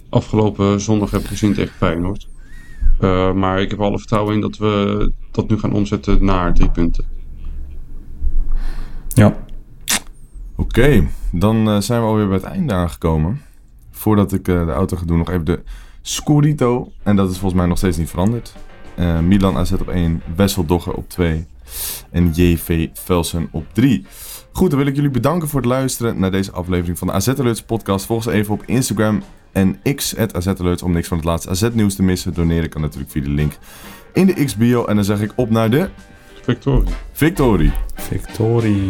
afgelopen 0.09 0.81
zondag 0.81 1.11
hebben 1.11 1.29
gezien 1.29 1.55
tegen 1.55 1.75
Feyenoord. 1.75 2.29
Eh, 2.99 3.33
maar 3.33 3.61
ik 3.61 3.71
heb 3.71 3.81
alle 3.81 3.99
vertrouwen 3.99 4.35
in 4.35 4.41
dat 4.41 4.57
we 4.57 5.13
dat 5.31 5.49
nu 5.49 5.59
gaan 5.59 5.73
omzetten 5.73 6.25
naar 6.25 6.55
drie 6.55 6.71
punten. 6.71 7.05
Ja. 9.09 9.37
Oké, 10.57 11.09
dan 11.33 11.69
eh, 11.69 11.81
zijn 11.81 12.01
we 12.01 12.07
alweer 12.07 12.27
bij 12.29 12.37
het 12.37 12.47
einde 12.47 12.73
aangekomen. 12.73 13.41
Voordat 13.91 14.33
ik 14.33 14.49
eh, 14.49 14.67
de 14.67 14.73
auto 14.73 14.97
ga 14.97 15.05
doen, 15.05 15.19
nog 15.19 15.31
even 15.31 15.45
de 15.45 15.63
Scorito. 16.03 16.93
En 17.03 17.17
dat 17.17 17.31
is 17.31 17.39
volgens 17.39 17.61
mij 17.61 17.69
nog 17.69 17.79
steeds 17.79 17.97
niet 17.97 18.11
veranderd. 18.11 18.55
Milan 19.23 19.57
AZ 19.57 19.73
op 19.73 19.89
1, 19.89 20.23
Wessel 20.37 20.65
Dogger 20.65 20.93
op 20.93 21.09
2 21.09 21.47
en 22.11 22.31
JV 22.33 22.89
Velsen 22.93 23.49
op 23.51 23.67
3. 23.73 24.07
Goed, 24.53 24.71
dan 24.71 24.79
wil 24.79 24.89
ik 24.89 24.95
jullie 24.95 25.11
bedanken 25.11 25.49
voor 25.49 25.61
het 25.61 25.69
luisteren 25.69 26.19
naar 26.21 26.31
deze 26.31 26.53
aflevering 26.53 26.99
van 26.99 27.07
de 27.07 27.13
AZ 27.13 27.29
Alerts 27.29 27.63
podcast. 27.63 28.07
Volg 28.07 28.23
ze 28.23 28.33
even 28.33 28.55
op 28.55 28.63
Instagram 28.67 29.23
en 29.53 29.81
X, 29.95 30.17
Alerts, 30.17 30.83
om 30.83 30.93
niks 30.93 31.09
van 31.09 31.17
het 31.17 31.27
laatste 31.27 31.51
AZ 31.51 31.69
nieuws 31.73 31.95
te 31.95 32.03
missen. 32.03 32.35
Doneren 32.35 32.69
kan 32.69 32.81
natuurlijk 32.81 33.11
via 33.11 33.23
de 33.23 33.31
link 33.31 33.53
in 34.13 34.27
de 34.27 34.45
X-bio. 34.45 34.85
En 34.85 34.95
dan 34.95 35.05
zeg 35.05 35.21
ik 35.21 35.33
op 35.37 35.51
naar 35.51 35.71
de 35.71 35.89
Victorie. 36.43 36.93
victorie. 37.13 37.73
Victorie. 37.95 38.87